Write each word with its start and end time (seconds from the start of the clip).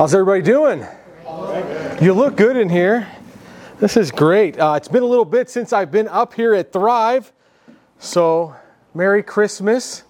How's 0.00 0.14
everybody 0.14 0.40
doing? 0.40 0.86
You 2.00 2.14
look 2.14 2.34
good 2.34 2.56
in 2.56 2.70
here. 2.70 3.06
This 3.80 3.98
is 3.98 4.10
great. 4.10 4.58
Uh, 4.58 4.72
it's 4.74 4.88
been 4.88 5.02
a 5.02 5.06
little 5.06 5.26
bit 5.26 5.50
since 5.50 5.74
I've 5.74 5.90
been 5.90 6.08
up 6.08 6.32
here 6.32 6.54
at 6.54 6.72
Thrive, 6.72 7.30
so 7.98 8.56
Merry 8.94 9.22
Christmas. 9.22 10.04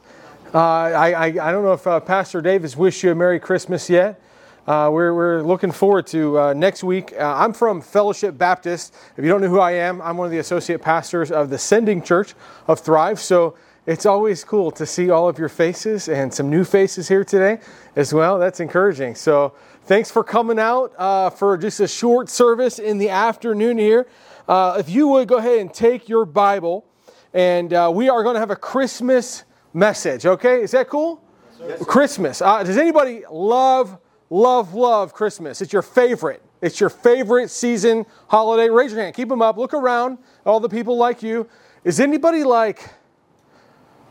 Uh, 0.55 0.59
I, 0.61 1.11
I, 1.11 1.25
I, 1.25 1.51
don't 1.51 1.65
know 1.65 1.73
if 1.73 1.85
uh, 1.89 1.99
Pastor 1.99 2.41
Dave 2.41 2.63
has 2.63 2.77
wished 2.77 3.03
you 3.03 3.11
a 3.11 3.17
Merry 3.17 3.41
Christmas 3.41 3.91
yet. 3.91 4.23
Uh, 4.65 4.91
we're, 4.93 5.13
we're 5.13 5.43
looking 5.43 5.73
forward 5.73 6.07
to 6.07 6.39
uh, 6.39 6.53
next 6.53 6.85
week. 6.85 7.13
Uh, 7.19 7.25
I'm 7.25 7.53
from 7.53 7.81
Fellowship 7.81 8.39
Baptist. 8.39 8.95
If 9.17 9.25
you 9.25 9.29
don't 9.29 9.41
know 9.41 9.49
who 9.49 9.59
I 9.59 9.73
am, 9.73 10.01
I'm 10.03 10.17
one 10.17 10.27
of 10.27 10.31
the 10.31 10.39
associate 10.39 10.83
pastors 10.83 11.33
of 11.33 11.51
the 11.51 11.59
Sending 11.59 12.01
Church 12.01 12.35
of 12.69 12.79
Thrive. 12.79 13.19
So 13.19 13.57
it's 13.87 14.07
always 14.07 14.45
cool 14.45 14.71
to 14.73 14.87
see 14.87 15.11
all 15.11 15.29
of 15.29 15.39
your 15.39 15.49
faces 15.49 16.09
and 16.09 16.33
some 16.33 16.49
new 16.49 16.63
faces 16.63 17.09
here 17.09 17.25
today 17.25 17.59
as 17.97 18.15
well. 18.15 18.39
That's 18.39 18.61
encouraging. 18.61 19.17
So 19.17 19.55
Thanks 19.91 20.09
for 20.09 20.23
coming 20.23 20.61
out 20.61 20.93
uh, 20.99 21.31
for 21.31 21.59
just 21.59 21.81
a 21.81 21.89
short 21.89 22.29
service 22.29 22.79
in 22.79 22.99
the 22.99 23.09
afternoon 23.09 23.77
here. 23.77 24.07
Uh, 24.47 24.77
if 24.79 24.89
you 24.89 25.09
would 25.09 25.27
go 25.27 25.39
ahead 25.39 25.59
and 25.59 25.75
take 25.75 26.09
your 26.09 26.25
Bible, 26.25 26.87
and 27.35 27.75
uh, 27.75 27.91
we 27.93 28.09
are 28.09 28.23
going 28.23 28.35
to 28.35 28.39
have 28.39 28.53
a 28.53 28.57
Christmas 28.57 29.43
message, 29.75 30.27
okay? 30.27 30.63
Is 30.63 30.71
that 30.71 30.89
cool? 30.89 31.21
Yes, 31.59 31.85
Christmas. 31.85 32.41
Uh, 32.41 32.63
does 32.63 32.77
anybody 32.77 33.25
love, 33.29 33.99
love, 34.31 34.75
love 34.75 35.13
Christmas? 35.13 35.61
It's 35.61 35.73
your 35.73 35.83
favorite. 35.83 36.41
It's 36.63 36.79
your 36.79 36.91
favorite 36.91 37.51
season 37.51 38.07
holiday. 38.29 38.71
Raise 38.71 38.93
your 38.93 39.03
hand. 39.03 39.17
Keep 39.17 39.29
them 39.29 39.43
up. 39.43 39.57
Look 39.57 39.75
around. 39.75 40.19
All 40.47 40.61
the 40.61 40.69
people 40.69 40.99
like 40.99 41.21
you. 41.21 41.49
Is 41.83 41.99
anybody 41.99 42.45
like, 42.45 42.91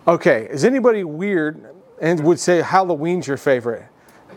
okay, 0.05 0.45
is 0.51 0.65
anybody 0.65 1.05
weird 1.05 1.73
and 2.01 2.21
would 2.25 2.37
say 2.41 2.61
Halloween's 2.61 3.27
your 3.27 3.37
favorite? 3.37 3.85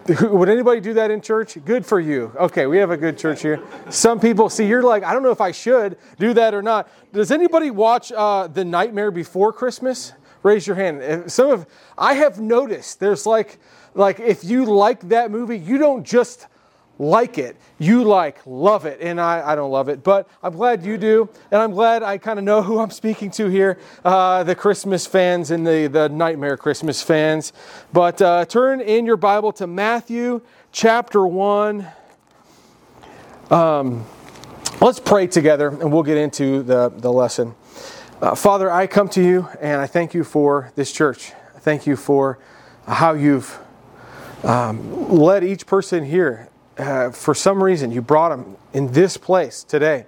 Would 0.09 0.49
anybody 0.49 0.81
do 0.81 0.95
that 0.95 1.11
in 1.13 1.21
church? 1.21 1.57
Good 1.65 1.87
for 1.87 2.01
you. 2.01 2.33
Okay, 2.37 2.67
we 2.67 2.79
have 2.79 2.91
a 2.91 2.97
good 2.97 3.17
church 3.17 3.43
here. 3.43 3.63
Some 3.89 4.19
people, 4.19 4.49
see, 4.49 4.67
you're 4.67 4.83
like, 4.83 5.05
I 5.05 5.13
don't 5.13 5.23
know 5.23 5.31
if 5.31 5.41
I 5.41 5.53
should 5.53 5.97
do 6.19 6.35
that 6.35 6.55
or 6.55 6.63
not. 6.63 6.89
Does 7.13 7.31
anybody 7.31 7.71
watch 7.71 8.11
uh, 8.11 8.49
The 8.49 8.65
Nightmare 8.65 9.13
Before 9.13 9.53
Christmas? 9.53 10.13
Raise 10.43 10.67
your 10.67 10.75
hand. 10.75 11.31
Some 11.31 11.51
of, 11.51 11.67
I 11.97 12.15
have 12.15 12.41
noticed 12.41 12.99
there's 12.99 13.27
like, 13.27 13.61
like 13.95 14.19
if 14.19 14.43
you 14.43 14.65
like 14.65 15.09
that 15.11 15.31
movie, 15.31 15.59
you 15.59 15.79
don't 15.79 16.05
just 16.05 16.49
like 17.03 17.37
it. 17.37 17.57
You 17.79 18.05
like 18.05 18.39
love 18.47 18.87
it. 18.87 19.01
And 19.01 19.21
I, 19.21 19.53
I 19.53 19.55
don't 19.57 19.73
love 19.73 19.89
it, 19.89 20.05
but 20.05 20.29
I'm 20.43 20.55
glad 20.55 20.85
you 20.85 20.97
do. 20.97 21.29
And 21.51 21.61
I'm 21.61 21.73
glad 21.73 22.03
I 22.05 22.17
kind 22.17 22.39
of 22.39 22.45
know 22.45 22.63
who 22.63 22.79
I'm 22.79 22.91
speaking 22.91 23.31
to 23.33 23.49
here 23.49 23.79
uh, 24.05 24.45
the 24.45 24.55
Christmas 24.55 25.05
fans 25.05 25.51
and 25.51 25.67
the, 25.67 25.89
the 25.89 26.09
Nightmare 26.09 26.57
Christmas 26.57 27.03
fans. 27.03 27.53
But 27.93 28.23
uh, 28.23 28.45
turn 28.45 28.81
in 28.81 29.05
your 29.05 29.17
Bible 29.17 29.53
to 29.55 29.67
Matthew 29.67 30.43
chapter 30.71 31.27
1. 31.27 31.87
Um, 33.51 34.07
let's 34.81 35.01
pray 35.01 35.27
together 35.27 35.69
and 35.69 35.93
we'll 35.93 36.05
get 36.05 36.19
into 36.19 36.63
the, 36.63 36.89
the 36.89 37.13
lesson. 37.13 37.57
Uh, 38.21 38.37
Father, 38.37 38.71
I 38.71 38.87
come 38.87 39.09
to 39.11 39.23
you 39.23 39.49
and 39.61 39.81
I 39.81 39.89
thank 39.89 40.15
you 40.15 40.23
for 40.23 40.71
this 40.77 40.93
church. 40.93 41.33
Thank 41.59 41.85
you 41.85 41.97
for 41.97 42.39
how 42.87 43.15
you've 43.15 43.59
um, 44.45 45.11
led 45.11 45.43
each 45.43 45.67
person 45.67 46.05
here 46.05 46.49
uh, 46.79 47.11
for 47.11 47.35
some 47.35 47.63
reason 47.63 47.91
you 47.91 48.03
brought 48.03 48.31
them 48.31 48.57
in 48.73 48.93
this 48.93 49.17
place 49.17 49.63
today. 49.63 50.07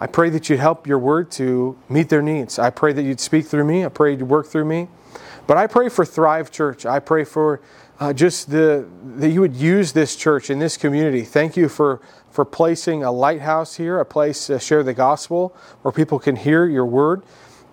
I 0.00 0.06
pray 0.06 0.30
that 0.30 0.48
you'd 0.48 0.60
help 0.60 0.86
your 0.86 0.98
word 0.98 1.30
to 1.32 1.78
meet 1.88 2.08
their 2.08 2.22
needs. 2.22 2.58
I 2.58 2.70
pray 2.70 2.92
that 2.92 3.02
you'd 3.02 3.20
speak 3.20 3.46
through 3.46 3.64
me. 3.64 3.84
I 3.84 3.88
pray 3.88 4.12
you'd 4.12 4.22
work 4.22 4.46
through 4.46 4.64
me. 4.64 4.88
But 5.46 5.56
I 5.56 5.66
pray 5.66 5.88
for 5.88 6.04
Thrive 6.04 6.50
Church. 6.50 6.86
I 6.86 7.00
pray 7.00 7.24
for 7.24 7.60
uh, 7.98 8.14
just 8.14 8.50
the 8.50 8.88
that 9.16 9.28
you 9.28 9.40
would 9.42 9.54
use 9.54 9.92
this 9.92 10.16
church 10.16 10.48
in 10.48 10.58
this 10.58 10.76
community. 10.78 11.22
Thank 11.22 11.56
you 11.56 11.68
for 11.68 12.00
for 12.30 12.44
placing 12.44 13.02
a 13.04 13.12
lighthouse 13.12 13.76
here, 13.76 14.00
a 14.00 14.04
place 14.04 14.46
to 14.46 14.58
share 14.58 14.82
the 14.82 14.94
gospel 14.94 15.54
where 15.82 15.92
people 15.92 16.18
can 16.18 16.36
hear 16.36 16.64
your 16.64 16.86
word. 16.86 17.22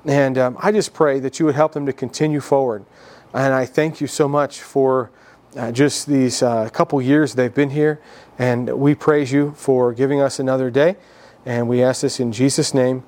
And 0.05 0.37
um, 0.37 0.57
I 0.59 0.71
just 0.71 0.93
pray 0.93 1.19
that 1.19 1.39
you 1.39 1.45
would 1.45 1.55
help 1.55 1.73
them 1.73 1.85
to 1.85 1.93
continue 1.93 2.41
forward. 2.41 2.85
And 3.33 3.53
I 3.53 3.65
thank 3.65 4.01
you 4.01 4.07
so 4.07 4.27
much 4.27 4.61
for 4.61 5.11
uh, 5.55 5.71
just 5.71 6.07
these 6.07 6.43
uh, 6.43 6.69
couple 6.69 7.01
years 7.01 7.35
they've 7.35 7.53
been 7.53 7.69
here. 7.69 7.99
And 8.37 8.77
we 8.77 8.95
praise 8.95 9.31
you 9.31 9.53
for 9.55 9.93
giving 9.93 10.21
us 10.21 10.39
another 10.39 10.69
day. 10.69 10.97
And 11.45 11.67
we 11.67 11.81
ask 11.81 12.01
this 12.01 12.19
in 12.19 12.31
Jesus' 12.31 12.73
name. 12.73 13.03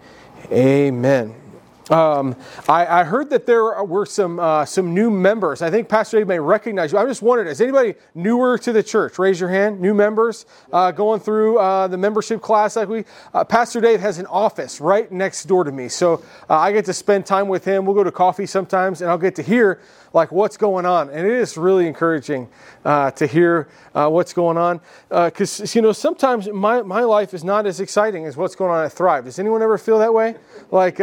Amen. 0.51 1.48
Um, 1.89 2.35
I, 2.67 3.01
I, 3.01 3.03
heard 3.03 3.31
that 3.31 3.47
there 3.47 3.83
were 3.83 4.05
some 4.05 4.39
uh, 4.39 4.63
some 4.63 4.93
new 4.93 5.09
members. 5.09 5.63
I 5.63 5.71
think 5.71 5.89
Pastor 5.89 6.19
Dave 6.19 6.27
may 6.27 6.39
recognize 6.39 6.91
you. 6.91 6.99
I'm 6.99 7.07
just 7.07 7.23
wondering, 7.23 7.49
is 7.49 7.61
anybody 7.61 7.95
newer 8.13 8.59
to 8.59 8.71
the 8.71 8.83
church? 8.83 9.17
Raise 9.17 9.39
your 9.39 9.49
hand. 9.49 9.81
New 9.81 9.95
members 9.95 10.45
uh, 10.71 10.91
going 10.91 11.19
through 11.19 11.57
uh, 11.57 11.87
the 11.87 11.97
membership 11.97 12.41
class 12.41 12.75
like 12.75 12.89
we. 12.89 13.05
Uh, 13.33 13.43
Pastor 13.43 13.81
Dave 13.81 14.01
has 14.01 14.19
an 14.19 14.27
office 14.27 14.79
right 14.79 15.11
next 15.11 15.45
door 15.45 15.63
to 15.63 15.71
me, 15.71 15.89
so 15.89 16.23
uh, 16.47 16.57
I 16.57 16.71
get 16.71 16.85
to 16.85 16.93
spend 16.93 17.25
time 17.25 17.47
with 17.47 17.65
him. 17.65 17.85
We'll 17.85 17.95
go 17.95 18.03
to 18.03 18.11
coffee 18.11 18.45
sometimes, 18.45 19.01
and 19.01 19.09
I'll 19.09 19.17
get 19.17 19.35
to 19.37 19.43
hear 19.43 19.81
like 20.13 20.31
what's 20.31 20.57
going 20.57 20.85
on. 20.85 21.09
And 21.09 21.25
it 21.25 21.33
is 21.33 21.57
really 21.57 21.87
encouraging 21.87 22.49
uh, 22.83 23.11
to 23.11 23.27
hear 23.27 23.67
what's 23.93 24.33
going 24.33 24.57
on. 24.57 24.81
Because, 25.09 25.75
you 25.75 25.83
know, 25.83 25.91
sometimes 25.91 26.49
my, 26.49 26.81
my 26.81 27.01
life 27.01 27.35
is 27.35 27.43
not 27.43 27.67
as 27.67 27.79
exciting 27.79 28.25
as 28.25 28.35
what's 28.35 28.55
going 28.55 28.71
on 28.71 28.85
at 28.85 28.91
Thrive. 28.91 29.25
Does 29.25 29.37
anyone 29.37 29.61
ever 29.61 29.77
feel 29.77 29.99
that 29.99 30.11
way? 30.11 30.35
Like, 30.71 30.99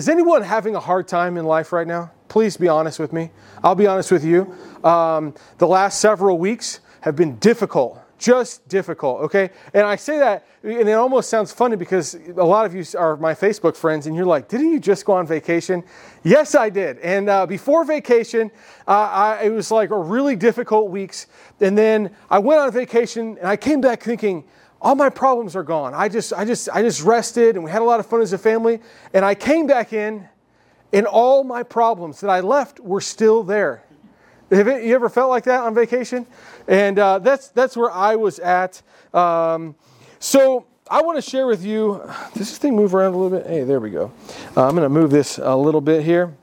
is 0.00 0.08
anyone 0.08 0.40
having 0.40 0.74
a 0.74 0.80
hard 0.80 1.06
time 1.06 1.36
in 1.36 1.44
life 1.44 1.74
right 1.74 1.86
now? 1.86 2.10
Please 2.28 2.56
be 2.56 2.68
honest 2.68 2.98
with 2.98 3.12
me. 3.12 3.30
I'll 3.62 3.74
be 3.74 3.86
honest 3.86 4.10
with 4.10 4.24
you. 4.24 4.50
Um, 4.82 5.34
the 5.58 5.66
last 5.66 6.00
several 6.00 6.38
weeks 6.38 6.80
have 7.02 7.16
been 7.16 7.36
difficult 7.36 8.02
just 8.20 8.68
difficult, 8.68 9.22
okay? 9.22 9.48
And 9.72 9.86
I 9.86 9.96
say 9.96 10.18
that, 10.18 10.46
and 10.62 10.86
it 10.86 10.92
almost 10.92 11.30
sounds 11.30 11.52
funny 11.52 11.74
because 11.74 12.14
a 12.14 12.44
lot 12.44 12.66
of 12.66 12.74
you 12.74 12.84
are 12.98 13.16
my 13.16 13.32
Facebook 13.32 13.74
friends, 13.74 14.06
and 14.06 14.14
you're 14.14 14.26
like, 14.26 14.46
didn't 14.46 14.70
you 14.70 14.78
just 14.78 15.06
go 15.06 15.14
on 15.14 15.26
vacation? 15.26 15.82
Yes, 16.22 16.54
I 16.54 16.68
did. 16.68 16.98
And 16.98 17.30
uh, 17.30 17.46
before 17.46 17.82
vacation, 17.82 18.50
uh, 18.86 18.90
I, 18.90 19.44
it 19.44 19.48
was 19.48 19.70
like 19.70 19.90
a 19.90 19.98
really 19.98 20.36
difficult 20.36 20.90
weeks. 20.90 21.28
And 21.60 21.78
then 21.78 22.14
I 22.28 22.38
went 22.38 22.60
on 22.60 22.70
vacation, 22.70 23.38
and 23.38 23.48
I 23.48 23.56
came 23.56 23.80
back 23.80 24.02
thinking, 24.02 24.44
all 24.80 24.94
my 24.94 25.10
problems 25.10 25.54
are 25.54 25.62
gone. 25.62 25.92
I 25.94 26.08
just, 26.08 26.32
I 26.32 26.44
just, 26.44 26.68
I 26.72 26.82
just 26.82 27.02
rested, 27.02 27.56
and 27.56 27.64
we 27.64 27.70
had 27.70 27.82
a 27.82 27.84
lot 27.84 28.00
of 28.00 28.06
fun 28.06 28.22
as 28.22 28.32
a 28.32 28.38
family. 28.38 28.80
And 29.12 29.24
I 29.24 29.34
came 29.34 29.66
back 29.66 29.92
in, 29.92 30.28
and 30.92 31.06
all 31.06 31.44
my 31.44 31.62
problems 31.62 32.20
that 32.20 32.30
I 32.30 32.40
left 32.40 32.80
were 32.80 33.00
still 33.00 33.42
there. 33.42 33.84
Have 34.50 34.66
you 34.66 34.94
ever 34.94 35.08
felt 35.08 35.30
like 35.30 35.44
that 35.44 35.60
on 35.60 35.74
vacation? 35.74 36.26
And 36.66 36.98
uh, 36.98 37.20
that's, 37.20 37.48
that's 37.48 37.76
where 37.76 37.90
I 37.90 38.16
was 38.16 38.38
at. 38.40 38.82
Um, 39.14 39.76
so 40.18 40.66
I 40.90 41.02
want 41.02 41.22
to 41.22 41.22
share 41.22 41.46
with 41.46 41.64
you. 41.64 42.02
Does 42.34 42.48
this 42.48 42.58
thing 42.58 42.74
move 42.74 42.94
around 42.94 43.14
a 43.14 43.16
little 43.16 43.38
bit? 43.38 43.46
Hey, 43.46 43.62
there 43.62 43.78
we 43.78 43.90
go. 43.90 44.10
Uh, 44.56 44.66
I'm 44.66 44.74
going 44.74 44.82
to 44.82 44.88
move 44.88 45.10
this 45.10 45.38
a 45.38 45.54
little 45.54 45.80
bit 45.80 46.04
here. 46.04 46.34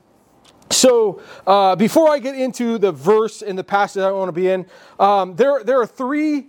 So, 0.70 1.20
uh, 1.46 1.76
before 1.76 2.10
I 2.10 2.18
get 2.18 2.34
into 2.34 2.78
the 2.78 2.92
verse 2.92 3.42
and 3.42 3.58
the 3.58 3.64
passage 3.64 4.02
I 4.02 4.10
want 4.10 4.28
to 4.28 4.32
be 4.32 4.48
in, 4.48 4.66
um, 4.98 5.34
there, 5.34 5.64
there 5.64 5.80
are 5.80 5.86
three 5.86 6.46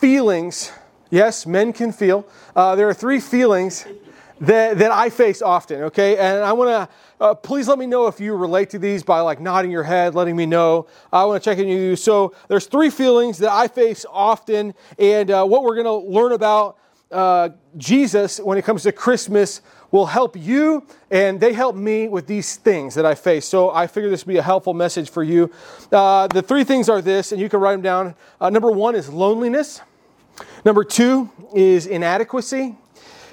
feelings. 0.00 0.72
Yes, 1.10 1.46
men 1.46 1.72
can 1.72 1.92
feel. 1.92 2.26
Uh, 2.54 2.74
there 2.76 2.88
are 2.88 2.94
three 2.94 3.20
feelings 3.20 3.86
that, 4.40 4.78
that 4.78 4.92
I 4.92 5.10
face 5.10 5.42
often, 5.42 5.82
okay? 5.84 6.16
And 6.16 6.44
I 6.44 6.52
want 6.52 6.70
to 6.70 6.88
uh, 7.20 7.34
please 7.34 7.66
let 7.66 7.78
me 7.78 7.86
know 7.86 8.06
if 8.06 8.20
you 8.20 8.34
relate 8.34 8.70
to 8.70 8.78
these 8.78 9.02
by 9.02 9.20
like 9.20 9.40
nodding 9.40 9.70
your 9.70 9.82
head, 9.82 10.14
letting 10.14 10.36
me 10.36 10.46
know. 10.46 10.86
I 11.12 11.24
want 11.24 11.42
to 11.42 11.50
check 11.50 11.58
in 11.58 11.66
with 11.66 11.76
you. 11.76 11.96
So 11.96 12.34
there's 12.46 12.66
three 12.66 12.90
feelings 12.90 13.38
that 13.38 13.50
I 13.50 13.66
face 13.68 14.06
often, 14.08 14.74
and 14.98 15.30
uh, 15.30 15.44
what 15.44 15.64
we're 15.64 15.82
going 15.82 15.86
to 15.86 16.08
learn 16.08 16.32
about 16.32 16.78
uh, 17.10 17.48
Jesus 17.76 18.38
when 18.38 18.58
it 18.58 18.64
comes 18.64 18.82
to 18.84 18.92
Christmas 18.92 19.62
will 19.90 20.06
help 20.06 20.36
you, 20.36 20.86
and 21.10 21.40
they 21.40 21.54
help 21.54 21.74
me 21.74 22.06
with 22.06 22.26
these 22.26 22.56
things 22.56 22.94
that 22.94 23.06
I 23.06 23.14
face. 23.14 23.46
So 23.46 23.70
I 23.70 23.86
figure 23.86 24.10
this 24.10 24.26
would 24.26 24.32
be 24.32 24.38
a 24.38 24.42
helpful 24.42 24.74
message 24.74 25.10
for 25.10 25.24
you. 25.24 25.50
Uh, 25.90 26.26
the 26.28 26.42
three 26.42 26.62
things 26.62 26.88
are 26.90 27.00
this, 27.00 27.32
and 27.32 27.40
you 27.40 27.48
can 27.48 27.60
write 27.60 27.72
them 27.72 27.82
down. 27.82 28.14
Uh, 28.40 28.50
number 28.50 28.70
one 28.70 28.94
is 28.94 29.08
loneliness. 29.08 29.80
Number 30.64 30.84
two 30.84 31.30
is 31.54 31.86
inadequacy. 31.86 32.76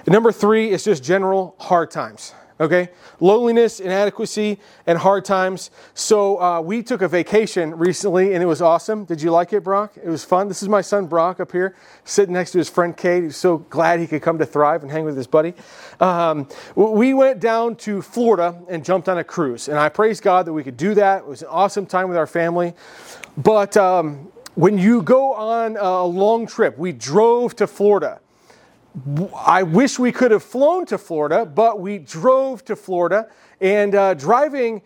And 0.05 0.13
number 0.13 0.31
three 0.31 0.69
is 0.69 0.83
just 0.83 1.03
general 1.03 1.55
hard 1.59 1.91
times 1.91 2.33
okay? 2.59 2.89
Loneliness, 3.19 3.79
inadequacy, 3.79 4.59
and 4.87 4.97
hard 4.97 5.25
times. 5.25 5.71
So 5.93 6.41
uh, 6.41 6.61
we 6.61 6.83
took 6.83 7.01
a 7.01 7.07
vacation 7.07 7.75
recently 7.75 8.33
and 8.33 8.41
it 8.41 8.45
was 8.45 8.61
awesome. 8.61 9.05
Did 9.05 9.21
you 9.21 9.31
like 9.31 9.53
it, 9.53 9.63
Brock? 9.63 9.95
It 10.01 10.07
was 10.07 10.23
fun. 10.23 10.47
This 10.47 10.61
is 10.61 10.69
my 10.69 10.81
son, 10.81 11.07
Brock, 11.07 11.39
up 11.39 11.51
here, 11.51 11.75
sitting 12.03 12.33
next 12.33 12.51
to 12.51 12.57
his 12.57 12.69
friend 12.69 12.95
Kate. 12.95 13.23
He's 13.23 13.37
so 13.37 13.57
glad 13.57 13.99
he 13.99 14.07
could 14.07 14.21
come 14.21 14.37
to 14.37 14.45
Thrive 14.45 14.83
and 14.83 14.91
hang 14.91 15.05
with 15.05 15.17
his 15.17 15.27
buddy. 15.27 15.53
Um, 15.99 16.47
we 16.75 17.13
went 17.13 17.39
down 17.39 17.75
to 17.77 18.01
Florida 18.01 18.61
and 18.69 18.83
jumped 18.83 19.09
on 19.09 19.17
a 19.17 19.23
cruise. 19.23 19.67
And 19.67 19.77
I 19.77 19.89
praise 19.89 20.19
God 20.19 20.45
that 20.45 20.53
we 20.53 20.63
could 20.63 20.77
do 20.77 20.93
that. 20.95 21.19
It 21.19 21.27
was 21.27 21.41
an 21.41 21.49
awesome 21.49 21.85
time 21.85 22.07
with 22.07 22.17
our 22.17 22.27
family. 22.27 22.73
But 23.37 23.75
um, 23.75 24.31
when 24.55 24.77
you 24.77 25.01
go 25.01 25.33
on 25.33 25.77
a 25.77 26.03
long 26.03 26.47
trip, 26.47 26.77
we 26.77 26.91
drove 26.91 27.55
to 27.57 27.67
Florida 27.67 28.19
I 29.45 29.63
wish 29.63 29.99
we 29.99 30.11
could 30.11 30.31
have 30.31 30.43
flown 30.43 30.85
to 30.87 30.97
Florida, 30.97 31.45
but 31.45 31.79
we 31.79 31.97
drove 31.97 32.63
to 32.65 32.75
Florida. 32.75 33.29
And 33.59 33.93
uh, 33.93 34.13
driving 34.13 34.81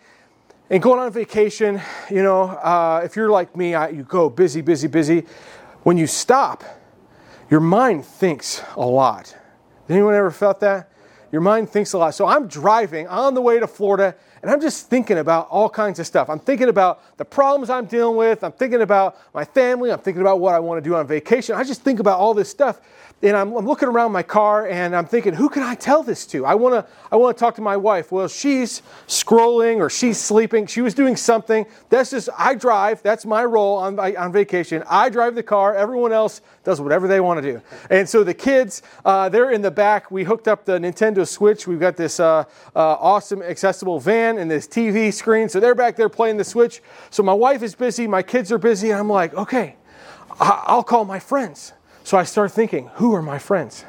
and 0.70 0.82
going 0.82 1.00
on 1.00 1.12
vacation, 1.12 1.82
you 2.10 2.24
know, 2.24 2.44
uh, 2.44 3.02
if 3.04 3.16
you're 3.16 3.30
like 3.30 3.56
me, 3.56 3.76
I, 3.76 3.90
you 3.90 4.04
go 4.04 4.30
busy, 4.30 4.62
busy, 4.62 4.88
busy. 4.88 5.26
when 5.84 5.98
you 5.98 6.08
stop, 6.08 6.64
your 7.52 7.60
mind 7.60 8.06
thinks 8.06 8.64
a 8.76 8.86
lot. 8.86 9.36
Anyone 9.88 10.16
ever 10.16 10.32
felt 10.32 10.60
that? 10.62 10.92
Your 11.32 11.42
mind 11.42 11.70
thinks 11.70 11.94
a 11.94 11.98
lot. 12.00 12.16
So 12.16 12.26
I'm 12.26 12.48
driving 12.48 13.08
on 13.08 13.36
the 13.36 13.42
way 13.42 13.60
to 13.60 13.68
Florida 13.68 14.16
and 14.42 14.50
I'm 14.50 14.62
just 14.62 14.90
thinking 14.90 15.18
about 15.18 15.48
all 15.50 15.70
kinds 15.70 16.00
of 16.00 16.08
stuff. 16.08 16.30
I'm 16.30 16.40
thinking 16.40 16.70
about 16.70 17.18
the 17.18 17.26
problems 17.26 17.70
I'm 17.70 17.86
dealing 17.86 18.16
with. 18.16 18.44
I'm 18.44 18.52
thinking 18.52 18.82
about 18.82 19.18
my 19.34 19.44
family. 19.44 19.92
I'm 19.92 20.00
thinking 20.00 20.22
about 20.22 20.40
what 20.40 20.56
I 20.56 20.60
want 20.60 20.82
to 20.84 20.90
do 20.90 20.96
on 20.96 21.06
vacation. 21.08 21.56
I 21.56 21.64
just 21.64 21.82
think 21.82 22.00
about 22.00 22.20
all 22.20 22.34
this 22.34 22.50
stuff 22.50 22.82
and 23.22 23.36
I'm, 23.36 23.54
I'm, 23.54 23.66
looking 23.66 23.90
around 23.90 24.14
my 24.14 24.24
car 24.24 24.68
and 24.68 24.96
I'm 24.96 25.06
thinking, 25.06 25.34
who 25.34 25.50
can 25.50 25.62
I 25.62 25.76
tell 25.76 26.04
this 26.04 26.26
to? 26.28 26.46
I 26.46 26.56
want 26.56 26.74
to 26.76 26.92
I 27.12 27.18
want 27.18 27.36
to 27.36 27.40
talk 27.40 27.56
to 27.56 27.62
my 27.62 27.76
wife. 27.76 28.12
Well, 28.12 28.30
she's 28.30 28.82
scrolling 29.08 29.78
or 29.78 29.90
she's 29.90 30.18
sleeping. 30.20 30.68
She 30.68 30.82
was 30.82 30.94
doing 30.94 31.18
something. 31.18 31.66
That's 31.90 32.12
just 32.12 32.30
I 32.38 32.56
drive. 32.56 33.04
That's 33.04 33.26
my 33.26 33.44
role 33.44 33.78
on 33.78 34.00
on 34.00 34.32
vacation. 34.32 34.84
I 34.90 35.10
drive 35.10 35.36
the 35.36 35.44
car. 35.44 35.76
Everyone 35.76 36.14
else 36.14 36.42
does 36.64 36.80
whatever 36.80 37.08
they 37.08 37.20
want 37.20 37.42
to 37.44 37.54
do. 37.54 37.62
And 37.90 38.08
so 38.08 38.24
the 38.24 38.34
kids, 38.34 38.84
uh, 39.04 39.28
they're 39.28 39.52
in 39.52 39.62
the 39.62 39.72
back. 39.72 40.12
We 40.12 40.24
hooked 40.24 40.48
up 40.48 40.64
the 40.64 40.80
Nintendo 40.80 41.28
Switch. 41.28 41.68
We've 41.68 41.80
got 41.80 41.98
this 41.98 42.20
uh, 42.20 42.46
uh, 42.74 42.80
awesome 42.80 43.42
accessible 43.42 44.00
van 44.00 44.38
and 44.38 44.50
this 44.50 44.68
TV 44.68 45.14
screen. 45.14 45.50
So 45.50 45.60
they're 45.60 45.76
back 45.76 45.98
there 45.98 46.10
playing 46.10 46.38
the 46.38 46.44
Switch. 46.46 46.82
So 47.10 47.22
my 47.24 47.34
wife 47.34 47.64
is 47.64 47.76
busy. 47.76 48.08
My 48.08 48.24
kids 48.24 48.52
are 48.52 48.58
busy. 48.58 48.92
And 48.92 49.00
I'm 49.00 49.10
like, 49.10 49.34
okay, 49.34 49.76
I'll 50.40 50.84
call 50.84 51.04
my 51.04 51.20
friends. 51.20 51.74
So 52.10 52.18
I 52.18 52.24
start 52.24 52.52
thinking, 52.52 52.90
who 52.96 53.14
are 53.14 53.22
my 53.22 53.38
friends? 53.38 53.86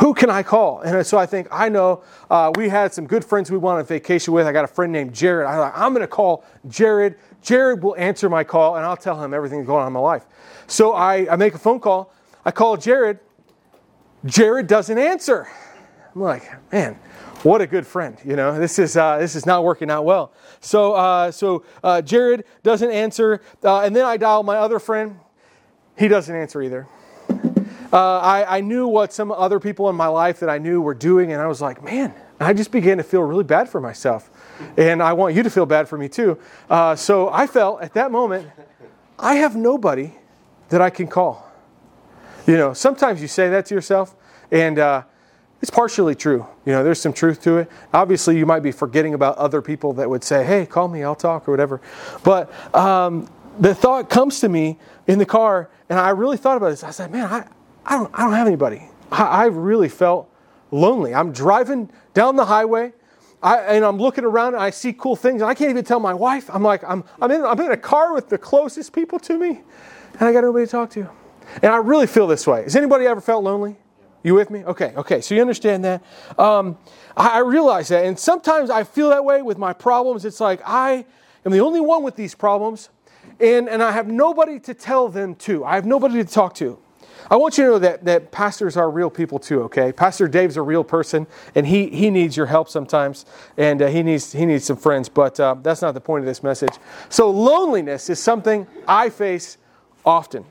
Who 0.00 0.14
can 0.14 0.30
I 0.30 0.42
call? 0.42 0.80
And 0.80 1.06
so 1.06 1.18
I 1.18 1.26
think, 1.26 1.46
I 1.50 1.68
know 1.68 2.02
uh, 2.30 2.50
we 2.56 2.70
had 2.70 2.94
some 2.94 3.06
good 3.06 3.22
friends 3.22 3.50
we 3.50 3.58
went 3.58 3.78
on 3.78 3.84
vacation 3.84 4.32
with. 4.32 4.46
I 4.46 4.52
got 4.52 4.64
a 4.64 4.66
friend 4.66 4.90
named 4.90 5.12
Jared. 5.12 5.46
I 5.46 5.58
like, 5.58 5.76
I'm 5.76 5.92
going 5.92 6.00
to 6.00 6.08
call 6.08 6.42
Jared. 6.68 7.16
Jared 7.42 7.82
will 7.82 7.94
answer 7.96 8.30
my 8.30 8.44
call 8.44 8.76
and 8.76 8.86
I'll 8.86 8.96
tell 8.96 9.22
him 9.22 9.34
everything 9.34 9.58
that's 9.58 9.66
going 9.66 9.82
on 9.82 9.88
in 9.88 9.92
my 9.92 10.00
life. 10.00 10.24
So 10.68 10.94
I, 10.94 11.30
I 11.30 11.36
make 11.36 11.52
a 11.52 11.58
phone 11.58 11.80
call. 11.80 12.14
I 12.46 12.50
call 12.50 12.78
Jared. 12.78 13.18
Jared 14.24 14.66
doesn't 14.66 14.96
answer. 14.96 15.46
I'm 16.14 16.22
like, 16.22 16.72
man, 16.72 16.94
what 17.42 17.60
a 17.60 17.66
good 17.66 17.86
friend. 17.86 18.16
You 18.24 18.36
know, 18.36 18.58
this 18.58 18.78
is 18.78 18.96
uh, 18.96 19.18
this 19.18 19.36
is 19.36 19.44
not 19.44 19.64
working 19.64 19.90
out 19.90 20.06
well. 20.06 20.32
So 20.60 20.94
uh, 20.94 21.30
so 21.30 21.64
uh, 21.84 22.00
Jared 22.00 22.44
doesn't 22.62 22.90
answer, 22.90 23.42
uh, 23.62 23.80
and 23.80 23.94
then 23.94 24.06
I 24.06 24.16
dial 24.16 24.44
my 24.44 24.56
other 24.56 24.78
friend. 24.78 25.20
He 25.98 26.08
doesn't 26.08 26.34
answer 26.34 26.62
either 26.62 26.88
uh, 27.92 28.18
I, 28.18 28.58
I 28.58 28.60
knew 28.60 28.86
what 28.86 29.12
some 29.12 29.32
other 29.32 29.58
people 29.58 29.88
in 29.88 29.96
my 29.96 30.06
life 30.06 30.40
that 30.40 30.48
I 30.48 30.58
knew 30.58 30.80
were 30.80 30.94
doing, 30.94 31.32
and 31.32 31.40
I 31.40 31.46
was 31.46 31.60
like, 31.60 31.82
man, 31.82 32.14
I 32.38 32.52
just 32.52 32.70
began 32.70 32.96
to 32.98 33.02
feel 33.02 33.22
really 33.22 33.44
bad 33.44 33.68
for 33.68 33.80
myself. 33.80 34.30
And 34.76 35.02
I 35.02 35.12
want 35.12 35.34
you 35.34 35.42
to 35.42 35.50
feel 35.50 35.66
bad 35.66 35.88
for 35.88 35.98
me 35.98 36.08
too. 36.08 36.38
Uh, 36.68 36.96
so 36.96 37.28
I 37.28 37.46
felt 37.46 37.82
at 37.82 37.94
that 37.94 38.10
moment, 38.10 38.48
I 39.18 39.34
have 39.36 39.56
nobody 39.56 40.12
that 40.70 40.80
I 40.80 40.90
can 40.90 41.06
call. 41.06 41.50
You 42.46 42.56
know, 42.56 42.72
sometimes 42.72 43.20
you 43.20 43.28
say 43.28 43.50
that 43.50 43.66
to 43.66 43.74
yourself, 43.74 44.14
and 44.50 44.78
uh, 44.78 45.02
it's 45.60 45.70
partially 45.70 46.14
true. 46.14 46.46
You 46.64 46.72
know, 46.72 46.82
there's 46.82 47.00
some 47.00 47.12
truth 47.12 47.42
to 47.42 47.58
it. 47.58 47.70
Obviously, 47.92 48.38
you 48.38 48.46
might 48.46 48.60
be 48.60 48.72
forgetting 48.72 49.14
about 49.14 49.36
other 49.36 49.60
people 49.60 49.92
that 49.94 50.08
would 50.08 50.24
say, 50.24 50.44
hey, 50.44 50.64
call 50.64 50.88
me, 50.88 51.02
I'll 51.04 51.14
talk, 51.14 51.46
or 51.46 51.50
whatever. 51.50 51.82
But 52.24 52.52
um, 52.74 53.28
the 53.58 53.74
thought 53.74 54.08
comes 54.08 54.40
to 54.40 54.48
me 54.48 54.78
in 55.06 55.18
the 55.18 55.26
car, 55.26 55.68
and 55.90 55.98
I 55.98 56.10
really 56.10 56.38
thought 56.38 56.56
about 56.56 56.70
this. 56.70 56.82
I 56.82 56.90
said, 56.90 57.10
man, 57.10 57.26
I, 57.26 57.46
I 57.90 57.96
don't, 57.96 58.10
I 58.14 58.22
don't 58.22 58.32
have 58.34 58.46
anybody. 58.46 58.88
I, 59.10 59.24
I 59.24 59.44
really 59.46 59.88
felt 59.88 60.32
lonely. 60.70 61.12
I'm 61.12 61.32
driving 61.32 61.90
down 62.14 62.36
the 62.36 62.44
highway. 62.44 62.92
I, 63.42 63.58
and 63.74 63.84
I'm 63.84 63.98
looking 63.98 64.24
around 64.24 64.54
and 64.54 64.62
I 64.62 64.70
see 64.70 64.92
cool 64.92 65.16
things, 65.16 65.42
and 65.42 65.50
I 65.50 65.54
can't 65.54 65.70
even 65.70 65.84
tell 65.84 65.98
my 65.98 66.14
wife. 66.14 66.48
I'm 66.52 66.62
like, 66.62 66.84
I'm, 66.84 67.02
I'm, 67.20 67.30
in, 67.32 67.44
I'm 67.44 67.58
in 67.58 67.72
a 67.72 67.76
car 67.76 68.14
with 68.14 68.28
the 68.28 68.38
closest 68.38 68.92
people 68.92 69.18
to 69.20 69.36
me, 69.36 69.62
and 70.18 70.22
I 70.22 70.32
got 70.32 70.44
nobody 70.44 70.66
to 70.66 70.70
talk 70.70 70.90
to. 70.90 71.10
And 71.62 71.72
I 71.72 71.78
really 71.78 72.06
feel 72.06 72.28
this 72.28 72.46
way. 72.46 72.62
Has 72.62 72.76
anybody 72.76 73.06
ever 73.06 73.20
felt 73.20 73.42
lonely? 73.42 73.76
You 74.22 74.34
with 74.34 74.50
me? 74.50 74.62
Okay, 74.64 74.92
okay. 74.96 75.20
So 75.20 75.34
you 75.34 75.40
understand 75.40 75.84
that. 75.84 76.04
Um, 76.38 76.78
I, 77.16 77.28
I 77.28 77.38
realize 77.38 77.88
that, 77.88 78.04
and 78.04 78.16
sometimes 78.16 78.70
I 78.70 78.84
feel 78.84 79.08
that 79.08 79.24
way 79.24 79.42
with 79.42 79.58
my 79.58 79.72
problems. 79.72 80.24
It's 80.24 80.40
like 80.40 80.60
I 80.64 81.04
am 81.44 81.50
the 81.50 81.60
only 81.60 81.80
one 81.80 82.04
with 82.04 82.14
these 82.14 82.36
problems, 82.36 82.90
and, 83.40 83.68
and 83.68 83.82
I 83.82 83.90
have 83.90 84.06
nobody 84.06 84.60
to 84.60 84.74
tell 84.74 85.08
them 85.08 85.34
to. 85.36 85.64
I 85.64 85.74
have 85.74 85.86
nobody 85.86 86.22
to 86.22 86.30
talk 86.30 86.54
to. 86.56 86.78
I 87.28 87.36
want 87.36 87.58
you 87.58 87.64
to 87.64 87.70
know 87.70 87.78
that, 87.80 88.04
that 88.04 88.30
pastors 88.30 88.76
are 88.76 88.90
real 88.90 89.10
people 89.10 89.38
too, 89.38 89.62
okay? 89.62 89.92
Pastor 89.92 90.28
Dave's 90.28 90.56
a 90.56 90.62
real 90.62 90.84
person, 90.84 91.26
and 91.54 91.66
he, 91.66 91.88
he 91.88 92.10
needs 92.10 92.36
your 92.36 92.46
help 92.46 92.68
sometimes, 92.68 93.26
and 93.56 93.82
uh, 93.82 93.88
he, 93.88 94.02
needs, 94.02 94.32
he 94.32 94.46
needs 94.46 94.64
some 94.64 94.76
friends, 94.76 95.08
but 95.08 95.38
uh, 95.40 95.56
that's 95.62 95.82
not 95.82 95.94
the 95.94 96.00
point 96.00 96.22
of 96.22 96.26
this 96.26 96.42
message. 96.42 96.72
So, 97.08 97.30
loneliness 97.30 98.08
is 98.10 98.20
something 98.20 98.66
I 98.86 99.10
face 99.10 99.58
often. 100.04 100.44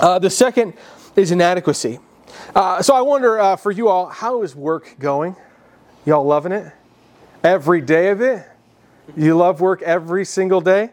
Uh, 0.00 0.18
the 0.18 0.30
second 0.30 0.74
is 1.16 1.30
inadequacy. 1.30 2.00
Uh, 2.54 2.82
so, 2.82 2.94
I 2.94 3.00
wonder 3.00 3.38
uh, 3.38 3.56
for 3.56 3.70
you 3.70 3.88
all, 3.88 4.06
how 4.06 4.42
is 4.42 4.54
work 4.54 4.96
going? 4.98 5.36
Y'all 6.04 6.24
loving 6.24 6.52
it? 6.52 6.72
Every 7.42 7.80
day 7.80 8.10
of 8.10 8.20
it? 8.20 8.44
You 9.16 9.36
love 9.36 9.60
work 9.60 9.82
every 9.82 10.24
single 10.24 10.60
day? 10.60 10.90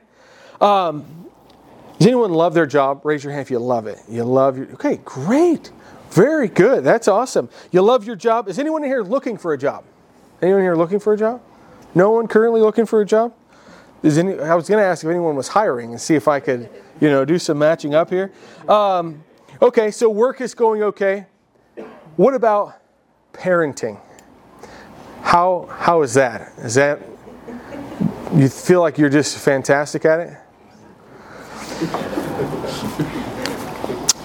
Um, 0.59 1.20
does 2.01 2.07
anyone 2.07 2.33
love 2.33 2.56
their 2.56 2.65
job? 2.65 3.06
Raise 3.06 3.24
your 3.24 3.31
hand 3.31 3.44
if 3.44 3.51
you 3.51 3.59
love 3.59 3.86
it. 3.86 4.01
You 4.09 4.24
love 4.24 4.57
your. 4.57 4.65
Okay, 4.74 5.00
great. 5.06 5.71
Very 6.09 6.48
good. 6.48 6.83
That's 6.83 7.07
awesome. 7.07 7.48
You 7.71 7.83
love 7.83 8.07
your 8.07 8.15
job. 8.15 8.48
Is 8.48 8.57
anyone 8.57 8.81
here 8.81 9.03
looking 9.03 9.38
for 9.38 9.53
a 9.53 9.57
job? 9.57 9.83
Anyone 10.42 10.63
here 10.63 10.75
looking 10.75 11.00
for 11.00 11.13
a 11.13 11.18
job? 11.18 11.44
No 11.94 12.09
one 12.09 12.27
currently 12.27 12.59
looking 12.59 12.88
for 12.88 13.01
a 13.01 13.06
job? 13.06 13.36
Is 14.01 14.18
any, 14.18 14.39
I 14.39 14.56
was 14.56 14.68
going 14.68 14.81
to 14.81 14.83
ask 14.83 15.03
if 15.03 15.12
anyone 15.12 15.36
was 15.36 15.50
hiring 15.50 15.92
and 15.92 16.01
see 16.01 16.15
if 16.15 16.27
I 16.27 16.39
could, 16.39 16.71
you 17.00 17.07
know, 17.07 17.24
do 17.24 17.38
some 17.38 17.59
matching 17.59 17.94
up 17.94 18.09
here. 18.09 18.31
Um, 18.68 19.24
okay, 19.62 19.92
so 19.92 20.09
work 20.09 20.42
is 20.42 20.56
going 20.56 20.81
okay. 20.81 21.27
What 22.15 22.33
about 22.33 22.81
parenting? 23.31 24.01
How 25.21 25.69
how 25.71 26.01
is 26.01 26.15
that? 26.15 26.51
Is 26.57 26.74
that 26.74 27.00
you 28.33 28.50
feel 28.50 28.81
like 28.81 28.98
you're 28.98 29.07
just 29.07 29.38
fantastic 29.38 30.03
at 30.03 30.19
it? 30.19 30.40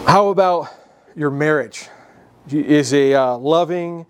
How 0.06 0.28
about 0.28 0.68
your 1.14 1.30
marriage? 1.30 1.88
Is 2.50 2.92
a 2.92 3.14
uh, 3.14 3.36
loving, 3.38 4.04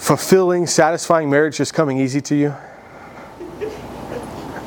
fulfilling, 0.00 0.66
satisfying 0.66 1.30
marriage 1.30 1.56
just 1.58 1.74
coming 1.74 1.98
easy 1.98 2.20
to 2.22 2.34
you? 2.34 2.54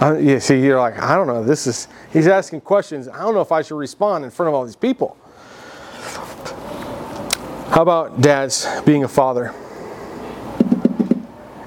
Uh, 0.01 0.17
you 0.17 0.39
see, 0.39 0.61
you're 0.61 0.79
like, 0.79 0.97
I 0.97 1.15
don't 1.15 1.27
know. 1.27 1.43
This 1.43 1.67
is 1.67 1.89
he's 2.13 2.27
asking 2.27 2.61
questions. 2.61 3.09
I 3.09 3.19
don't 3.19 3.33
know 3.33 3.41
if 3.41 3.51
I 3.51 3.63
should 3.63 3.75
respond 3.75 4.23
in 4.23 4.31
front 4.31 4.47
of 4.47 4.53
all 4.53 4.63
these 4.63 4.77
people. 4.77 5.17
How 7.69 7.81
about 7.81 8.21
dads 8.21 8.65
being 8.85 9.03
a 9.03 9.09
father? 9.09 9.53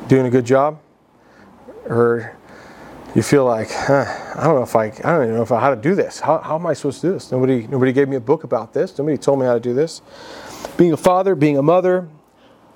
Doing 0.09 0.27
a 0.27 0.31
good 0.31 0.47
job, 0.47 0.81
or 1.85 2.37
you 3.15 3.23
feel 3.23 3.45
like, 3.45 3.71
huh, 3.71 4.05
I 4.35 4.45
don't 4.45 4.57
know 4.57 4.63
if 4.63 4.75
I, 4.75 4.87
I 4.87 4.91
don't 4.91 5.25
even 5.25 5.37
know 5.37 5.43
if 5.43 5.53
I, 5.53 5.61
how 5.61 5.71
to 5.71 5.81
do 5.81 5.95
this. 5.95 6.21
How, 6.21 6.39
how 6.39 6.57
am 6.57 6.67
I 6.67 6.73
supposed 6.73 7.01
to 7.03 7.09
do 7.09 7.13
this? 7.13 7.31
Nobody, 7.31 7.67
nobody 7.67 7.93
gave 7.93 8.09
me 8.09 8.17
a 8.17 8.21
book 8.21 8.45
about 8.45 8.73
this. 8.73 8.97
Nobody 8.97 9.19
told 9.19 9.39
me 9.39 9.47
how 9.47 9.55
to 9.55 9.61
do 9.61 9.75
this. 9.75 10.01
Being 10.79 10.93
a 10.93 10.97
father, 10.97 11.35
being 11.35 11.59
a 11.59 11.63
mother. 11.63 12.09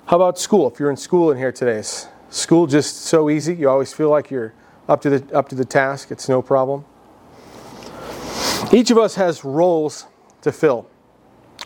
How 0.05 0.15
about 0.15 0.37
school? 0.37 0.67
If 0.71 0.79
you're 0.79 0.91
in 0.91 0.97
school 0.97 1.31
in 1.31 1.37
here 1.37 1.51
today, 1.51 1.77
is 1.79 2.07
school 2.29 2.67
just 2.67 2.97
so 3.03 3.29
easy? 3.29 3.55
You 3.55 3.69
always 3.69 3.93
feel 3.93 4.09
like 4.09 4.29
you're 4.29 4.53
up 4.87 5.01
to 5.01 5.09
the 5.09 5.35
up 5.35 5.49
to 5.49 5.55
the 5.55 5.65
task. 5.65 6.11
It's 6.11 6.29
no 6.29 6.41
problem. 6.41 6.85
Each 8.71 8.91
of 8.91 8.97
us 8.97 9.15
has 9.15 9.43
roles 9.43 10.05
to 10.43 10.51
fill. 10.51 10.87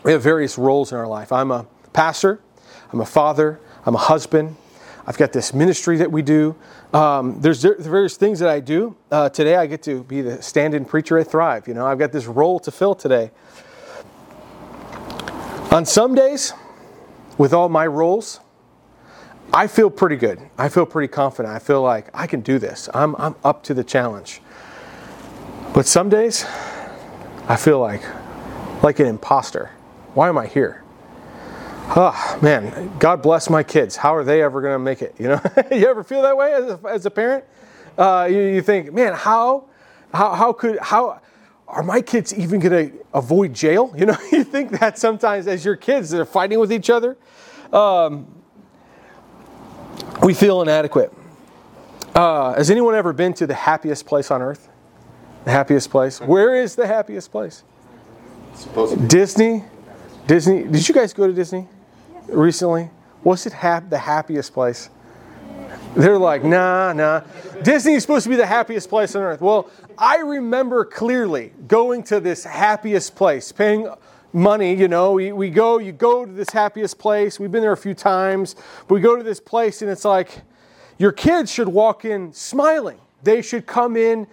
We 0.03 0.11
have 0.13 0.23
various 0.23 0.57
roles 0.57 0.91
in 0.91 0.97
our 0.97 1.07
life. 1.07 1.31
I'm 1.31 1.51
a 1.51 1.67
pastor. 1.93 2.39
I'm 2.91 3.01
a 3.01 3.05
father. 3.05 3.59
I'm 3.85 3.95
a 3.95 3.99
husband. 3.99 4.55
I've 5.05 5.17
got 5.17 5.33
this 5.33 5.53
ministry 5.53 5.97
that 5.97 6.11
we 6.11 6.21
do. 6.21 6.55
Um, 6.93 7.39
there's 7.39 7.63
various 7.63 8.17
things 8.17 8.39
that 8.39 8.49
I 8.49 8.59
do. 8.59 8.95
Uh, 9.09 9.29
today 9.29 9.55
I 9.55 9.65
get 9.65 9.81
to 9.83 10.03
be 10.03 10.21
the 10.21 10.41
stand-in 10.41 10.83
preacher 10.83 11.17
at 11.17 11.27
Thrive. 11.27 11.67
You 11.67 11.73
know, 11.73 11.85
I've 11.85 11.99
got 11.99 12.11
this 12.11 12.25
role 12.25 12.59
to 12.59 12.71
fill 12.71 12.95
today. 12.95 13.31
On 15.71 15.85
some 15.85 16.15
days, 16.15 16.53
with 17.37 17.53
all 17.53 17.69
my 17.69 17.87
roles, 17.87 18.41
I 19.53 19.67
feel 19.67 19.89
pretty 19.89 20.17
good. 20.17 20.39
I 20.57 20.67
feel 20.67 20.85
pretty 20.85 21.07
confident. 21.07 21.55
I 21.55 21.59
feel 21.59 21.81
like 21.81 22.09
I 22.13 22.27
can 22.27 22.41
do 22.41 22.59
this. 22.59 22.89
I'm, 22.93 23.15
I'm 23.17 23.35
up 23.43 23.63
to 23.63 23.73
the 23.73 23.83
challenge. 23.83 24.41
But 25.73 25.85
some 25.85 26.09
days, 26.09 26.45
I 27.47 27.55
feel 27.55 27.79
like 27.79 28.03
like 28.83 28.99
an 28.99 29.05
imposter. 29.05 29.69
Why 30.13 30.27
am 30.27 30.37
I 30.37 30.47
here? 30.47 30.83
Oh 31.95 32.39
man, 32.41 32.91
God 32.99 33.21
bless 33.21 33.49
my 33.49 33.63
kids. 33.63 33.95
How 33.95 34.15
are 34.15 34.23
they 34.23 34.41
ever 34.41 34.61
going 34.61 34.73
to 34.73 34.79
make 34.79 35.01
it? 35.01 35.15
You 35.17 35.29
know, 35.29 35.41
you 35.71 35.87
ever 35.87 36.03
feel 36.03 36.21
that 36.21 36.35
way 36.35 36.53
as 36.53 36.65
a, 36.65 36.79
as 36.87 37.05
a 37.05 37.11
parent? 37.11 37.45
Uh, 37.97 38.27
you, 38.29 38.39
you, 38.39 38.61
think, 38.61 38.93
man, 38.93 39.13
how, 39.13 39.65
how, 40.13 40.33
how 40.33 40.53
could, 40.53 40.79
how, 40.79 41.21
are 41.67 41.83
my 41.83 42.01
kids 42.01 42.33
even 42.33 42.59
going 42.59 42.91
to 42.91 43.05
avoid 43.13 43.53
jail? 43.53 43.93
You 43.97 44.05
know, 44.05 44.17
you 44.31 44.43
think 44.43 44.71
that 44.79 44.97
sometimes 44.97 45.47
as 45.47 45.63
your 45.63 45.75
kids, 45.75 46.09
they're 46.09 46.25
fighting 46.25 46.59
with 46.59 46.71
each 46.71 46.89
other. 46.89 47.17
Um, 47.71 48.27
we 50.21 50.33
feel 50.33 50.61
inadequate. 50.61 51.13
Uh, 52.13 52.53
has 52.53 52.69
anyone 52.69 52.93
ever 52.95 53.13
been 53.13 53.33
to 53.35 53.47
the 53.47 53.53
happiest 53.53 54.05
place 54.05 54.31
on 54.31 54.41
earth? 54.41 54.69
The 55.45 55.51
happiest 55.51 55.89
place? 55.89 56.19
Where 56.19 56.55
is 56.55 56.75
the 56.75 56.85
happiest 56.85 57.31
place? 57.31 57.63
Disney, 59.07 59.63
Disney. 60.27 60.63
Did 60.63 60.87
you 60.87 60.93
guys 60.93 61.13
go 61.13 61.25
to 61.25 61.33
Disney 61.33 61.67
recently? 62.31 62.89
Was 63.23 63.45
it 63.45 63.53
hap- 63.53 63.89
the 63.89 63.97
happiest 63.97 64.53
place? 64.53 64.89
They're 65.95 66.17
like, 66.17 66.43
nah, 66.43 66.93
nah. 66.93 67.21
Disney 67.63 67.95
is 67.95 68.03
supposed 68.03 68.23
to 68.23 68.29
be 68.29 68.35
the 68.35 68.45
happiest 68.45 68.89
place 68.89 69.15
on 69.15 69.21
earth. 69.21 69.41
Well, 69.41 69.69
I 69.97 70.17
remember 70.17 70.85
clearly 70.85 71.51
going 71.67 72.03
to 72.03 72.19
this 72.19 72.43
happiest 72.43 73.15
place, 73.15 73.51
paying 73.51 73.89
money, 74.33 74.73
you 74.73 74.87
know. 74.87 75.13
We, 75.13 75.31
we 75.31 75.49
go, 75.49 75.79
you 75.79 75.91
go 75.91 76.25
to 76.25 76.31
this 76.31 76.49
happiest 76.49 76.97
place. 76.97 77.39
We've 77.39 77.51
been 77.51 77.61
there 77.61 77.73
a 77.73 77.77
few 77.77 77.93
times, 77.93 78.55
but 78.87 78.95
we 78.95 79.01
go 79.01 79.17
to 79.17 79.23
this 79.23 79.39
place 79.39 79.81
and 79.81 79.91
it's 79.91 80.05
like 80.05 80.41
your 80.97 81.11
kids 81.11 81.51
should 81.51 81.67
walk 81.67 82.05
in 82.05 82.31
smiling. 82.31 82.99
They 83.23 83.41
should 83.41 83.65
come 83.65 83.97
in 83.97 84.27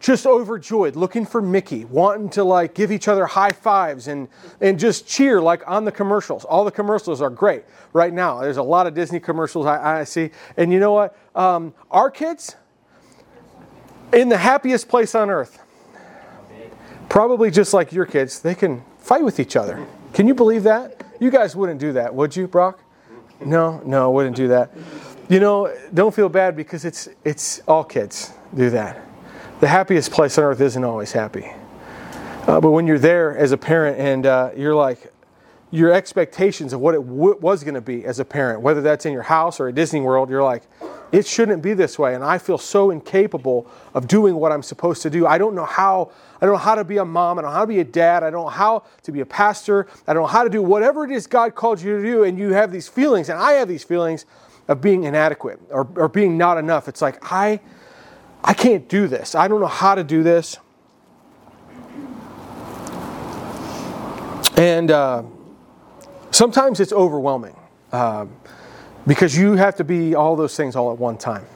just 0.00 0.26
overjoyed, 0.26 0.96
looking 0.96 1.26
for 1.26 1.42
Mickey, 1.42 1.84
wanting 1.84 2.30
to 2.30 2.42
like 2.42 2.74
give 2.74 2.90
each 2.90 3.06
other 3.06 3.26
high 3.26 3.50
fives 3.50 4.08
and, 4.08 4.28
and 4.60 4.78
just 4.78 5.06
cheer 5.06 5.40
like 5.40 5.62
on 5.68 5.84
the 5.84 5.92
commercials. 5.92 6.44
All 6.46 6.64
the 6.64 6.70
commercials 6.70 7.20
are 7.20 7.28
great 7.28 7.64
right 7.92 8.12
now. 8.12 8.40
There's 8.40 8.56
a 8.56 8.62
lot 8.62 8.86
of 8.86 8.94
Disney 8.94 9.20
commercials 9.20 9.66
I, 9.66 10.00
I 10.00 10.04
see. 10.04 10.30
And 10.56 10.72
you 10.72 10.80
know 10.80 10.92
what? 10.92 11.16
Um, 11.36 11.74
our 11.90 12.10
kids, 12.10 12.56
in 14.14 14.30
the 14.30 14.38
happiest 14.38 14.88
place 14.88 15.14
on 15.14 15.28
earth, 15.28 15.62
probably 17.10 17.50
just 17.50 17.74
like 17.74 17.92
your 17.92 18.06
kids, 18.06 18.40
they 18.40 18.54
can 18.54 18.82
fight 18.98 19.22
with 19.22 19.38
each 19.38 19.54
other. 19.54 19.86
Can 20.14 20.26
you 20.26 20.34
believe 20.34 20.62
that? 20.62 21.04
You 21.20 21.30
guys 21.30 21.54
wouldn't 21.54 21.78
do 21.78 21.92
that, 21.92 22.14
would 22.14 22.34
you, 22.34 22.48
Brock? 22.48 22.80
No, 23.44 23.82
no, 23.84 24.10
wouldn't 24.10 24.36
do 24.36 24.48
that. 24.48 24.72
You 25.28 25.40
know, 25.40 25.74
don't 25.92 26.14
feel 26.14 26.28
bad 26.28 26.56
because 26.56 26.84
it's 26.84 27.08
it's 27.24 27.60
all 27.68 27.84
kids 27.84 28.32
do 28.54 28.70
that 28.70 29.09
the 29.60 29.68
happiest 29.68 30.10
place 30.10 30.38
on 30.38 30.44
earth 30.44 30.60
isn't 30.60 30.84
always 30.84 31.12
happy. 31.12 31.52
Uh, 32.46 32.60
but 32.60 32.70
when 32.70 32.86
you're 32.86 32.98
there 32.98 33.36
as 33.36 33.52
a 33.52 33.58
parent 33.58 33.98
and 33.98 34.26
uh, 34.26 34.50
you're 34.56 34.74
like, 34.74 35.12
your 35.70 35.92
expectations 35.92 36.72
of 36.72 36.80
what 36.80 36.94
it 36.94 37.06
w- 37.06 37.38
was 37.40 37.62
going 37.62 37.74
to 37.74 37.80
be 37.80 38.04
as 38.04 38.18
a 38.18 38.24
parent, 38.24 38.60
whether 38.60 38.80
that's 38.80 39.06
in 39.06 39.12
your 39.12 39.22
house 39.22 39.60
or 39.60 39.68
at 39.68 39.74
Disney 39.74 40.00
World, 40.00 40.28
you're 40.28 40.42
like, 40.42 40.64
it 41.12 41.26
shouldn't 41.26 41.62
be 41.62 41.74
this 41.74 41.98
way. 41.98 42.14
And 42.14 42.24
I 42.24 42.38
feel 42.38 42.58
so 42.58 42.90
incapable 42.90 43.70
of 43.94 44.08
doing 44.08 44.34
what 44.34 44.50
I'm 44.50 44.62
supposed 44.62 45.02
to 45.02 45.10
do. 45.10 45.26
I 45.26 45.38
don't 45.38 45.54
know 45.54 45.64
how. 45.64 46.10
I 46.40 46.46
don't 46.46 46.54
know 46.54 46.58
how 46.58 46.74
to 46.74 46.84
be 46.84 46.96
a 46.96 47.04
mom. 47.04 47.38
I 47.38 47.42
don't 47.42 47.50
know 47.50 47.56
how 47.56 47.60
to 47.62 47.66
be 47.66 47.80
a 47.80 47.84
dad. 47.84 48.22
I 48.22 48.30
don't 48.30 48.44
know 48.44 48.50
how 48.50 48.84
to 49.02 49.12
be 49.12 49.20
a 49.20 49.26
pastor. 49.26 49.86
I 50.08 50.14
don't 50.14 50.22
know 50.22 50.28
how 50.28 50.42
to 50.42 50.50
do 50.50 50.62
whatever 50.62 51.04
it 51.04 51.10
is 51.10 51.26
God 51.26 51.54
called 51.54 51.80
you 51.80 51.98
to 51.98 52.02
do. 52.02 52.24
And 52.24 52.38
you 52.38 52.52
have 52.52 52.72
these 52.72 52.88
feelings, 52.88 53.28
and 53.28 53.38
I 53.38 53.52
have 53.52 53.68
these 53.68 53.84
feelings 53.84 54.24
of 54.68 54.80
being 54.80 55.04
inadequate 55.04 55.60
or, 55.70 55.86
or 55.96 56.08
being 56.08 56.38
not 56.38 56.58
enough. 56.58 56.88
It's 56.88 57.02
like 57.02 57.18
I 57.22 57.60
I 58.42 58.54
can't 58.54 58.88
do 58.88 59.06
this. 59.06 59.34
I 59.34 59.48
don't 59.48 59.60
know 59.60 59.66
how 59.66 59.94
to 59.94 60.04
do 60.04 60.22
this. 60.22 60.58
And 64.56 64.90
uh, 64.90 65.22
sometimes 66.30 66.80
it's 66.80 66.92
overwhelming 66.92 67.56
uh, 67.92 68.26
because 69.06 69.36
you 69.36 69.54
have 69.54 69.76
to 69.76 69.84
be 69.84 70.14
all 70.14 70.36
those 70.36 70.56
things 70.56 70.76
all 70.76 70.92
at 70.92 70.98
one 70.98 71.16
time. 71.16 71.46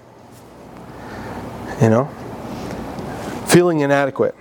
You 1.82 1.90
know? 1.90 2.04
Feeling 3.48 3.80
inadequate. 3.80 4.34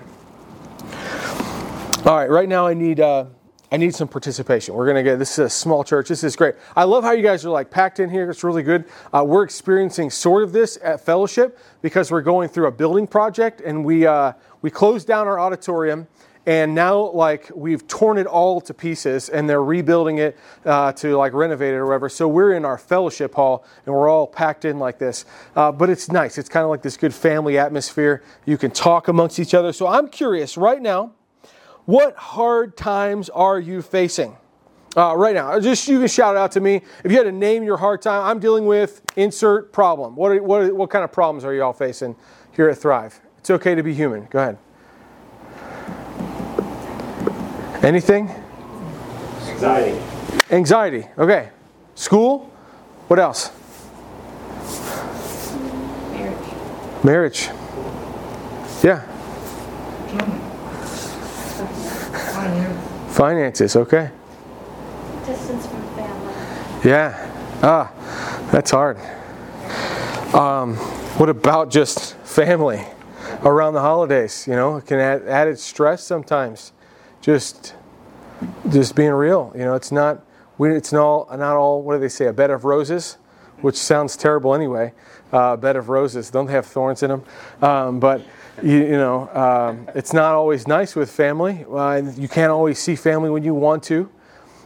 All 2.05 2.17
right, 2.17 2.29
right 2.29 2.49
now 2.49 2.67
I 2.67 2.73
need. 2.73 2.99
Uh, 2.99 3.25
I 3.73 3.77
need 3.77 3.95
some 3.95 4.07
participation. 4.07 4.75
We're 4.75 4.85
going 4.85 4.97
to 4.97 5.01
get 5.03 5.17
this 5.17 5.31
is 5.31 5.39
a 5.39 5.49
small 5.49 5.83
church. 5.83 6.07
This 6.07 6.23
is 6.23 6.35
great. 6.35 6.53
I 6.75 6.83
love 6.83 7.03
how 7.03 7.11
you 7.13 7.23
guys 7.23 7.43
are 7.43 7.49
like 7.49 7.71
packed 7.71 7.99
in 7.99 8.07
here. 8.07 8.29
It's 8.29 8.43
really 8.43 8.61
good. 8.61 8.85
Uh, 9.11 9.23
we're 9.25 9.41
experiencing 9.41 10.11
sort 10.11 10.43
of 10.43 10.51
this 10.51 10.77
at 10.83 11.03
Fellowship 11.03 11.57
because 11.81 12.11
we're 12.11 12.21
going 12.21 12.49
through 12.49 12.67
a 12.67 12.71
building 12.71 13.07
project 13.07 13.61
and 13.61 13.83
we 13.83 14.05
uh, 14.05 14.33
we 14.61 14.69
closed 14.69 15.07
down 15.07 15.25
our 15.25 15.39
auditorium 15.39 16.07
and 16.45 16.75
now 16.75 17.09
like 17.13 17.49
we've 17.55 17.87
torn 17.87 18.19
it 18.19 18.27
all 18.27 18.61
to 18.61 18.75
pieces 18.75 19.29
and 19.29 19.49
they're 19.49 19.63
rebuilding 19.63 20.19
it 20.19 20.37
uh, 20.65 20.91
to 20.91 21.17
like 21.17 21.33
renovate 21.33 21.73
it 21.73 21.77
or 21.77 21.87
whatever 21.87 22.09
so 22.09 22.27
we're 22.27 22.53
in 22.53 22.65
our 22.65 22.77
fellowship 22.77 23.33
hall 23.33 23.65
and 23.87 23.95
we're 23.95 24.09
all 24.09 24.27
packed 24.27 24.65
in 24.65 24.77
like 24.77 24.99
this 24.99 25.25
uh, 25.55 25.71
but 25.71 25.89
it's 25.89 26.11
nice 26.11 26.37
it's 26.37 26.49
kind 26.49 26.65
of 26.65 26.69
like 26.69 26.81
this 26.81 26.97
good 26.97 27.13
family 27.13 27.57
atmosphere 27.57 28.21
you 28.45 28.57
can 28.57 28.69
talk 28.69 29.07
amongst 29.07 29.39
each 29.39 29.53
other 29.53 29.71
so 29.71 29.87
i'm 29.87 30.09
curious 30.09 30.57
right 30.57 30.81
now 30.81 31.13
what 31.85 32.15
hard 32.15 32.77
times 32.77 33.29
are 33.29 33.59
you 33.59 33.81
facing? 33.81 34.37
Uh, 34.95 35.15
right 35.17 35.33
now, 35.33 35.59
just 35.59 35.87
you 35.87 35.97
can 35.97 36.07
shout 36.07 36.35
it 36.35 36.39
out 36.39 36.51
to 36.51 36.59
me. 36.59 36.81
If 37.03 37.11
you 37.11 37.17
had 37.17 37.23
to 37.23 37.31
name 37.31 37.63
your 37.63 37.77
hard 37.77 38.01
time, 38.01 38.25
I'm 38.25 38.39
dealing 38.39 38.67
with 38.67 39.01
insert 39.15 39.73
problem. 39.73 40.15
What, 40.15 40.31
are, 40.31 40.43
what, 40.43 40.61
are, 40.61 40.73
what 40.75 40.91
kind 40.91 41.03
of 41.03 41.11
problems 41.11 41.43
are 41.43 41.53
you 41.53 41.63
all 41.63 41.73
facing 41.73 42.15
here 42.51 42.69
at 42.69 42.77
Thrive? 42.77 43.19
It's 43.39 43.49
okay 43.49 43.73
to 43.73 43.81
be 43.81 43.93
human. 43.93 44.27
Go 44.29 44.39
ahead. 44.39 44.57
Anything? 47.83 48.29
Anxiety. 49.49 49.99
Anxiety. 50.51 51.07
Okay. 51.17 51.49
School? 51.95 52.51
What 53.07 53.19
else? 53.19 53.51
Marriage. 56.11 57.03
Marriage. 57.03 57.49
Yeah. 58.83 59.12
Finances, 63.13 63.75
okay. 63.75 64.09
Distance 65.23 65.67
from 65.67 65.83
family. 65.95 66.33
Yeah. 66.83 67.29
Ah, 67.61 67.91
that's 68.51 68.71
hard. 68.71 68.97
Um, 70.33 70.75
what 71.17 71.29
about 71.29 71.69
just 71.69 72.15
family 72.17 72.83
around 73.43 73.75
the 73.75 73.81
holidays? 73.81 74.47
You 74.47 74.53
know, 74.53 74.77
it 74.77 74.87
can 74.87 74.99
add 74.99 75.27
added 75.27 75.59
stress 75.59 76.03
sometimes. 76.03 76.73
Just, 77.21 77.75
just 78.71 78.95
being 78.95 79.11
real. 79.11 79.51
You 79.55 79.65
know, 79.65 79.75
it's 79.75 79.91
not. 79.91 80.25
We, 80.57 80.75
it's 80.75 80.91
not 80.91 81.27
not 81.37 81.55
all. 81.55 81.83
What 81.83 81.93
do 81.93 81.99
they 81.99 82.09
say? 82.09 82.25
A 82.25 82.33
bed 82.33 82.49
of 82.49 82.65
roses, 82.65 83.19
which 83.61 83.75
sounds 83.75 84.17
terrible 84.17 84.55
anyway. 84.55 84.91
Uh, 85.31 85.53
a 85.53 85.57
bed 85.57 85.75
of 85.75 85.89
roses 85.89 86.31
don't 86.31 86.47
they 86.47 86.53
have 86.53 86.65
thorns 86.65 87.03
in 87.03 87.09
them, 87.11 87.23
um, 87.61 87.99
but 87.99 88.23
you, 88.61 88.77
you 88.77 88.91
know, 88.91 89.29
um, 89.29 89.89
it's 89.95 90.13
not 90.13 90.35
always 90.35 90.67
nice 90.67 90.95
with 90.95 91.11
family. 91.11 91.65
Uh, 91.71 92.01
you 92.15 92.27
can't 92.27 92.51
always 92.51 92.77
see 92.77 92.95
family 92.95 93.29
when 93.29 93.43
you 93.43 93.53
want 93.53 93.83
to. 93.83 94.09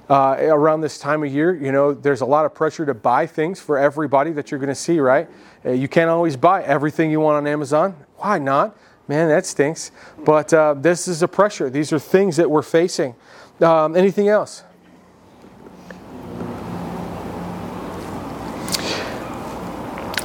Uh, 0.09 0.37
around 0.39 0.79
this 0.79 0.97
time 0.97 1.21
of 1.23 1.33
year, 1.33 1.53
you 1.53 1.71
know, 1.71 1.93
there's 1.93 2.21
a 2.21 2.25
lot 2.25 2.45
of 2.45 2.53
pressure 2.53 2.85
to 2.85 2.93
buy 2.93 3.27
things 3.27 3.59
for 3.59 3.77
everybody 3.77 4.31
that 4.31 4.49
you're 4.49 4.59
going 4.59 4.69
to 4.69 4.75
see, 4.75 4.99
right? 5.01 5.27
Uh, 5.65 5.71
you 5.71 5.89
can't 5.89 6.09
always 6.09 6.37
buy 6.37 6.63
everything 6.63 7.11
you 7.11 7.19
want 7.19 7.35
on 7.35 7.45
Amazon. 7.45 7.93
Why 8.15 8.39
not? 8.39 8.77
Man, 9.09 9.27
that 9.27 9.45
stinks. 9.45 9.91
But 10.23 10.53
uh, 10.53 10.75
this 10.75 11.09
is 11.09 11.23
a 11.23 11.27
pressure. 11.27 11.69
These 11.69 11.91
are 11.91 11.99
things 11.99 12.37
that 12.37 12.49
we're 12.49 12.61
facing. 12.61 13.15
Um, 13.59 13.95
anything 13.97 14.29
else? 14.29 14.63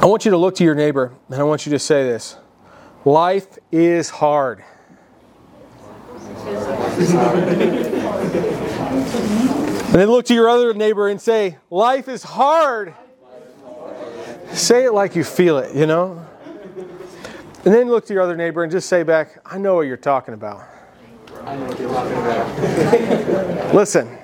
I 0.01 0.05
want 0.05 0.25
you 0.25 0.31
to 0.31 0.37
look 0.37 0.55
to 0.55 0.63
your 0.65 0.75
neighbor 0.75 1.13
and 1.29 1.39
I 1.39 1.43
want 1.43 1.65
you 1.65 1.71
to 1.71 1.79
say 1.79 2.03
this 2.03 2.37
Life 3.05 3.59
is 3.71 4.09
hard. 4.09 4.63
and 9.85 9.93
then 9.93 10.07
look 10.07 10.25
to 10.27 10.33
your 10.33 10.49
other 10.49 10.73
neighbor 10.73 11.09
and 11.09 11.21
say, 11.21 11.57
Life 11.69 12.07
is 12.07 12.23
hard. 12.23 12.93
Say 14.53 14.85
it 14.85 14.93
like 14.93 15.15
you 15.15 15.23
feel 15.23 15.57
it, 15.57 15.75
you 15.75 15.85
know? 15.85 16.25
And 17.65 17.73
then 17.73 17.89
look 17.89 18.05
to 18.07 18.13
your 18.13 18.23
other 18.23 18.37
neighbor 18.37 18.63
and 18.63 18.71
just 18.71 18.87
say 18.87 19.03
back, 19.03 19.41
I 19.45 19.57
know 19.57 19.75
what 19.75 19.81
you're 19.81 19.97
talking 19.97 20.33
about. 20.33 20.61
Listen, 23.73 24.17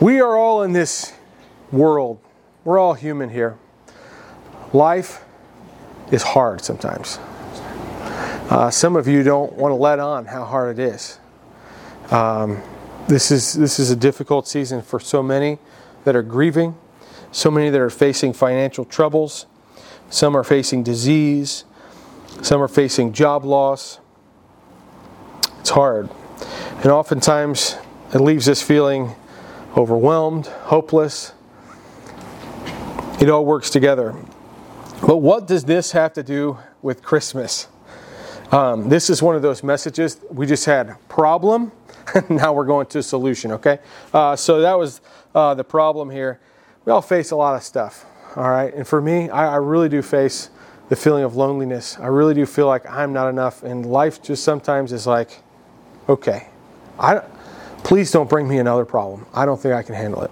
we 0.00 0.20
are 0.20 0.36
all 0.36 0.62
in 0.62 0.72
this 0.72 1.12
world. 1.70 2.20
We're 2.64 2.78
all 2.78 2.94
human 2.94 3.30
here. 3.30 3.56
Life 4.72 5.24
is 6.10 6.22
hard 6.22 6.62
sometimes. 6.62 7.18
Uh, 8.52 8.70
some 8.70 8.96
of 8.96 9.08
you 9.08 9.22
don't 9.22 9.54
want 9.54 9.72
to 9.72 9.76
let 9.76 9.98
on 9.98 10.26
how 10.26 10.44
hard 10.44 10.78
it 10.78 10.82
is. 10.82 11.18
Um, 12.10 12.60
this 13.08 13.30
is 13.30 13.54
this 13.54 13.78
is 13.78 13.90
a 13.90 13.96
difficult 13.96 14.46
season 14.46 14.82
for 14.82 15.00
so 15.00 15.22
many 15.22 15.58
that 16.04 16.14
are 16.14 16.22
grieving, 16.22 16.76
so 17.30 17.50
many 17.50 17.70
that 17.70 17.80
are 17.80 17.88
facing 17.88 18.34
financial 18.34 18.84
troubles, 18.84 19.46
some 20.10 20.36
are 20.36 20.44
facing 20.44 20.82
disease, 20.82 21.64
some 22.42 22.60
are 22.60 22.68
facing 22.68 23.14
job 23.14 23.46
loss. 23.46 24.00
It's 25.60 25.70
hard, 25.70 26.10
and 26.82 26.88
oftentimes 26.88 27.78
it 28.12 28.20
leaves 28.20 28.50
us 28.50 28.60
feeling 28.60 29.14
overwhelmed, 29.78 30.48
hopeless. 30.48 31.32
It 33.18 33.30
all 33.30 33.46
works 33.46 33.70
together. 33.70 34.14
But 35.00 35.22
what 35.22 35.46
does 35.46 35.64
this 35.64 35.92
have 35.92 36.12
to 36.12 36.22
do 36.22 36.58
with 36.82 37.02
Christmas? 37.02 37.68
Um, 38.52 38.88
this 38.88 39.10
is 39.10 39.22
one 39.22 39.34
of 39.34 39.42
those 39.42 39.62
messages 39.62 40.20
we 40.30 40.46
just 40.46 40.64
had 40.66 40.96
problem, 41.08 41.72
now 42.28 42.52
we're 42.52 42.66
going 42.66 42.86
to 42.88 43.02
solution. 43.02 43.52
Okay, 43.52 43.78
uh, 44.12 44.36
so 44.36 44.60
that 44.60 44.78
was 44.78 45.00
uh, 45.34 45.54
the 45.54 45.64
problem 45.64 46.10
here. 46.10 46.38
We 46.84 46.92
all 46.92 47.02
face 47.02 47.30
a 47.30 47.36
lot 47.36 47.56
of 47.56 47.62
stuff. 47.62 48.04
All 48.36 48.50
right, 48.50 48.72
and 48.74 48.86
for 48.86 49.00
me, 49.00 49.30
I, 49.30 49.54
I 49.54 49.56
really 49.56 49.88
do 49.88 50.02
face 50.02 50.50
the 50.88 50.96
feeling 50.96 51.24
of 51.24 51.34
loneliness. 51.34 51.98
I 51.98 52.06
really 52.06 52.34
do 52.34 52.46
feel 52.46 52.66
like 52.66 52.88
I'm 52.88 53.12
not 53.12 53.28
enough, 53.28 53.62
and 53.62 53.86
life 53.86 54.22
just 54.22 54.44
sometimes 54.44 54.92
is 54.92 55.06
like, 55.06 55.42
okay, 56.08 56.48
I 56.98 57.22
Please 57.82 58.12
don't 58.12 58.30
bring 58.30 58.46
me 58.46 58.58
another 58.58 58.84
problem. 58.84 59.26
I 59.34 59.44
don't 59.44 59.60
think 59.60 59.74
I 59.74 59.82
can 59.82 59.94
handle 59.94 60.22
it. 60.22 60.30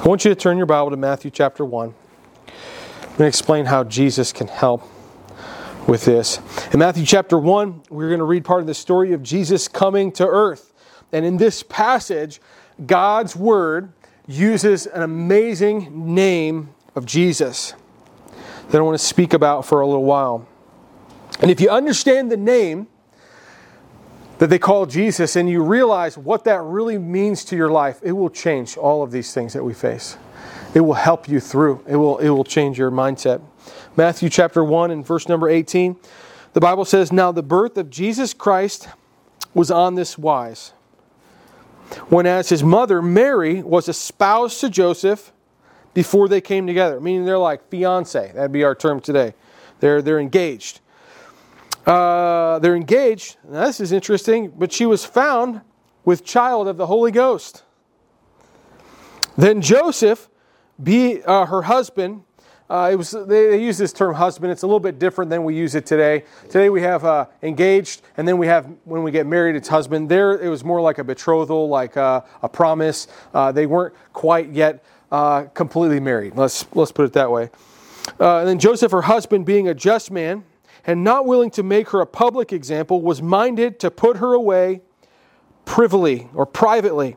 I 0.00 0.08
want 0.08 0.24
you 0.24 0.30
to 0.30 0.34
turn 0.34 0.56
your 0.56 0.66
Bible 0.66 0.90
to 0.90 0.96
Matthew 0.96 1.30
chapter 1.30 1.64
1. 1.64 1.88
I'm 1.88 2.54
going 3.08 3.16
to 3.18 3.26
explain 3.26 3.66
how 3.66 3.84
Jesus 3.84 4.32
can 4.32 4.48
help 4.48 4.82
with 5.86 6.04
this. 6.04 6.38
In 6.72 6.78
Matthew 6.78 7.04
chapter 7.04 7.38
1, 7.38 7.82
we're 7.90 8.08
going 8.08 8.18
to 8.18 8.24
read 8.24 8.44
part 8.44 8.60
of 8.60 8.66
the 8.66 8.74
story 8.74 9.12
of 9.12 9.22
Jesus 9.22 9.68
coming 9.68 10.12
to 10.12 10.26
earth. 10.26 10.72
And 11.12 11.24
in 11.24 11.36
this 11.36 11.62
passage, 11.62 12.40
God's 12.86 13.36
word 13.36 13.92
uses 14.26 14.86
an 14.86 15.02
amazing 15.02 16.14
name 16.14 16.74
of 16.94 17.06
Jesus 17.06 17.74
that 18.70 18.78
I 18.78 18.80
want 18.80 18.98
to 18.98 19.04
speak 19.04 19.34
about 19.34 19.66
for 19.66 19.80
a 19.80 19.86
little 19.86 20.04
while. 20.04 20.48
And 21.40 21.50
if 21.50 21.60
you 21.60 21.68
understand 21.68 22.30
the 22.32 22.36
name 22.36 22.86
that 24.38 24.48
they 24.48 24.58
call 24.58 24.86
Jesus 24.86 25.36
and 25.36 25.48
you 25.48 25.62
realize 25.62 26.16
what 26.16 26.44
that 26.44 26.62
really 26.62 26.98
means 26.98 27.44
to 27.46 27.56
your 27.56 27.70
life, 27.70 28.00
it 28.02 28.12
will 28.12 28.30
change 28.30 28.76
all 28.76 29.02
of 29.02 29.10
these 29.10 29.34
things 29.34 29.52
that 29.52 29.62
we 29.62 29.74
face. 29.74 30.16
It 30.74 30.80
will 30.80 30.94
help 30.94 31.28
you 31.28 31.38
through. 31.38 31.84
It 31.86 31.96
will, 31.96 32.18
it 32.18 32.30
will 32.30 32.44
change 32.44 32.78
your 32.78 32.90
mindset. 32.90 33.42
Matthew 33.96 34.28
chapter 34.28 34.64
1 34.64 34.90
and 34.90 35.06
verse 35.06 35.28
number 35.28 35.48
18, 35.48 35.96
the 36.52 36.60
Bible 36.60 36.84
says, 36.84 37.12
Now 37.12 37.30
the 37.30 37.44
birth 37.44 37.78
of 37.78 37.90
Jesus 37.90 38.34
Christ 38.34 38.88
was 39.54 39.70
on 39.70 39.94
this 39.94 40.18
wise. 40.18 40.72
When 42.08 42.26
as 42.26 42.48
his 42.48 42.64
mother, 42.64 43.00
Mary, 43.00 43.62
was 43.62 43.88
espoused 43.88 44.60
to 44.60 44.68
Joseph 44.68 45.32
before 45.92 46.28
they 46.28 46.40
came 46.40 46.66
together, 46.66 47.00
meaning 47.00 47.24
they're 47.24 47.38
like 47.38 47.68
fiance. 47.68 48.32
That'd 48.34 48.50
be 48.50 48.64
our 48.64 48.74
term 48.74 49.00
today. 49.00 49.34
They're, 49.78 50.02
they're 50.02 50.18
engaged. 50.18 50.80
Uh, 51.86 52.58
they're 52.58 52.74
engaged. 52.74 53.36
Now, 53.48 53.66
this 53.66 53.78
is 53.78 53.92
interesting, 53.92 54.48
but 54.50 54.72
she 54.72 54.86
was 54.86 55.04
found 55.04 55.60
with 56.04 56.24
child 56.24 56.66
of 56.66 56.78
the 56.78 56.86
Holy 56.86 57.12
Ghost. 57.12 57.62
Then 59.36 59.60
Joseph, 59.60 60.28
be 60.82 61.22
uh, 61.22 61.46
her 61.46 61.62
husband, 61.62 62.22
uh, 62.70 62.88
it 62.90 62.96
was 62.96 63.10
they, 63.10 63.48
they, 63.48 63.62
use 63.62 63.76
this 63.76 63.92
term 63.92 64.14
husband. 64.14 64.50
It's 64.50 64.62
a 64.62 64.66
little 64.66 64.80
bit 64.80 64.98
different 64.98 65.30
than 65.30 65.44
we 65.44 65.54
use 65.54 65.74
it 65.74 65.84
today. 65.84 66.24
Today 66.44 66.70
we 66.70 66.80
have 66.80 67.04
uh, 67.04 67.26
engaged, 67.42 68.00
and 68.16 68.26
then 68.26 68.38
we 68.38 68.46
have 68.46 68.66
when 68.84 69.02
we 69.02 69.10
get 69.10 69.26
married, 69.26 69.54
it's 69.54 69.68
husband. 69.68 70.08
There 70.08 70.38
it 70.38 70.48
was 70.48 70.64
more 70.64 70.80
like 70.80 70.96
a 70.98 71.04
betrothal, 71.04 71.68
like 71.68 71.96
uh, 71.98 72.22
a 72.42 72.48
promise. 72.48 73.06
Uh, 73.34 73.52
they 73.52 73.66
weren't 73.66 73.94
quite 74.14 74.50
yet 74.50 74.82
uh, 75.12 75.42
completely 75.52 76.00
married. 76.00 76.36
Let's 76.36 76.64
let's 76.74 76.90
put 76.90 77.04
it 77.04 77.12
that 77.12 77.30
way. 77.30 77.50
Uh, 78.18 78.38
and 78.38 78.48
then 78.48 78.58
Joseph, 78.58 78.92
her 78.92 79.02
husband, 79.02 79.44
being 79.44 79.68
a 79.68 79.74
just 79.74 80.10
man 80.10 80.44
and 80.86 81.04
not 81.04 81.26
willing 81.26 81.50
to 81.50 81.62
make 81.62 81.90
her 81.90 82.00
a 82.00 82.06
public 82.06 82.52
example, 82.52 83.02
was 83.02 83.20
minded 83.20 83.78
to 83.80 83.90
put 83.90 84.18
her 84.18 84.32
away 84.32 84.80
privily 85.66 86.28
or 86.34 86.46
privately. 86.46 87.16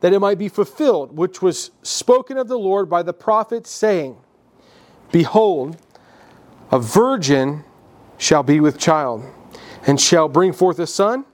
that 0.00 0.12
it 0.12 0.18
might 0.18 0.38
be 0.38 0.48
fulfilled, 0.48 1.16
which 1.16 1.42
was 1.42 1.70
spoken 1.82 2.36
of 2.38 2.48
the 2.48 2.58
Lord 2.58 2.88
by 2.88 3.02
the 3.02 3.12
prophet, 3.12 3.66
saying, 3.66 4.16
Behold, 5.12 5.76
a 6.70 6.78
virgin 6.78 7.64
shall 8.16 8.42
be 8.42 8.60
with 8.60 8.78
child, 8.78 9.24
and 9.86 10.00
shall 10.00 10.28
bring 10.28 10.52
forth 10.52 10.78
a 10.78 10.86
son, 10.86 11.24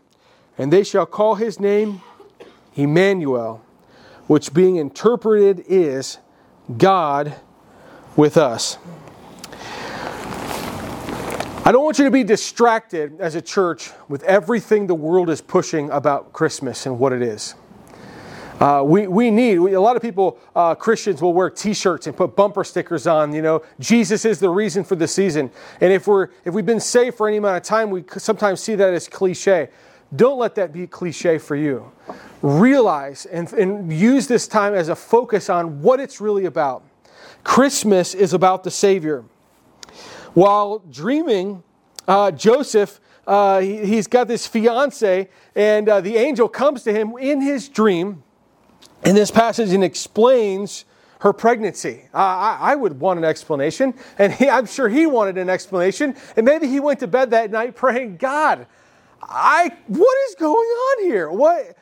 and 0.59 0.73
they 0.73 0.83
shall 0.83 1.07
call 1.07 1.35
his 1.35 1.61
name 1.61 2.01
Emmanuel, 2.75 3.63
which 4.27 4.53
being 4.53 4.77
interpreted 4.77 5.65
is 5.69 6.19
God 6.77 7.35
with 8.17 8.37
us. 8.37 8.79
I 11.65 11.73
don't 11.73 11.85
want 11.85 11.99
you 11.99 12.05
to 12.05 12.13
be 12.13 12.23
distracted 12.23 13.21
as 13.21 13.35
a 13.35 13.43
church 13.43 13.91
with 14.09 14.23
everything 14.23 14.87
the 14.87 14.95
world 14.95 15.29
is 15.29 15.41
pushing 15.41 15.91
about 15.91 16.33
Christmas 16.33 16.87
and 16.87 16.99
what 16.99 17.13
it 17.13 17.23
is. 17.23 17.57
Uh, 18.61 18.83
we, 18.83 19.07
we 19.07 19.31
need, 19.31 19.59
we, 19.59 19.75
a 19.75 19.81
lot 19.81 19.97
of 19.97 20.03
people, 20.03 20.39
uh, 20.55 20.75
Christians, 20.75 21.21
will 21.21 21.35
wear 21.35 21.51
t 21.51 21.75
shirts 21.75 22.07
and 22.07 22.17
put 22.17 22.35
bumper 22.35 22.65
stickers 22.65 23.07
on, 23.07 23.35
you 23.35 23.43
know, 23.43 23.63
Jesus 23.79 24.25
is 24.25 24.41
the 24.41 24.49
reason 24.49 24.83
for 24.83 24.97
the 24.97 25.07
season. 25.07 25.51
And 25.83 25.93
if, 25.93 26.07
we're, 26.07 26.29
if 26.45 26.55
we've 26.55 26.65
been 26.65 26.81
saved 26.81 27.17
for 27.17 27.29
any 27.29 27.37
amount 27.37 27.59
of 27.59 27.63
time, 27.65 27.91
we 27.91 28.05
sometimes 28.17 28.63
see 28.63 28.75
that 28.75 28.95
as 28.95 29.09
cliche. 29.09 29.69
Don't 30.15 30.39
let 30.39 30.55
that 30.55 30.73
be 30.73 30.87
cliche 30.87 31.37
for 31.37 31.55
you. 31.55 31.93
Realize 32.41 33.27
and, 33.27 33.53
and 33.53 33.93
use 33.93 34.27
this 34.27 34.49
time 34.49 34.73
as 34.73 34.89
a 34.89 34.97
focus 34.97 35.51
on 35.51 35.83
what 35.83 36.01
it's 36.01 36.21
really 36.21 36.47
about. 36.47 36.83
Christmas 37.45 38.15
is 38.15 38.33
about 38.33 38.65
the 38.65 38.71
Savior. 38.71 39.25
While 40.33 40.79
dreaming, 40.91 41.63
uh, 42.09 42.31
Joseph, 42.31 43.01
uh, 43.27 43.61
he, 43.61 43.97
has 43.97 44.07
got 44.07 44.29
this 44.29 44.47
fiance, 44.47 45.29
and 45.55 45.89
uh, 45.89 46.01
the 46.01 46.17
angel 46.17 46.49
comes 46.49 46.85
to 46.85 46.93
him 46.93 47.17
in 47.19 47.41
his 47.41 47.69
dream 47.69 48.23
in 49.07 49.15
this 49.15 49.31
passage 49.31 49.73
and 49.73 49.85
explains 49.85 50.85
her 51.21 51.33
pregnancy. 51.33 52.03
I, 52.13 52.59
I, 52.61 52.75
would 52.75 53.01
want 53.01 53.19
an 53.19 53.25
explanation, 53.25 53.95
and 54.19 54.33
he, 54.33 54.51
I'm 54.51 54.67
sure 54.67 54.89
he 54.89 55.07
wanted 55.07 55.39
an 55.39 55.49
explanation. 55.49 56.15
And 56.37 56.45
maybe 56.45 56.67
he 56.67 56.81
went 56.81 57.01
to 57.01 57.07
bed 57.07 57.31
that 57.31 57.51
night 57.51 57.75
praying, 57.75 58.19
God, 58.19 58.67
I 59.23 59.73
what 59.87 60.19
is 60.29 60.35
going 60.35 60.55
on 60.57 61.05
here? 61.05 61.31
What 61.31 61.77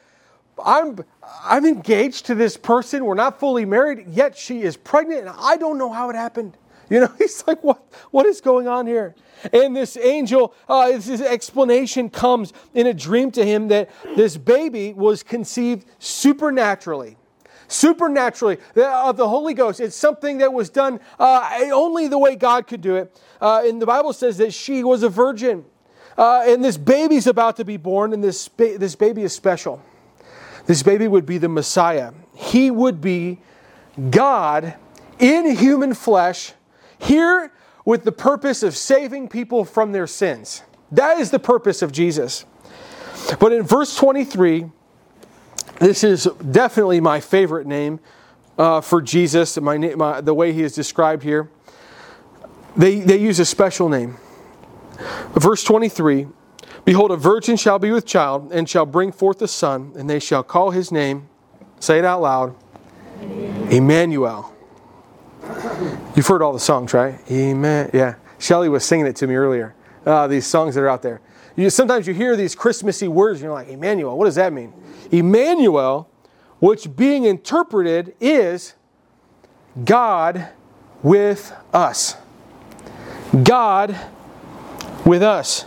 I'm 0.63 1.05
I'm 1.43 1.65
engaged 1.65 2.27
to 2.27 2.35
this 2.35 2.57
person. 2.57 3.05
We're 3.05 3.15
not 3.15 3.41
fully 3.41 3.65
married, 3.65 4.07
yet 4.09 4.37
she 4.37 4.63
is 4.63 4.77
pregnant, 4.77 5.23
and 5.23 5.31
I 5.31 5.57
don't 5.57 5.79
know 5.79 5.93
how 5.93 6.11
it 6.11 6.17
happened. 6.17 6.57
You 6.91 7.01
know, 7.01 7.13
he's 7.19 7.45
like, 7.47 7.63
what, 7.63 7.83
what 8.11 8.27
is 8.27 8.41
going 8.41 8.69
on 8.69 8.87
here? 8.87 9.15
And 9.53 9.77
this 9.77 9.97
angel, 9.97 10.55
uh, 10.69 10.93
this 10.93 11.21
explanation 11.21 12.09
comes 12.09 12.53
in 12.73 12.87
a 12.87 12.95
dream 12.95 13.31
to 13.33 13.45
him 13.45 13.69
that 13.69 13.91
this 14.17 14.37
baby 14.37 14.93
was 14.93 15.23
conceived 15.23 15.87
supernaturally. 15.99 17.17
Supernaturally, 17.67 18.59
of 18.77 19.17
the 19.17 19.29
Holy 19.29 19.55
Ghost. 19.55 19.81
It's 19.81 19.97
something 19.97 20.39
that 20.39 20.53
was 20.53 20.69
done 20.71 21.01
uh, 21.19 21.61
only 21.73 22.09
the 22.09 22.19
way 22.19 22.37
God 22.37 22.67
could 22.67 22.81
do 22.81 22.97
it. 22.97 23.21
Uh, 23.41 23.63
and 23.65 23.81
the 23.81 23.87
Bible 23.87 24.13
says 24.13 24.37
that 24.39 24.53
she 24.53 24.85
was 24.85 25.03
a 25.03 25.09
virgin. 25.09 25.65
Uh, 26.17 26.45
and 26.47 26.65
this 26.65 26.77
baby's 26.77 27.27
about 27.27 27.57
to 27.57 27.65
be 27.65 27.77
born, 27.77 28.13
and 28.13 28.23
this, 28.23 28.49
ba- 28.49 28.79
this 28.79 28.95
baby 28.95 29.23
is 29.23 29.33
special. 29.33 29.83
This 30.67 30.83
baby 30.83 31.09
would 31.09 31.27
be 31.27 31.39
the 31.39 31.49
Messiah. 31.49 32.13
He 32.35 32.71
would 32.71 33.01
be 33.01 33.41
God 34.11 34.75
in 35.19 35.57
human 35.57 35.95
flesh 35.95 36.53
here 36.99 37.53
with 37.85 38.05
the 38.05 38.13
purpose 38.13 38.63
of 38.63 38.77
saving 38.77 39.29
people 39.29 39.65
from 39.65 39.93
their 39.93 40.07
sins. 40.07 40.63
That 40.91 41.19
is 41.19 41.31
the 41.31 41.39
purpose 41.39 41.83
of 41.83 41.93
Jesus. 41.93 42.45
But 43.39 43.53
in 43.53 43.63
verse 43.63 43.97
23, 43.97 44.67
this 45.81 46.05
is 46.05 46.29
definitely 46.51 47.01
my 47.01 47.21
favorite 47.21 47.67
name 47.67 48.01
uh, 48.57 48.81
for 48.81 49.03
Jesus, 49.03 49.59
my, 49.61 49.77
my, 49.79 50.21
the 50.21 50.35
way 50.35 50.53
he 50.53 50.63
is 50.63 50.75
described 50.75 51.23
here. 51.23 51.51
They, 52.77 53.01
they 53.01 53.19
use 53.19 53.39
a 53.39 53.45
special 53.45 53.89
name. 53.89 54.17
Verse 55.35 55.65
23 55.65 56.29
Behold, 56.85 57.11
a 57.11 57.17
virgin 57.17 57.57
shall 57.57 57.79
be 57.79 57.91
with 57.91 58.05
child, 58.05 58.53
and 58.53 58.69
shall 58.69 58.85
bring 58.85 59.11
forth 59.11 59.41
a 59.41 59.49
son, 59.49 59.93
and 59.97 60.09
they 60.09 60.19
shall 60.19 60.43
call 60.43 60.71
his 60.71 60.93
name, 60.93 61.29
say 61.81 61.99
it 61.99 62.05
out 62.05 62.21
loud, 62.21 62.55
Emmanuel 63.71 64.54
You've 66.17 66.27
heard 66.27 66.43
all 66.43 66.53
the 66.53 66.61
songs, 66.61 66.95
right? 66.95 67.19
Amen. 67.31 67.91
Yeah. 67.93 68.15
Shelly 68.39 68.69
was 68.69 68.85
singing 68.85 69.07
it 69.07 69.17
to 69.17 69.27
me 69.27 69.35
earlier. 69.35 69.75
Uh, 70.05 70.27
these 70.27 70.47
songs 70.47 70.75
that 70.75 70.83
are 70.83 70.89
out 70.89 71.03
there. 71.03 71.21
You, 71.57 71.71
sometimes 71.71 72.07
you 72.07 72.15
hear 72.15 72.37
these 72.37 72.55
Christmassy 72.55 73.09
words 73.09 73.41
and 73.41 73.45
you're 73.45 73.53
like, 73.53 73.69
Emmanuel, 73.69 74.19
what 74.19 74.27
does 74.27 74.35
that 74.35 74.53
mean? 74.53 74.73
Emmanuel, 75.11 76.11
which 76.59 76.95
being 76.97 77.25
interpreted 77.25 78.15
is 78.21 78.75
God 79.85 80.49
with 81.03 81.53
us. 81.73 82.17
God 83.43 83.99
with 85.05 85.23
us. 85.23 85.67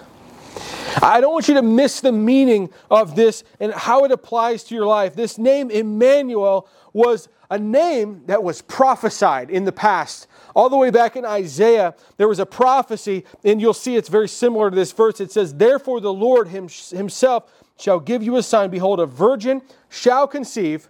I 1.02 1.22
don't 1.22 1.34
want 1.34 1.48
you 1.48 1.54
to 1.56 1.62
miss 1.62 2.02
the 2.02 2.12
meaning 2.12 2.70
of 2.90 3.16
this 3.16 3.44
and 3.60 3.72
how 3.72 4.04
it 4.06 4.12
applies 4.12 4.64
to 4.66 4.76
your 4.76 4.88
life. 4.88 5.16
This 5.16 5.38
name, 5.38 5.70
Emmanuel, 5.70 6.68
was 6.98 7.30
a 7.50 7.58
name 7.58 8.24
that 8.26 8.44
was 8.44 8.62
prophesied 8.62 9.50
in 9.50 9.64
the 9.64 9.72
past. 9.72 10.28
All 10.56 10.70
the 10.70 10.76
way 10.76 10.90
back 10.90 11.16
in 11.16 11.24
Isaiah, 11.24 11.96
there 12.18 12.28
was 12.28 12.40
a 12.40 12.46
prophecy, 12.46 13.24
and 13.44 13.62
you'll 13.62 13.74
see 13.74 13.96
it's 13.96 14.10
very 14.10 14.28
similar 14.28 14.70
to 14.70 14.76
this 14.76 14.92
verse. 14.92 15.22
It 15.22 15.32
says, 15.32 15.54
Therefore 15.54 16.02
the 16.02 16.12
Lord 16.12 16.50
himself 16.50 17.52
shall 17.78 18.00
give 18.00 18.24
you 18.24 18.36
a 18.36 18.44
sign. 18.44 18.72
Behold, 18.72 19.00
a 19.00 19.06
virgin 19.06 19.62
shall 19.88 20.28
conceive 20.28 20.90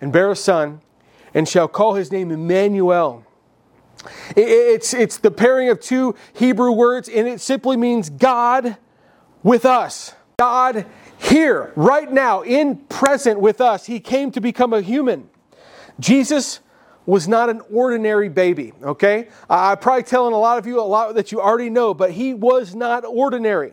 and 0.00 0.12
bear 0.12 0.30
a 0.30 0.36
son, 0.36 0.82
and 1.32 1.48
shall 1.48 1.68
call 1.68 1.94
his 1.94 2.12
name 2.12 2.30
Emmanuel. 2.30 3.24
It's, 4.36 4.92
it's 4.92 5.16
the 5.16 5.30
pairing 5.30 5.70
of 5.70 5.80
two 5.80 6.14
Hebrew 6.34 6.72
words, 6.72 7.08
and 7.08 7.26
it 7.26 7.40
simply 7.40 7.76
means 7.76 8.10
God 8.10 8.76
with 9.42 9.64
us. 9.64 10.14
God 10.38 10.84
here, 11.18 11.72
right 11.76 12.12
now, 12.12 12.42
in 12.42 12.76
present 12.76 13.40
with 13.40 13.60
us. 13.60 13.86
He 13.86 14.00
came 14.00 14.30
to 14.32 14.40
become 14.40 14.74
a 14.74 14.82
human. 14.82 15.30
Jesus 15.98 16.60
was 17.06 17.28
not 17.28 17.48
an 17.48 17.62
ordinary 17.72 18.28
baby, 18.28 18.72
okay? 18.82 19.28
I'm 19.48 19.78
probably 19.78 20.02
telling 20.02 20.34
a 20.34 20.38
lot 20.38 20.58
of 20.58 20.66
you 20.66 20.80
a 20.80 20.82
lot 20.82 21.14
that 21.14 21.30
you 21.30 21.40
already 21.40 21.70
know, 21.70 21.94
but 21.94 22.10
he 22.10 22.34
was 22.34 22.74
not 22.74 23.04
ordinary. 23.04 23.72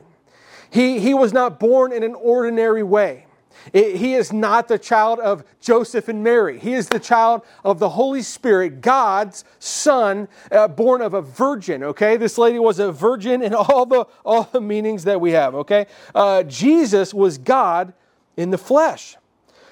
He, 0.70 1.00
he 1.00 1.14
was 1.14 1.34
not 1.34 1.60
born 1.60 1.92
in 1.92 2.04
an 2.04 2.16
ordinary 2.16 2.84
way. 2.84 3.26
It, 3.72 3.96
he 3.96 4.16
is 4.16 4.34
not 4.34 4.68
the 4.68 4.78
child 4.78 5.20
of 5.20 5.44
Joseph 5.62 6.08
and 6.10 6.24
Mary. 6.24 6.60
He 6.60 6.74
is 6.74 6.90
the 6.90 7.00
child 7.00 7.44
of 7.64 7.80
the 7.80 7.90
Holy 7.90 8.22
Spirit, 8.22 8.82
God's 8.82 9.46
son, 9.60 10.28
uh, 10.52 10.68
born 10.68 11.02
of 11.02 11.14
a 11.14 11.22
virgin. 11.22 11.84
Okay, 11.84 12.18
this 12.18 12.38
lady 12.38 12.60
was 12.60 12.80
a 12.80 12.92
virgin 12.92 13.42
in 13.42 13.54
all 13.54 13.86
the 13.86 14.06
all 14.26 14.50
the 14.52 14.60
meanings 14.60 15.06
that 15.06 15.22
we 15.22 15.32
have. 15.32 15.56
Okay, 15.56 15.86
uh, 16.14 16.44
Jesus 16.44 17.14
was 17.14 17.38
God 17.38 17.94
in 18.36 18.50
the 18.50 18.58
flesh. 18.58 19.16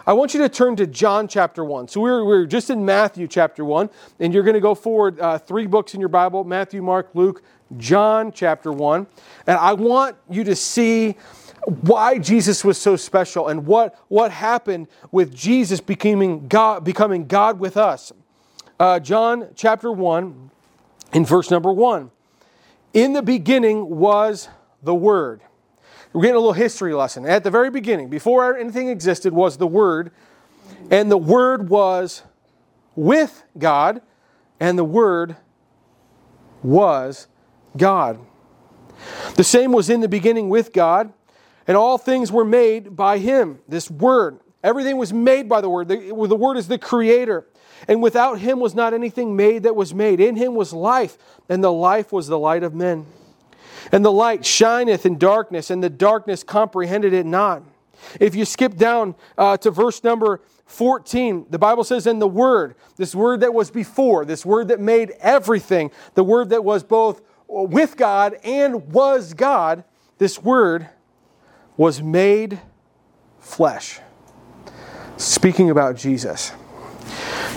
I 0.05 0.13
want 0.13 0.33
you 0.33 0.39
to 0.41 0.49
turn 0.49 0.75
to 0.77 0.87
John 0.87 1.27
chapter 1.27 1.63
1. 1.63 1.87
So 1.87 2.01
we're, 2.01 2.25
we're 2.25 2.45
just 2.45 2.69
in 2.69 2.83
Matthew 2.83 3.27
chapter 3.27 3.63
1, 3.63 3.89
and 4.19 4.33
you're 4.33 4.43
going 4.43 4.55
to 4.55 4.61
go 4.61 4.73
forward 4.73 5.19
uh, 5.19 5.37
three 5.37 5.67
books 5.67 5.93
in 5.93 5.99
your 5.99 6.09
Bible 6.09 6.43
Matthew, 6.43 6.81
Mark, 6.81 7.09
Luke, 7.13 7.43
John 7.77 8.31
chapter 8.31 8.71
1. 8.71 9.05
And 9.45 9.57
I 9.57 9.73
want 9.73 10.15
you 10.29 10.43
to 10.45 10.55
see 10.55 11.17
why 11.65 12.17
Jesus 12.17 12.65
was 12.65 12.79
so 12.79 12.95
special 12.95 13.49
and 13.49 13.67
what, 13.67 13.95
what 14.07 14.31
happened 14.31 14.87
with 15.11 15.35
Jesus 15.35 15.79
becoming 15.79 16.47
God, 16.47 16.83
becoming 16.83 17.27
God 17.27 17.59
with 17.59 17.77
us. 17.77 18.11
Uh, 18.79 18.99
John 18.99 19.49
chapter 19.55 19.91
1, 19.91 20.49
in 21.13 21.25
verse 21.25 21.51
number 21.51 21.71
1. 21.71 22.09
In 22.93 23.13
the 23.13 23.21
beginning 23.21 23.97
was 23.97 24.49
the 24.81 24.95
Word. 24.95 25.41
We're 26.13 26.21
getting 26.21 26.35
a 26.35 26.39
little 26.39 26.53
history 26.53 26.93
lesson. 26.93 27.25
At 27.25 27.43
the 27.43 27.51
very 27.51 27.69
beginning, 27.69 28.09
before 28.09 28.57
anything 28.57 28.89
existed, 28.89 29.33
was 29.33 29.57
the 29.57 29.67
Word, 29.67 30.11
and 30.89 31.09
the 31.09 31.17
Word 31.17 31.69
was 31.69 32.23
with 32.95 33.43
God, 33.57 34.01
and 34.59 34.77
the 34.77 34.83
Word 34.83 35.37
was 36.63 37.27
God. 37.77 38.19
The 39.35 39.43
same 39.43 39.71
was 39.71 39.89
in 39.89 40.01
the 40.01 40.09
beginning 40.09 40.49
with 40.49 40.73
God 40.73 41.13
and 41.67 41.77
all 41.77 41.97
things 41.97 42.31
were 42.31 42.45
made 42.45 42.95
by 42.95 43.17
him, 43.17 43.59
this 43.67 43.89
word. 43.89 44.39
Everything 44.63 44.97
was 44.97 45.11
made 45.13 45.49
by 45.49 45.61
the 45.61 45.69
word. 45.69 45.87
The, 45.87 45.95
the 45.95 46.35
word 46.35 46.57
is 46.57 46.67
the 46.67 46.77
creator. 46.77 47.47
And 47.87 48.01
without 48.01 48.39
him 48.39 48.59
was 48.59 48.75
not 48.75 48.93
anything 48.93 49.35
made 49.35 49.63
that 49.63 49.75
was 49.75 49.93
made. 49.93 50.19
In 50.19 50.35
him 50.35 50.53
was 50.53 50.71
life, 50.71 51.17
and 51.49 51.63
the 51.63 51.71
life 51.71 52.11
was 52.11 52.27
the 52.27 52.37
light 52.37 52.63
of 52.63 52.75
men. 52.75 53.05
And 53.91 54.03
the 54.03 54.11
light 54.11 54.45
shineth 54.45 55.05
in 55.05 55.17
darkness, 55.17 55.69
and 55.69 55.83
the 55.83 55.89
darkness 55.89 56.43
comprehended 56.43 57.13
it 57.13 57.25
not. 57.25 57.63
If 58.19 58.35
you 58.35 58.45
skip 58.45 58.75
down 58.75 59.15
uh, 59.37 59.57
to 59.57 59.71
verse 59.71 60.03
number 60.03 60.41
14, 60.65 61.47
the 61.49 61.59
Bible 61.59 61.83
says, 61.83 62.07
In 62.07 62.19
the 62.19 62.27
Word, 62.27 62.75
this 62.97 63.13
word 63.13 63.41
that 63.41 63.53
was 63.53 63.69
before, 63.69 64.25
this 64.25 64.45
word 64.45 64.69
that 64.69 64.79
made 64.79 65.11
everything, 65.19 65.91
the 66.13 66.23
word 66.23 66.49
that 66.49 66.63
was 66.63 66.83
both 66.83 67.21
with 67.47 67.97
God 67.97 68.37
and 68.43 68.91
was 68.91 69.33
God, 69.33 69.83
this 70.17 70.41
word 70.41 70.89
was 71.77 72.01
made 72.01 72.59
flesh. 73.39 73.99
Speaking 75.17 75.69
about 75.69 75.95
Jesus. 75.97 76.51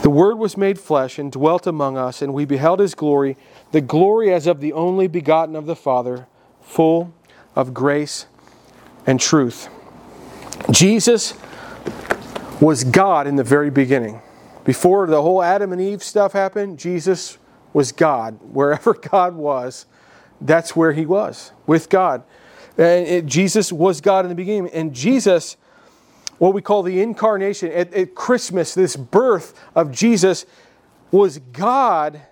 The 0.03 0.11
Word 0.11 0.37
was 0.37 0.59
made 0.59 0.79
flesh 0.79 1.19
and 1.19 1.33
dwelt 1.33 1.67
among 1.67 1.97
us, 1.97 2.21
and 2.21 2.35
we 2.35 2.45
beheld 2.45 2.79
His 2.79 2.95
glory, 2.95 3.39
the 3.75 3.81
glory 3.81 4.33
as 4.33 4.47
of 4.47 4.61
the 4.61 4.73
only 4.73 5.09
begotten 5.09 5.57
of 5.57 5.67
the 5.67 5.75
Father, 5.75 6.29
full 6.63 7.13
of 7.57 7.75
grace 7.75 8.27
and 9.05 9.19
truth. 9.19 9.69
Jesus 10.71 11.35
was 12.61 12.85
God 12.85 13.27
in 13.27 13.35
the 13.35 13.43
very 13.43 13.71
beginning. 13.71 14.23
Before 14.65 15.09
the 15.09 15.21
whole 15.21 15.43
Adam 15.43 15.73
and 15.73 15.81
Eve 15.81 16.05
stuff 16.05 16.35
happened, 16.35 16.79
Jesus 16.79 17.37
was 17.73 17.91
God. 17.91 18.39
Wherever 18.53 18.95
God 18.95 19.35
was, 19.35 19.87
that's 20.41 20.77
where 20.77 20.93
He 20.93 21.05
was, 21.05 21.51
with 21.67 21.89
God. 21.89 22.23
And 22.79 23.09
it, 23.09 23.27
Jesus 23.27 23.73
was 23.73 24.01
God 24.01 24.25
in 24.25 24.29
the 24.29 24.37
beginning. 24.37 24.71
And 24.73 24.95
Jesus, 24.95 25.57
what 26.39 26.55
we 26.55 26.63
call 26.63 26.85
the 26.85 27.01
incarnation, 27.01 27.73
at, 27.73 27.93
at 27.93 28.15
Christmas, 28.15 28.73
this 28.73 28.95
birth 28.95 29.53
of 29.75 29.91
Jesus, 29.91 30.47
was 31.11 31.39
God 31.39 32.23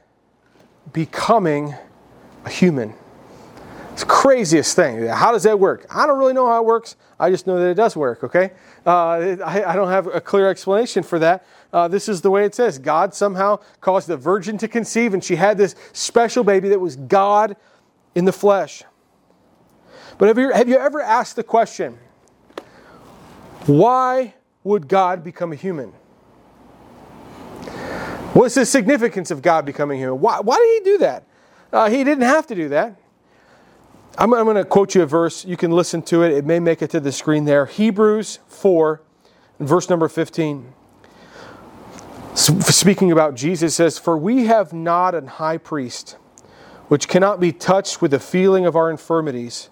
becoming 0.92 1.74
a 2.44 2.50
human. 2.50 2.94
It's 3.92 4.02
the 4.02 4.08
craziest 4.08 4.74
thing. 4.74 5.06
How 5.06 5.32
does 5.32 5.42
that 5.42 5.58
work? 5.58 5.86
I 5.90 6.06
don't 6.06 6.18
really 6.18 6.32
know 6.32 6.46
how 6.46 6.62
it 6.62 6.64
works. 6.64 6.96
I 7.20 7.30
just 7.30 7.46
know 7.46 7.58
that 7.58 7.68
it 7.68 7.74
does 7.74 7.94
work, 7.94 8.24
okay? 8.24 8.52
Uh, 8.86 9.36
I, 9.44 9.72
I, 9.72 9.76
don't 9.76 9.88
have 9.88 10.06
a 10.06 10.20
clear 10.20 10.48
explanation 10.48 11.02
for 11.02 11.18
that. 11.18 11.46
Uh, 11.72 11.88
this 11.88 12.08
is 12.08 12.20
the 12.22 12.30
way 12.30 12.44
it 12.44 12.54
says 12.54 12.78
God 12.78 13.14
somehow 13.14 13.58
caused 13.80 14.08
the 14.08 14.16
virgin 14.16 14.56
to 14.58 14.68
conceive, 14.68 15.14
and 15.14 15.22
she 15.22 15.36
had 15.36 15.58
this 15.58 15.74
special 15.92 16.42
baby 16.42 16.70
that 16.70 16.80
was 16.80 16.96
God 16.96 17.54
in 18.14 18.24
the 18.24 18.32
flesh. 18.32 18.82
But 20.18 20.28
have 20.28 20.38
you, 20.38 20.50
have 20.50 20.68
you 20.68 20.78
ever 20.78 21.00
asked 21.00 21.36
the 21.36 21.44
question, 21.44 21.98
why 23.66 24.34
would 24.64 24.88
God 24.88 25.22
become 25.22 25.52
a 25.52 25.56
human? 25.56 25.92
What's 28.32 28.54
the 28.54 28.66
significance 28.66 29.30
of 29.30 29.42
God 29.42 29.66
becoming 29.66 29.98
human? 29.98 30.20
Why, 30.20 30.40
why 30.40 30.56
did 30.56 30.84
he 30.84 30.92
do 30.92 30.98
that? 30.98 31.24
Uh, 31.72 31.90
he 31.90 32.04
didn't 32.04 32.24
have 32.24 32.46
to 32.48 32.54
do 32.54 32.68
that. 32.70 32.96
I'm, 34.18 34.32
I'm 34.34 34.44
going 34.44 34.56
to 34.56 34.64
quote 34.64 34.94
you 34.94 35.02
a 35.02 35.06
verse. 35.06 35.44
You 35.44 35.56
can 35.56 35.70
listen 35.70 36.02
to 36.02 36.22
it. 36.22 36.32
It 36.32 36.44
may 36.44 36.58
make 36.58 36.82
it 36.82 36.90
to 36.90 37.00
the 37.00 37.12
screen 37.12 37.44
there. 37.44 37.66
Hebrews 37.66 38.38
4, 38.46 39.02
verse 39.60 39.88
number 39.88 40.08
15. 40.08 40.72
Speaking 42.34 43.12
about 43.12 43.34
Jesus, 43.34 43.74
says, 43.74 43.98
For 43.98 44.16
we 44.16 44.46
have 44.46 44.72
not 44.72 45.14
an 45.14 45.26
high 45.26 45.58
priest 45.58 46.16
which 46.88 47.08
cannot 47.08 47.40
be 47.40 47.52
touched 47.52 48.02
with 48.02 48.10
the 48.10 48.20
feeling 48.20 48.66
of 48.66 48.76
our 48.76 48.90
infirmities 48.90 49.70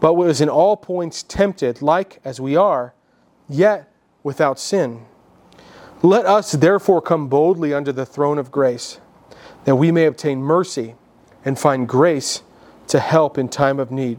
but 0.00 0.14
was 0.14 0.40
in 0.40 0.48
all 0.48 0.76
points 0.76 1.22
tempted, 1.22 1.82
like 1.82 2.20
as 2.24 2.40
we 2.40 2.56
are, 2.56 2.94
yet 3.48 3.92
without 4.22 4.58
sin. 4.58 5.04
Let 6.02 6.24
us 6.24 6.52
therefore 6.52 7.02
come 7.02 7.28
boldly 7.28 7.74
under 7.74 7.92
the 7.92 8.06
throne 8.06 8.38
of 8.38 8.50
grace, 8.50 9.00
that 9.64 9.76
we 9.76 9.92
may 9.92 10.06
obtain 10.06 10.40
mercy 10.40 10.94
and 11.44 11.58
find 11.58 11.86
grace 11.86 12.42
to 12.88 12.98
help 12.98 13.36
in 13.36 13.48
time 13.48 13.78
of 13.78 13.90
need. 13.90 14.18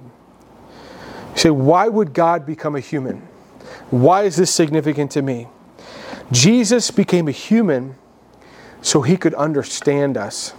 You 1.32 1.38
say, 1.38 1.50
why 1.50 1.88
would 1.88 2.14
God 2.14 2.46
become 2.46 2.76
a 2.76 2.80
human? 2.80 3.28
Why 3.90 4.24
is 4.24 4.36
this 4.36 4.54
significant 4.54 5.12
to 5.12 5.22
me? 5.22 5.48
Jesus 6.32 6.92
became 6.92 7.28
a 7.28 7.32
human 7.32 7.96
so 8.82 9.02
he 9.02 9.18
could 9.18 9.34
understand 9.34 10.18
us. 10.18 10.54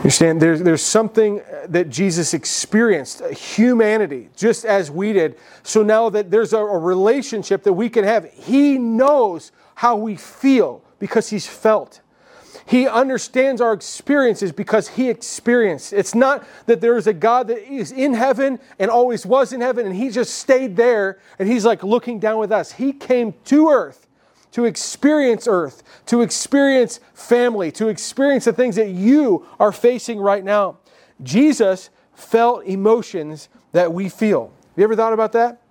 Understand, 0.00 0.40
there's, 0.40 0.62
there's 0.62 0.82
something 0.82 1.42
that 1.68 1.90
Jesus 1.90 2.32
experienced, 2.32 3.20
uh, 3.20 3.28
humanity, 3.28 4.30
just 4.34 4.64
as 4.64 4.90
we 4.90 5.12
did. 5.12 5.36
So 5.62 5.82
now 5.82 6.08
that 6.08 6.30
there's 6.30 6.54
a, 6.54 6.58
a 6.58 6.78
relationship 6.78 7.64
that 7.64 7.74
we 7.74 7.90
can 7.90 8.04
have, 8.04 8.24
He 8.32 8.78
knows 8.78 9.52
how 9.74 9.96
we 9.96 10.16
feel 10.16 10.82
because 10.98 11.28
He's 11.28 11.46
felt. 11.46 12.00
He 12.64 12.88
understands 12.88 13.60
our 13.60 13.74
experiences 13.74 14.52
because 14.52 14.88
He 14.88 15.10
experienced. 15.10 15.92
It's 15.92 16.14
not 16.14 16.46
that 16.64 16.80
there 16.80 16.96
is 16.96 17.06
a 17.06 17.12
God 17.12 17.48
that 17.48 17.70
is 17.70 17.92
in 17.92 18.14
heaven 18.14 18.58
and 18.78 18.90
always 18.90 19.26
was 19.26 19.52
in 19.52 19.60
heaven 19.60 19.84
and 19.84 19.94
He 19.94 20.08
just 20.08 20.36
stayed 20.36 20.76
there 20.76 21.18
and 21.38 21.46
He's 21.46 21.66
like 21.66 21.82
looking 21.82 22.18
down 22.18 22.38
with 22.38 22.52
us. 22.52 22.72
He 22.72 22.94
came 22.94 23.34
to 23.44 23.68
earth 23.68 24.06
to 24.52 24.64
experience 24.64 25.46
earth, 25.48 25.82
to 26.06 26.22
experience 26.22 27.00
family, 27.14 27.70
to 27.72 27.88
experience 27.88 28.44
the 28.44 28.52
things 28.52 28.76
that 28.76 28.90
you 28.90 29.46
are 29.58 29.72
facing 29.72 30.18
right 30.18 30.44
now. 30.44 30.78
Jesus 31.22 31.90
felt 32.14 32.64
emotions 32.64 33.48
that 33.72 33.92
we 33.92 34.08
feel. 34.08 34.46
Have 34.46 34.78
you 34.78 34.84
ever 34.84 34.96
thought 34.96 35.12
about 35.12 35.32
that? 35.32 35.62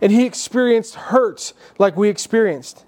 And 0.00 0.10
he 0.10 0.24
experienced 0.24 0.94
hurts 0.94 1.52
like 1.78 1.96
we 1.96 2.08
experienced. 2.08 2.84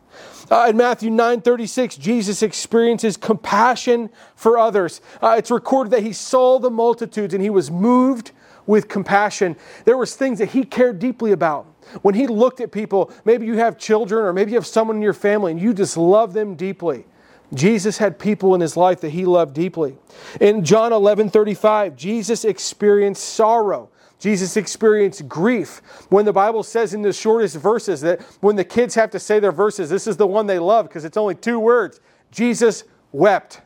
Uh, 0.50 0.66
in 0.70 0.76
Matthew 0.76 1.10
9:36, 1.10 1.96
Jesus 1.96 2.42
experiences 2.42 3.16
compassion 3.16 4.10
for 4.36 4.58
others. 4.58 5.00
Uh, 5.22 5.34
it's 5.38 5.50
recorded 5.50 5.90
that 5.90 6.02
he 6.02 6.12
saw 6.12 6.58
the 6.58 6.70
multitudes 6.70 7.34
and 7.34 7.42
he 7.42 7.50
was 7.50 7.70
moved 7.70 8.32
with 8.66 8.88
compassion. 8.88 9.56
There 9.84 9.96
was 9.96 10.16
things 10.16 10.38
that 10.38 10.50
he 10.50 10.64
cared 10.64 10.98
deeply 10.98 11.32
about. 11.32 11.66
When 12.02 12.14
he 12.14 12.26
looked 12.26 12.60
at 12.60 12.72
people, 12.72 13.12
maybe 13.24 13.46
you 13.46 13.54
have 13.54 13.78
children 13.78 14.24
or 14.24 14.32
maybe 14.32 14.52
you 14.52 14.56
have 14.56 14.66
someone 14.66 14.96
in 14.96 15.02
your 15.02 15.12
family 15.12 15.52
and 15.52 15.60
you 15.60 15.74
just 15.74 15.96
love 15.96 16.32
them 16.32 16.54
deeply. 16.54 17.04
Jesus 17.52 17.98
had 17.98 18.18
people 18.18 18.54
in 18.54 18.60
his 18.60 18.76
life 18.76 19.00
that 19.00 19.10
he 19.10 19.24
loved 19.24 19.54
deeply. 19.54 19.96
In 20.40 20.64
John 20.64 20.92
11 20.92 21.30
35, 21.30 21.96
Jesus 21.96 22.44
experienced 22.44 23.22
sorrow. 23.22 23.90
Jesus 24.18 24.56
experienced 24.56 25.28
grief. 25.28 25.82
When 26.08 26.24
the 26.24 26.32
Bible 26.32 26.62
says 26.62 26.94
in 26.94 27.02
the 27.02 27.12
shortest 27.12 27.56
verses 27.56 28.00
that 28.00 28.22
when 28.40 28.56
the 28.56 28.64
kids 28.64 28.94
have 28.94 29.10
to 29.10 29.18
say 29.18 29.38
their 29.38 29.52
verses, 29.52 29.90
this 29.90 30.06
is 30.06 30.16
the 30.16 30.26
one 30.26 30.46
they 30.46 30.58
love 30.58 30.88
because 30.88 31.04
it's 31.04 31.16
only 31.16 31.34
two 31.34 31.60
words 31.60 32.00
Jesus 32.30 32.84
wept. 33.12 33.60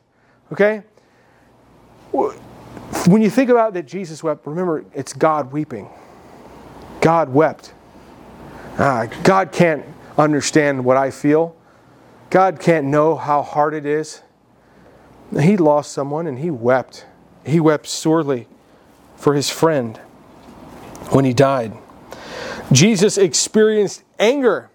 Okay? 0.53 0.83
When 2.11 3.23
you 3.23 3.31
think 3.31 3.51
about 3.51 3.75
that 3.75 3.87
Jesus 3.87 4.23
wept, 4.23 4.47
remember 4.47 4.85
it's 4.95 5.13
God 5.13 5.53
weeping. 5.53 5.89
God 7.01 7.29
wept. 7.29 7.73
Ah, 8.79 9.07
God 9.25 9.51
can't 9.51 9.85
understand 10.17 10.85
what 10.85 10.97
I 10.97 11.11
feel. 11.11 11.57
God 12.31 12.61
can't 12.61 12.87
know 12.87 13.17
how 13.17 13.43
hard 13.43 13.75
it 13.75 13.85
is. 13.85 14.23
He 15.39 15.57
lost 15.57 15.93
someone 15.93 16.27
and 16.27 16.39
he 16.39 16.51
wept. 16.51 17.07
He 17.45 17.59
wept 17.61 17.87
sorely 17.87 18.47
for 19.17 19.35
his 19.35 19.51
friend 19.51 19.97
when 21.11 21.25
he 21.25 21.33
died. 21.33 21.73
Jesus 22.71 23.19
experienced 23.19 24.05
anger 24.19 24.71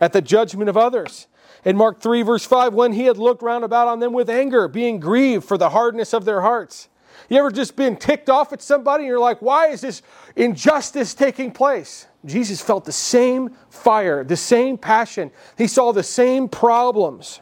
at 0.00 0.12
the 0.12 0.22
judgment 0.22 0.68
of 0.68 0.76
others. 0.76 1.26
In 1.64 1.76
Mark 1.76 2.00
3, 2.00 2.22
verse 2.22 2.44
5, 2.44 2.74
when 2.74 2.92
he 2.92 3.04
had 3.04 3.16
looked 3.16 3.42
round 3.42 3.64
about 3.64 3.88
on 3.88 4.00
them 4.00 4.12
with 4.12 4.28
anger, 4.28 4.68
being 4.68 5.00
grieved 5.00 5.44
for 5.44 5.56
the 5.56 5.70
hardness 5.70 6.12
of 6.12 6.24
their 6.24 6.42
hearts. 6.42 6.88
You 7.28 7.38
ever 7.38 7.50
just 7.50 7.76
been 7.76 7.96
ticked 7.96 8.28
off 8.28 8.52
at 8.52 8.60
somebody 8.60 9.04
and 9.04 9.08
you're 9.08 9.18
like, 9.18 9.40
why 9.40 9.68
is 9.68 9.80
this 9.80 10.02
injustice 10.36 11.14
taking 11.14 11.50
place? 11.50 12.06
Jesus 12.24 12.60
felt 12.60 12.84
the 12.84 12.92
same 12.92 13.50
fire, 13.70 14.24
the 14.24 14.36
same 14.36 14.78
passion. 14.78 15.30
He 15.56 15.66
saw 15.66 15.92
the 15.92 16.02
same 16.02 16.48
problems. 16.48 17.40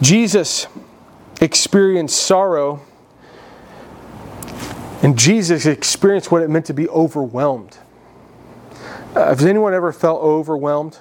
Jesus 0.00 0.66
experienced 1.40 2.16
sorrow, 2.16 2.80
and 5.02 5.18
Jesus 5.18 5.66
experienced 5.66 6.30
what 6.30 6.42
it 6.42 6.50
meant 6.50 6.66
to 6.66 6.74
be 6.74 6.88
overwhelmed. 6.88 7.78
Uh, 9.14 9.28
has 9.28 9.44
anyone 9.44 9.74
ever 9.74 9.92
felt 9.92 10.22
overwhelmed? 10.22 10.98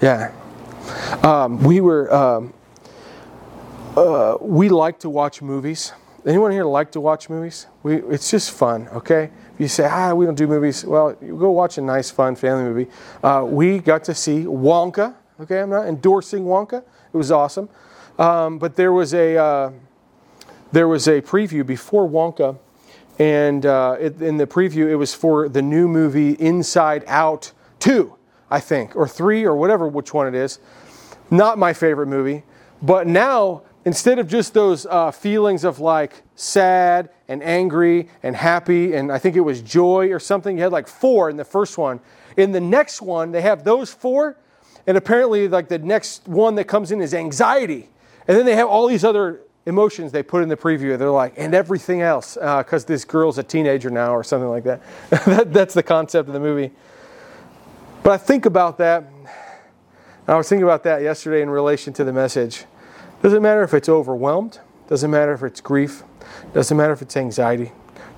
Yeah. 0.00 0.32
Um, 1.22 1.62
we 1.62 1.80
were. 1.80 2.12
Um, 2.12 2.54
uh, 3.96 4.36
we 4.40 4.68
like 4.68 4.98
to 5.00 5.10
watch 5.10 5.42
movies. 5.42 5.92
Anyone 6.24 6.52
here 6.52 6.64
like 6.64 6.92
to 6.92 7.00
watch 7.00 7.28
movies? 7.28 7.66
We, 7.82 7.96
it's 7.96 8.30
just 8.30 8.52
fun, 8.52 8.88
okay? 8.88 9.30
If 9.54 9.60
you 9.60 9.68
say, 9.68 9.88
ah, 9.90 10.14
we 10.14 10.24
don't 10.24 10.36
do 10.36 10.46
movies, 10.46 10.84
well, 10.84 11.16
you 11.20 11.36
go 11.36 11.50
watch 11.50 11.78
a 11.78 11.80
nice, 11.80 12.10
fun 12.10 12.36
family 12.36 12.64
movie. 12.64 12.90
Uh, 13.22 13.44
we 13.46 13.80
got 13.80 14.04
to 14.04 14.14
see 14.14 14.44
Wonka, 14.44 15.14
okay? 15.40 15.60
I'm 15.60 15.70
not 15.70 15.88
endorsing 15.88 16.44
Wonka. 16.44 16.78
It 16.78 17.16
was 17.16 17.30
awesome. 17.30 17.68
Um, 18.18 18.58
but 18.58 18.76
there 18.76 18.92
was 18.92 19.14
a 19.14 19.36
uh, 19.36 19.72
there 20.70 20.86
was 20.86 21.08
a 21.08 21.20
preview 21.20 21.66
before 21.66 22.08
Wonka, 22.08 22.58
and 23.18 23.66
uh, 23.66 23.96
it, 23.98 24.20
in 24.22 24.36
the 24.36 24.46
preview 24.46 24.88
it 24.88 24.96
was 24.96 25.14
for 25.14 25.48
the 25.48 25.62
new 25.62 25.88
movie 25.88 26.32
Inside 26.32 27.04
Out 27.06 27.52
Two, 27.78 28.16
I 28.50 28.60
think, 28.60 28.94
or 28.94 29.08
three, 29.08 29.44
or 29.44 29.56
whatever 29.56 29.88
which 29.88 30.14
one 30.14 30.28
it 30.28 30.34
is. 30.34 30.60
Not 31.30 31.58
my 31.58 31.72
favorite 31.72 32.06
movie, 32.06 32.44
but 32.82 33.06
now 33.06 33.62
instead 33.84 34.18
of 34.18 34.28
just 34.28 34.54
those 34.54 34.86
uh, 34.86 35.10
feelings 35.10 35.64
of 35.64 35.80
like 35.80 36.22
sad 36.36 37.10
and 37.28 37.42
angry 37.42 38.08
and 38.22 38.36
happy, 38.36 38.94
and 38.94 39.10
I 39.10 39.18
think 39.18 39.36
it 39.36 39.40
was 39.40 39.60
joy 39.60 40.12
or 40.12 40.18
something, 40.18 40.56
you 40.56 40.62
had 40.62 40.72
like 40.72 40.88
four 40.88 41.30
in 41.30 41.36
the 41.36 41.44
first 41.44 41.78
one. 41.78 42.00
In 42.36 42.52
the 42.52 42.60
next 42.60 43.02
one, 43.02 43.32
they 43.32 43.42
have 43.42 43.64
those 43.64 43.92
four, 43.92 44.36
and 44.86 44.96
apparently, 44.96 45.48
like 45.48 45.68
the 45.68 45.78
next 45.78 46.26
one 46.26 46.54
that 46.56 46.64
comes 46.64 46.92
in 46.92 47.00
is 47.00 47.14
anxiety. 47.14 47.88
And 48.26 48.36
then 48.36 48.46
they 48.46 48.56
have 48.56 48.68
all 48.68 48.86
these 48.86 49.04
other 49.04 49.40
emotions 49.66 50.12
they 50.12 50.22
put 50.22 50.42
in 50.42 50.48
the 50.48 50.56
preview. 50.56 50.96
They're 50.98 51.10
like, 51.10 51.34
and 51.36 51.54
everything 51.54 52.02
else, 52.02 52.34
because 52.34 52.84
uh, 52.84 52.88
this 52.88 53.04
girl's 53.04 53.38
a 53.38 53.42
teenager 53.42 53.90
now 53.90 54.14
or 54.14 54.24
something 54.24 54.48
like 54.48 54.64
that. 54.64 54.82
that. 55.10 55.52
That's 55.52 55.74
the 55.74 55.82
concept 55.82 56.28
of 56.28 56.32
the 56.32 56.40
movie. 56.40 56.72
But 58.02 58.12
I 58.12 58.16
think 58.16 58.46
about 58.46 58.78
that. 58.78 59.06
I 60.26 60.36
was 60.36 60.48
thinking 60.48 60.64
about 60.64 60.84
that 60.84 61.02
yesterday 61.02 61.42
in 61.42 61.50
relation 61.50 61.92
to 61.94 62.04
the 62.04 62.12
message. 62.12 62.64
Doesn't 63.22 63.42
matter 63.42 63.62
if 63.62 63.72
it's 63.72 63.88
overwhelmed, 63.88 64.58
doesn't 64.88 65.10
matter 65.10 65.32
if 65.32 65.42
it's 65.42 65.60
grief, 65.60 66.02
doesn't 66.52 66.76
matter 66.76 66.92
if 66.92 67.02
it's 67.02 67.16
anxiety, 67.16 67.70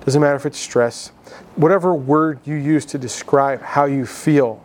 doesn't 0.03 0.19
matter 0.19 0.35
if 0.35 0.45
it's 0.45 0.59
stress. 0.59 1.09
Whatever 1.55 1.93
word 1.93 2.39
you 2.43 2.55
use 2.55 2.85
to 2.87 2.97
describe 2.97 3.61
how 3.61 3.85
you 3.85 4.05
feel, 4.05 4.63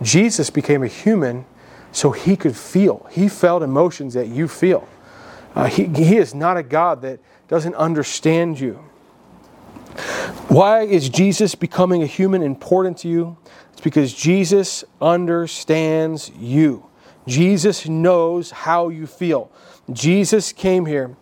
Jesus 0.00 0.50
became 0.50 0.82
a 0.82 0.88
human 0.88 1.44
so 1.90 2.10
he 2.12 2.36
could 2.36 2.56
feel. 2.56 3.06
He 3.10 3.28
felt 3.28 3.62
emotions 3.62 4.14
that 4.14 4.28
you 4.28 4.48
feel. 4.48 4.88
Uh, 5.54 5.66
he, 5.66 5.84
he 5.86 6.16
is 6.16 6.34
not 6.34 6.56
a 6.56 6.62
God 6.62 7.02
that 7.02 7.20
doesn't 7.48 7.74
understand 7.74 8.58
you. 8.58 8.74
Why 10.48 10.82
is 10.82 11.08
Jesus 11.08 11.54
becoming 11.54 12.02
a 12.02 12.06
human 12.06 12.42
important 12.42 12.98
to 12.98 13.08
you? 13.08 13.36
It's 13.72 13.80
because 13.80 14.14
Jesus 14.14 14.84
understands 15.00 16.30
you. 16.38 16.86
Jesus 17.26 17.86
knows 17.86 18.50
how 18.50 18.88
you 18.88 19.06
feel. 19.06 19.50
Jesus 19.90 20.52
came 20.52 20.86
here. 20.86 21.16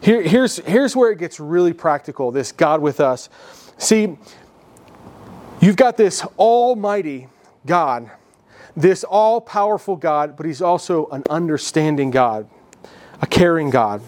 here 0.00 0.22
here's, 0.22 0.56
here's 0.58 0.96
where 0.96 1.10
it 1.10 1.18
gets 1.18 1.40
really 1.40 1.72
practical 1.72 2.30
this 2.30 2.52
God 2.52 2.80
with 2.80 3.00
us. 3.00 3.28
See, 3.78 4.16
you've 5.60 5.76
got 5.76 5.96
this 5.96 6.22
almighty 6.38 7.28
God 7.66 8.10
this 8.76 9.04
all 9.04 9.40
powerful 9.40 9.96
God, 9.96 10.36
but 10.36 10.46
He's 10.46 10.62
also 10.62 11.06
an 11.08 11.22
understanding 11.28 12.10
God, 12.10 12.48
a 13.20 13.26
caring 13.26 13.70
God. 13.70 14.02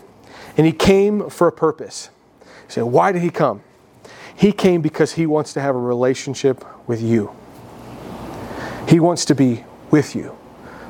And 0.56 0.66
He 0.66 0.72
came 0.72 1.30
for 1.30 1.48
a 1.48 1.52
purpose. 1.52 2.10
So, 2.68 2.86
why 2.86 3.12
did 3.12 3.22
He 3.22 3.30
come? 3.30 3.62
He 4.34 4.52
came 4.52 4.82
because 4.82 5.12
He 5.12 5.26
wants 5.26 5.52
to 5.54 5.60
have 5.60 5.74
a 5.74 5.80
relationship 5.80 6.64
with 6.86 7.00
you. 7.00 7.34
He 8.88 9.00
wants 9.00 9.24
to 9.26 9.34
be 9.34 9.64
with 9.90 10.14
you, 10.14 10.36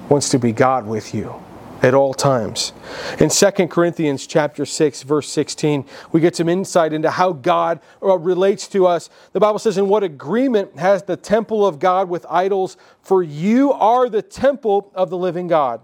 wants 0.09 0.29
to 0.31 0.39
be 0.39 0.53
God 0.53 0.87
with 0.87 1.15
you 1.15 1.42
at 1.83 1.95
all 1.95 2.15
times. 2.15 2.73
In 3.19 3.29
2 3.29 3.51
Corinthians 3.67 4.27
chapter 4.27 4.65
6 4.65 5.03
verse 5.03 5.29
16, 5.29 5.85
we 6.13 6.21
get 6.21 6.37
some 6.37 6.49
insight 6.49 6.93
into 6.93 7.11
how 7.11 7.33
God 7.33 7.81
uh, 8.01 8.17
relates 8.17 8.69
to 8.69 8.87
us. 8.87 9.11
The 9.33 9.41
Bible 9.41 9.59
says 9.59 9.77
in 9.77 9.89
what 9.89 10.05
agreement 10.05 10.79
has 10.79 11.03
the 11.03 11.17
temple 11.17 11.67
of 11.67 11.81
God 11.81 12.09
with 12.09 12.25
idols 12.31 12.77
for 13.03 13.23
you 13.23 13.73
are 13.73 14.09
the 14.09 14.23
temple 14.23 14.91
of 14.95 15.11
the 15.11 15.19
living 15.19 15.49
God. 15.49 15.81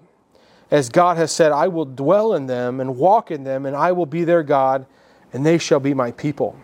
As 0.70 0.88
God 0.88 1.16
has 1.16 1.32
said, 1.32 1.50
I 1.50 1.66
will 1.68 1.86
dwell 1.86 2.34
in 2.34 2.46
them 2.46 2.78
and 2.80 2.96
walk 2.96 3.30
in 3.30 3.42
them 3.42 3.66
and 3.66 3.74
I 3.74 3.90
will 3.92 4.06
be 4.06 4.22
their 4.22 4.44
God 4.44 4.86
and 5.32 5.44
they 5.44 5.58
shall 5.58 5.80
be 5.80 5.94
my 5.94 6.12
people. 6.12 6.56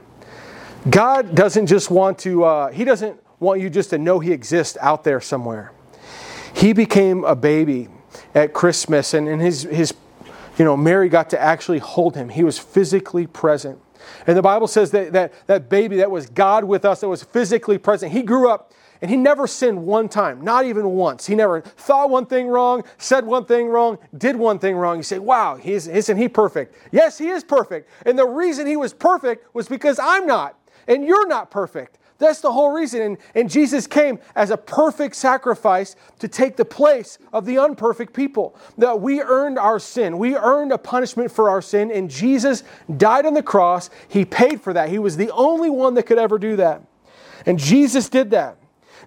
God 0.88 1.35
doesn't 1.35 1.66
just 1.66 1.90
want 1.90 2.18
to 2.20 2.44
uh, 2.44 2.70
he 2.70 2.85
doesn't 2.85 3.20
want 3.40 3.61
you 3.61 3.68
just 3.68 3.90
to 3.90 3.99
know 3.99 4.20
he 4.20 4.31
exists 4.31 4.79
out 4.81 5.03
there 5.03 5.20
somewhere. 5.20 5.73
He 6.55 6.73
became 6.73 7.25
a 7.25 7.35
baby 7.35 7.88
at 8.35 8.53
Christmas, 8.53 9.14
and, 9.14 9.29
and 9.29 9.40
his, 9.40 9.62
his, 9.62 9.94
you 10.59 10.64
know, 10.64 10.77
Mary 10.77 11.09
got 11.09 11.31
to 11.31 11.40
actually 11.40 11.79
hold 11.79 12.16
him. 12.16 12.29
He 12.29 12.44
was 12.44 12.59
physically 12.59 13.27
present. 13.27 13.79
And 14.27 14.37
the 14.37 14.42
Bible 14.42 14.66
says 14.66 14.90
that, 14.90 15.12
that 15.12 15.33
that 15.47 15.68
baby 15.68 15.97
that 15.97 16.11
was 16.11 16.27
God 16.27 16.64
with 16.64 16.85
us, 16.85 17.01
that 17.01 17.09
was 17.09 17.23
physically 17.23 17.79
present, 17.79 18.12
he 18.12 18.23
grew 18.23 18.51
up 18.51 18.73
and 19.01 19.11
he 19.11 19.16
never 19.16 19.47
sinned 19.47 19.85
one 19.85 20.09
time, 20.09 20.42
not 20.42 20.64
even 20.64 20.90
once. 20.90 21.27
He 21.27 21.35
never 21.35 21.61
thought 21.61 22.11
one 22.11 22.27
thing 22.27 22.49
wrong, 22.49 22.85
said 22.97 23.27
one 23.27 23.44
thing 23.44 23.68
wrong, 23.68 23.99
did 24.16 24.37
one 24.37 24.59
thing 24.59 24.77
wrong. 24.77 24.97
You 24.97 25.03
say, 25.03 25.18
wow, 25.18 25.59
is, 25.62 25.88
isn't 25.88 26.16
he 26.16 26.29
perfect? 26.29 26.75
Yes, 26.92 27.18
he 27.18 27.29
is 27.29 27.44
perfect. 27.44 27.90
And 28.07 28.18
the 28.18 28.27
reason 28.27 28.66
he 28.66 28.77
was 28.77 28.94
perfect 28.94 29.55
was 29.55 29.68
because 29.68 29.99
I'm 29.99 30.27
not, 30.27 30.59
and 30.87 31.05
you're 31.05 31.27
not 31.27 31.51
perfect. 31.51 31.99
That's 32.18 32.40
the 32.40 32.53
whole 32.53 32.70
reason. 32.70 33.03
And, 33.03 33.18
and 33.35 33.50
Jesus 33.50 33.87
came 33.87 34.18
as 34.37 34.50
a 34.50 34.57
perfect 34.57 35.16
sacrifice 35.16 35.96
to 36.20 36.29
take 36.29 36.57
the 36.57 36.64
place 36.64 37.18
of 37.33 37.44
the 37.44 37.59
unperfect 37.59 38.12
people. 38.12 38.57
That 38.79 39.00
we 39.00 39.20
earned 39.20 39.59
our 39.59 39.79
sin. 39.79 40.18
We 40.18 40.37
earned 40.37 40.72
a 40.72 40.79
punishment 40.79 41.33
for 41.33 41.50
our 41.50 41.61
sin, 41.61 41.90
and 41.90 42.09
Jesus 42.11 42.62
died 42.96 43.27
on 43.27 43.35
the 43.35 43.42
cross. 43.42 43.90
He 44.09 44.24
paid 44.24 44.61
for 44.61 44.72
that. 44.72 44.88
He 44.88 44.98
was 44.98 45.16
the 45.16 45.31
only 45.33 45.70
one 45.70 45.94
that 45.94 46.05
could 46.05 46.18
ever 46.18 46.38
do 46.38 46.57
that. 46.57 46.83
And 47.46 47.59
Jesus 47.59 48.09
did 48.09 48.31
that. 48.31 48.57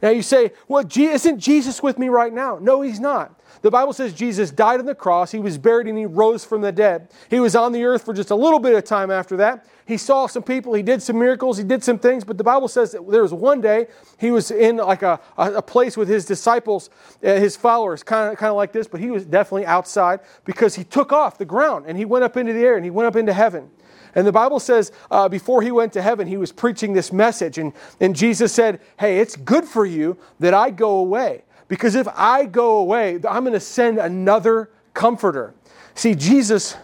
Now 0.01 0.09
you 0.09 0.21
say, 0.21 0.51
well, 0.67 0.85
isn't 0.95 1.39
Jesus 1.39 1.81
with 1.81 1.97
me 1.97 2.09
right 2.09 2.33
now? 2.33 2.59
No, 2.61 2.81
he's 2.81 2.99
not. 2.99 3.39
The 3.61 3.71
Bible 3.71 3.93
says 3.93 4.13
Jesus 4.13 4.51
died 4.51 4.79
on 4.79 4.85
the 4.85 4.95
cross, 4.95 5.31
he 5.31 5.39
was 5.39 5.57
buried, 5.57 5.87
and 5.87 5.97
he 5.97 6.05
rose 6.05 6.45
from 6.45 6.61
the 6.61 6.71
dead. 6.71 7.09
He 7.29 7.39
was 7.39 7.55
on 7.55 7.71
the 7.71 7.83
earth 7.83 8.05
for 8.05 8.13
just 8.13 8.29
a 8.29 8.35
little 8.35 8.59
bit 8.59 8.75
of 8.75 8.83
time 8.83 9.09
after 9.09 9.37
that. 9.37 9.65
He 9.85 9.97
saw 9.97 10.27
some 10.27 10.43
people, 10.43 10.73
he 10.73 10.83
did 10.83 11.01
some 11.01 11.17
miracles, 11.17 11.57
he 11.57 11.63
did 11.63 11.83
some 11.83 11.97
things, 11.97 12.23
but 12.23 12.37
the 12.37 12.43
Bible 12.43 12.67
says 12.67 12.91
that 12.91 13.09
there 13.09 13.21
was 13.21 13.33
one 13.33 13.61
day 13.61 13.87
he 14.19 14.31
was 14.31 14.51
in 14.51 14.77
like 14.77 15.01
a, 15.01 15.19
a 15.37 15.61
place 15.61 15.95
with 15.95 16.09
his 16.09 16.25
disciples, 16.25 16.89
uh, 17.23 17.35
his 17.35 17.55
followers, 17.55 18.03
kind 18.03 18.31
of, 18.31 18.37
kind 18.37 18.49
of 18.49 18.57
like 18.57 18.73
this, 18.73 18.87
but 18.87 18.99
he 18.99 19.09
was 19.09 19.25
definitely 19.25 19.65
outside 19.65 20.19
because 20.43 20.75
he 20.75 20.83
took 20.83 21.13
off 21.13 21.37
the 21.37 21.45
ground 21.45 21.85
and 21.87 21.97
he 21.97 22.05
went 22.05 22.23
up 22.23 22.35
into 22.37 22.53
the 22.53 22.59
air 22.59 22.75
and 22.75 22.83
he 22.83 22.91
went 22.91 23.07
up 23.07 23.15
into 23.15 23.33
heaven. 23.33 23.69
And 24.17 24.25
the 24.25 24.31
Bible 24.31 24.59
says 24.59 24.91
uh, 25.11 25.29
before 25.29 25.61
he 25.61 25.69
went 25.69 25.93
to 25.93 26.01
heaven, 26.01 26.27
he 26.27 26.37
was 26.37 26.51
preaching 26.51 26.91
this 26.91 27.13
message. 27.13 27.59
And, 27.59 27.71
and 27.99 28.15
Jesus 28.15 28.51
said, 28.51 28.81
Hey, 28.99 29.19
it's 29.19 29.35
good 29.35 29.63
for 29.63 29.85
you 29.85 30.17
that 30.39 30.55
I 30.55 30.71
go 30.71 30.97
away. 30.97 31.43
Because 31.67 31.93
if 31.93 32.07
I 32.15 32.45
go 32.45 32.77
away, 32.77 33.19
I'm 33.29 33.43
going 33.43 33.53
to 33.53 33.59
send 33.59 33.99
another 33.99 34.71
comforter. 34.95 35.53
See, 35.93 36.15
Jesus 36.15 36.75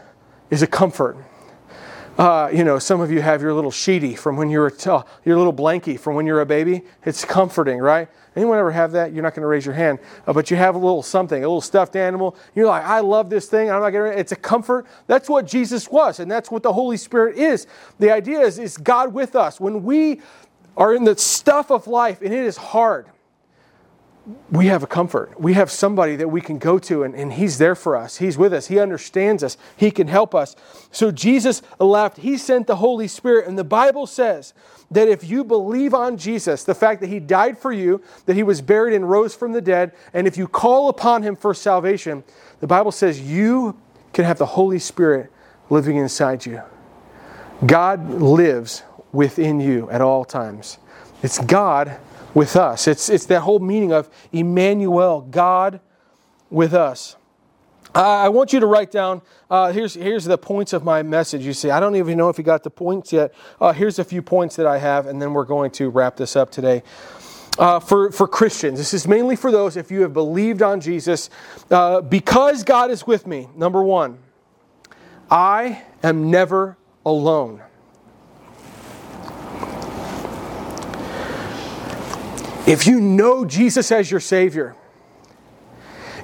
is 0.52 0.62
a 0.62 0.68
comfort. 0.68 1.18
Uh, 2.18 2.48
you 2.54 2.64
know, 2.64 2.78
some 2.78 3.02
of 3.02 3.12
you 3.12 3.24
have 3.24 3.42
your 3.42 3.54
little 3.54 3.72
sheety 3.72 4.16
from 4.16 4.38
when 4.38 4.48
you 4.48 4.60
were 4.60 4.70
t- 4.70 4.90
your 5.26 5.36
little 5.36 5.54
blankie 5.54 6.00
from 6.00 6.14
when 6.14 6.28
you 6.28 6.34
were 6.34 6.42
a 6.42 6.46
baby. 6.46 6.84
It's 7.06 7.26
comforting, 7.26 7.80
right? 7.80 8.08
Anyone 8.36 8.60
ever 8.60 8.72
have 8.72 8.92
that? 8.92 9.14
You're 9.14 9.24
not 9.24 9.34
going 9.34 9.42
to 9.42 9.48
raise 9.48 9.66
your 9.66 9.74
hand, 9.74 9.98
uh, 10.28 10.34
but 10.34 10.52
you 10.52 10.58
have 10.58 10.76
a 10.76 10.78
little 10.78 11.02
something, 11.02 11.44
a 11.44 11.48
little 11.48 11.60
stuffed 11.60 11.96
animal. 11.96 12.36
You're 12.54 12.68
like, 12.68 12.86
I 12.86 13.00
love 13.00 13.32
this 13.32 13.48
thing. 13.48 13.72
I'm 13.72 13.82
not 13.82 13.90
going 13.90 14.12
to. 14.12 14.20
It's 14.20 14.32
a 14.32 14.36
comfort. 14.36 14.86
That's 15.08 15.28
what 15.28 15.48
Jesus 15.48 15.90
was, 15.90 16.20
and 16.20 16.30
that's 16.30 16.52
what 16.52 16.62
the 16.62 16.74
Holy 16.74 16.98
Spirit 16.98 17.36
is. 17.36 17.66
The 17.98 18.12
idea 18.12 18.42
is, 18.42 18.60
is 18.60 18.78
God 18.78 19.12
with 19.12 19.36
us 19.36 19.60
when 19.60 19.82
we 19.82 20.22
are 20.78 20.94
in 20.94 21.06
the 21.06 21.18
stuff 21.18 21.72
of 21.72 21.88
life 21.88 22.22
and 22.22 22.34
it 22.34 22.46
is 22.46 22.58
hard 22.58 23.08
we 24.52 24.68
have 24.68 24.84
a 24.84 24.88
comfort. 24.88 25.38
We 25.40 25.54
have 25.54 25.70
somebody 25.70 26.16
that 26.16 26.30
we 26.30 26.40
can 26.40 26.58
go 26.58 26.80
to, 26.80 27.04
and, 27.04 27.14
and 27.14 27.34
He's 27.34 27.58
there 27.58 27.76
for 27.76 27.98
us. 27.98 28.18
He's 28.18 28.38
with 28.38 28.54
us. 28.54 28.68
He 28.68 28.80
understands 28.80 29.44
us. 29.44 29.58
He 29.76 29.92
can 29.92 30.08
help 30.08 30.34
us. 30.34 30.56
So 30.92 31.12
Jesus 31.12 31.62
left. 31.78 32.18
He 32.18 32.38
sent 32.38 32.68
the 32.68 32.78
Holy 32.78 33.08
Spirit. 33.08 33.48
And 33.48 33.58
the 33.58 33.66
Bible 33.66 34.08
says 34.08 34.54
that 34.92 35.10
if 35.10 35.30
you 35.30 35.44
believe 35.44 35.94
on 35.94 36.18
Jesus, 36.18 36.64
the 36.64 36.76
fact 36.76 37.02
that 37.02 37.08
He 37.08 37.20
died 37.20 37.58
for 37.58 37.74
you, 37.74 38.02
that 38.26 38.36
He 38.36 38.44
was 38.44 38.62
buried 38.62 38.94
and 38.94 39.10
rose 39.10 39.36
from 39.36 39.52
the 39.52 39.62
dead, 39.62 39.92
and 40.14 40.26
if 40.26 40.38
you 40.38 40.48
call 40.48 40.88
upon 40.88 41.24
Him 41.24 41.36
for 41.36 41.54
salvation, 41.54 42.24
the 42.62 42.68
Bible 42.68 42.94
says 42.94 43.20
you 43.20 43.78
can 44.14 44.24
have 44.24 44.38
the 44.38 44.46
Holy 44.46 44.80
Spirit 44.80 45.32
living 45.70 45.98
inside 45.98 46.46
you. 46.46 46.62
God 47.66 48.10
lives 48.10 48.84
within 49.12 49.60
you 49.60 49.90
at 49.90 50.02
all 50.02 50.24
times. 50.24 50.78
It's 51.22 51.40
God 51.40 51.98
with 52.34 52.56
us. 52.56 52.88
It's, 52.88 53.10
it's 53.10 53.26
that 53.28 53.42
whole 53.42 53.60
meaning 53.60 53.92
of 53.92 54.10
Emmanuel, 54.32 55.22
God 55.22 55.80
with 56.50 56.74
us. 56.74 57.16
I 57.96 58.30
want 58.30 58.54
you 58.54 58.60
to 58.60 58.66
write 58.66 58.90
down, 58.92 59.22
uh, 59.52 59.72
here's, 59.72 59.94
here's 59.94 60.26
the 60.26 60.38
points 60.38 60.74
of 60.74 60.84
my 60.84 61.04
message. 61.04 61.46
You 61.46 61.54
see, 61.54 61.70
I 61.70 61.80
don't 61.80 61.96
even 61.96 62.18
know 62.18 62.30
if 62.30 62.40
you 62.40 62.44
got 62.44 62.64
the 62.64 62.72
points 62.72 63.14
yet. 63.14 63.36
Uh, 63.62 63.72
here's 63.72 64.00
a 64.00 64.04
few 64.04 64.24
points 64.24 64.56
that 64.56 64.66
I 64.66 64.80
have, 64.80 65.06
and 65.06 65.22
then 65.22 65.34
we're 65.34 65.46
going 65.46 65.70
to 65.72 65.90
wrap 65.90 66.18
this 66.18 66.36
up 66.36 66.50
today. 66.50 66.82
Uh, 67.60 67.80
for, 67.80 68.12
for 68.12 68.28
Christians, 68.28 68.80
this 68.80 68.96
is 68.96 69.08
mainly 69.08 69.36
for 69.36 69.52
those 69.52 69.78
if 69.78 69.92
you 69.92 70.02
have 70.02 70.12
believed 70.12 70.64
on 70.64 70.82
Jesus. 70.82 71.30
Uh, 71.70 72.02
because 72.02 72.64
God 72.64 72.90
is 72.90 73.06
with 73.06 73.28
me, 73.28 73.48
number 73.56 73.84
one, 73.84 74.18
I 75.30 75.84
am 76.02 76.32
never 76.32 76.78
alone. 77.06 77.62
If 82.66 82.88
you 82.88 83.02
know 83.02 83.44
Jesus 83.44 83.92
as 83.92 84.10
your 84.10 84.22
Savior, 84.22 84.76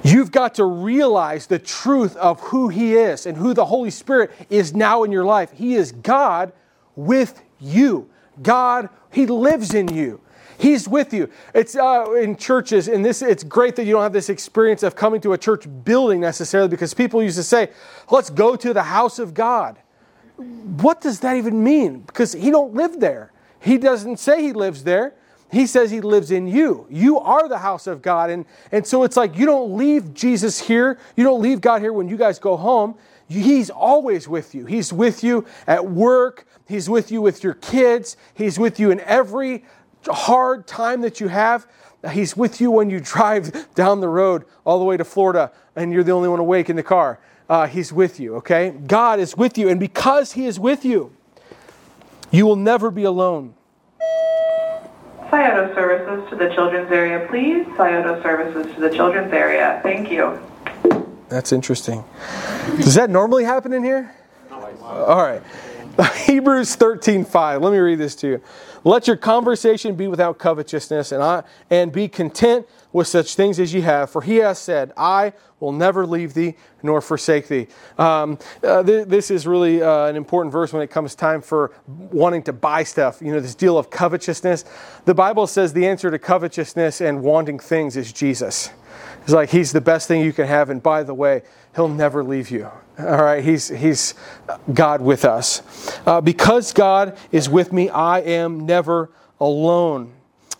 you've 0.02 0.32
got 0.32 0.54
to 0.54 0.64
realize 0.64 1.46
the 1.46 1.58
truth 1.58 2.16
of 2.16 2.40
who 2.40 2.68
He 2.68 2.94
is 2.94 3.26
and 3.26 3.36
who 3.36 3.52
the 3.52 3.66
Holy 3.66 3.90
Spirit 3.90 4.30
is 4.48 4.74
now 4.74 5.02
in 5.02 5.12
your 5.12 5.24
life. 5.24 5.52
He 5.52 5.74
is 5.74 5.92
God 5.92 6.52
with 6.96 7.42
you. 7.60 8.08
God, 8.42 8.88
He 9.12 9.26
lives 9.26 9.74
in 9.74 9.88
you. 9.88 10.20
He's 10.56 10.88
with 10.88 11.12
you. 11.12 11.28
It's 11.54 11.76
uh, 11.76 12.12
in 12.12 12.36
churches, 12.36 12.88
and 12.88 13.04
this 13.04 13.20
it's 13.20 13.44
great 13.44 13.76
that 13.76 13.84
you 13.84 13.92
don't 13.92 14.02
have 14.02 14.12
this 14.12 14.30
experience 14.30 14.82
of 14.82 14.94
coming 14.96 15.20
to 15.22 15.34
a 15.34 15.38
church 15.38 15.66
building 15.84 16.20
necessarily 16.20 16.68
because 16.68 16.92
people 16.94 17.22
used 17.22 17.36
to 17.36 17.42
say, 17.42 17.70
"Let's 18.10 18.30
go 18.30 18.56
to 18.56 18.72
the 18.72 18.82
house 18.82 19.18
of 19.18 19.34
God." 19.34 19.78
What 20.36 21.02
does 21.02 21.20
that 21.20 21.36
even 21.36 21.62
mean? 21.62 22.00
Because 22.00 22.32
He 22.32 22.50
don't 22.50 22.74
live 22.74 23.00
there. 23.00 23.32
He 23.58 23.76
doesn't 23.78 24.18
say 24.18 24.42
He 24.42 24.52
lives 24.52 24.84
there. 24.84 25.14
He 25.50 25.66
says 25.66 25.90
he 25.90 26.00
lives 26.00 26.30
in 26.30 26.46
you. 26.46 26.86
You 26.88 27.18
are 27.18 27.48
the 27.48 27.58
house 27.58 27.86
of 27.86 28.02
God. 28.02 28.30
And, 28.30 28.44
and 28.70 28.86
so 28.86 29.02
it's 29.02 29.16
like 29.16 29.36
you 29.36 29.46
don't 29.46 29.76
leave 29.76 30.14
Jesus 30.14 30.60
here. 30.60 30.98
You 31.16 31.24
don't 31.24 31.42
leave 31.42 31.60
God 31.60 31.82
here 31.82 31.92
when 31.92 32.08
you 32.08 32.16
guys 32.16 32.38
go 32.38 32.56
home. 32.56 32.94
He's 33.28 33.70
always 33.70 34.28
with 34.28 34.54
you. 34.54 34.66
He's 34.66 34.92
with 34.92 35.22
you 35.24 35.46
at 35.66 35.86
work. 35.86 36.46
He's 36.66 36.88
with 36.88 37.10
you 37.10 37.20
with 37.20 37.42
your 37.42 37.54
kids. 37.54 38.16
He's 38.34 38.58
with 38.58 38.78
you 38.78 38.90
in 38.90 39.00
every 39.00 39.64
hard 40.06 40.66
time 40.66 41.00
that 41.02 41.20
you 41.20 41.28
have. 41.28 41.66
He's 42.12 42.36
with 42.36 42.60
you 42.60 42.70
when 42.70 42.90
you 42.90 43.00
drive 43.04 43.74
down 43.74 44.00
the 44.00 44.08
road 44.08 44.44
all 44.64 44.78
the 44.78 44.84
way 44.84 44.96
to 44.96 45.04
Florida 45.04 45.52
and 45.76 45.92
you're 45.92 46.04
the 46.04 46.12
only 46.12 46.28
one 46.28 46.40
awake 46.40 46.70
in 46.70 46.76
the 46.76 46.82
car. 46.82 47.20
Uh, 47.48 47.66
he's 47.66 47.92
with 47.92 48.20
you, 48.20 48.36
okay? 48.36 48.70
God 48.70 49.18
is 49.18 49.36
with 49.36 49.58
you. 49.58 49.68
And 49.68 49.80
because 49.80 50.32
He 50.32 50.46
is 50.46 50.60
with 50.60 50.84
you, 50.84 51.12
you 52.30 52.46
will 52.46 52.56
never 52.56 52.92
be 52.92 53.02
alone. 53.02 53.54
Scioto 55.30 55.72
services 55.76 56.28
to 56.28 56.36
the 56.36 56.52
children's 56.54 56.90
area, 56.90 57.24
please. 57.30 57.64
Scioto 57.76 58.20
services 58.20 58.74
to 58.74 58.80
the 58.80 58.90
children's 58.90 59.32
area. 59.32 59.78
Thank 59.82 60.10
you. 60.10 60.40
That's 61.28 61.52
interesting. 61.52 62.04
Does 62.78 62.94
that 62.96 63.10
normally 63.10 63.44
happen 63.44 63.72
in 63.72 63.84
here? 63.84 64.12
All 64.50 65.22
right. 65.22 65.40
Hebrews 66.26 66.74
13, 66.74 67.24
5. 67.24 67.62
Let 67.62 67.72
me 67.72 67.78
read 67.78 67.98
this 67.98 68.16
to 68.16 68.26
you. 68.26 68.42
Let 68.84 69.06
your 69.06 69.16
conversation 69.16 69.94
be 69.94 70.08
without 70.08 70.38
covetousness, 70.38 71.12
and, 71.12 71.22
I, 71.22 71.42
and 71.68 71.92
be 71.92 72.08
content 72.08 72.66
with 72.92 73.06
such 73.06 73.34
things 73.34 73.60
as 73.60 73.74
ye 73.74 73.82
have. 73.82 74.10
For 74.10 74.22
he 74.22 74.36
has 74.36 74.58
said, 74.58 74.92
I 74.96 75.32
will 75.60 75.72
never 75.72 76.06
leave 76.06 76.32
thee 76.32 76.56
nor 76.82 77.00
forsake 77.00 77.48
thee. 77.48 77.66
Um, 77.98 78.38
uh, 78.64 78.82
th- 78.82 79.06
this 79.06 79.30
is 79.30 79.46
really 79.46 79.82
uh, 79.82 80.06
an 80.06 80.16
important 80.16 80.52
verse 80.52 80.72
when 80.72 80.82
it 80.82 80.90
comes 80.90 81.14
time 81.14 81.42
for 81.42 81.72
wanting 81.86 82.42
to 82.44 82.52
buy 82.52 82.82
stuff. 82.82 83.20
You 83.20 83.32
know, 83.32 83.40
this 83.40 83.54
deal 83.54 83.76
of 83.76 83.90
covetousness. 83.90 84.64
The 85.04 85.14
Bible 85.14 85.46
says 85.46 85.74
the 85.74 85.86
answer 85.86 86.10
to 86.10 86.18
covetousness 86.18 87.02
and 87.02 87.22
wanting 87.22 87.58
things 87.58 87.96
is 87.96 88.12
Jesus. 88.12 88.70
It's 89.22 89.32
like 89.32 89.50
he's 89.50 89.72
the 89.72 89.82
best 89.82 90.08
thing 90.08 90.22
you 90.22 90.32
can 90.32 90.46
have, 90.46 90.70
and 90.70 90.82
by 90.82 91.02
the 91.02 91.14
way, 91.14 91.42
he'll 91.74 91.88
never 91.88 92.24
leave 92.24 92.50
you. 92.50 92.70
All 93.00 93.22
right, 93.22 93.42
he's, 93.42 93.68
he's 93.68 94.14
God 94.72 95.00
with 95.00 95.24
us. 95.24 95.62
Uh, 96.06 96.20
because 96.20 96.72
God 96.72 97.16
is 97.32 97.48
with 97.48 97.72
me, 97.72 97.88
I 97.88 98.20
am 98.20 98.66
never 98.66 99.10
alone. 99.40 100.12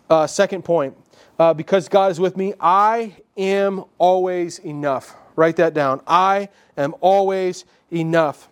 Uh, 0.09 0.27
second 0.27 0.65
point, 0.65 0.97
uh, 1.39 1.55
because 1.55 1.89
God 1.89 2.11
is 2.11 2.19
with 2.19 2.37
me, 2.37 2.55
I 2.61 3.15
am 3.37 3.85
always 3.99 4.59
enough. 4.59 5.15
Write 5.37 5.57
that 5.57 5.75
down. 5.75 6.01
I 6.07 6.49
am 6.77 6.95
always 7.01 7.65
enough. 7.93 8.49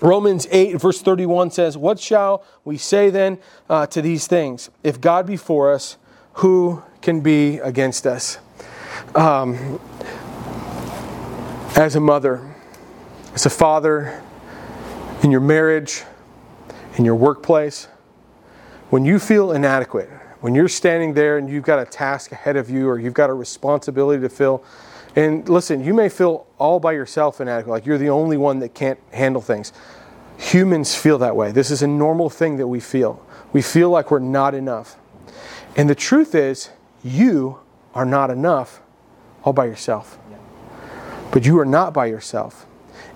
Romans 0.00 0.46
8, 0.50 0.80
verse 0.80 1.00
31 1.02 1.50
says, 1.50 1.76
What 1.76 1.98
shall 1.98 2.44
we 2.64 2.76
say 2.76 3.10
then 3.10 3.38
uh, 3.68 3.86
to 3.88 4.02
these 4.02 4.26
things? 4.26 4.70
If 4.82 5.00
God 5.00 5.26
be 5.26 5.36
for 5.36 5.72
us, 5.72 5.96
who 6.34 6.82
can 7.02 7.20
be 7.20 7.58
against 7.58 8.06
us? 8.06 8.38
Um, 9.14 9.80
as 11.76 11.96
a 11.96 12.00
mother, 12.00 12.54
as 13.38 13.46
a 13.46 13.50
father, 13.50 14.20
in 15.22 15.30
your 15.30 15.40
marriage, 15.40 16.02
in 16.96 17.04
your 17.04 17.14
workplace, 17.14 17.86
when 18.90 19.04
you 19.04 19.20
feel 19.20 19.52
inadequate, 19.52 20.08
when 20.40 20.56
you're 20.56 20.66
standing 20.66 21.14
there 21.14 21.38
and 21.38 21.48
you've 21.48 21.62
got 21.62 21.78
a 21.78 21.84
task 21.84 22.32
ahead 22.32 22.56
of 22.56 22.68
you 22.68 22.88
or 22.88 22.98
you've 22.98 23.14
got 23.14 23.30
a 23.30 23.32
responsibility 23.32 24.20
to 24.20 24.28
fill, 24.28 24.64
and 25.14 25.48
listen, 25.48 25.84
you 25.84 25.94
may 25.94 26.08
feel 26.08 26.48
all 26.58 26.80
by 26.80 26.90
yourself 26.90 27.40
inadequate, 27.40 27.70
like 27.70 27.86
you're 27.86 27.96
the 27.96 28.10
only 28.10 28.36
one 28.36 28.58
that 28.58 28.74
can't 28.74 28.98
handle 29.12 29.40
things. 29.40 29.72
Humans 30.38 30.96
feel 30.96 31.18
that 31.18 31.36
way. 31.36 31.52
This 31.52 31.70
is 31.70 31.80
a 31.80 31.86
normal 31.86 32.28
thing 32.28 32.56
that 32.56 32.66
we 32.66 32.80
feel. 32.80 33.24
We 33.52 33.62
feel 33.62 33.88
like 33.88 34.10
we're 34.10 34.18
not 34.18 34.52
enough. 34.52 34.96
And 35.76 35.88
the 35.88 35.94
truth 35.94 36.34
is, 36.34 36.70
you 37.04 37.60
are 37.94 38.04
not 38.04 38.30
enough 38.30 38.80
all 39.44 39.52
by 39.52 39.66
yourself. 39.66 40.18
But 41.30 41.46
you 41.46 41.56
are 41.60 41.64
not 41.64 41.94
by 41.94 42.06
yourself. 42.06 42.64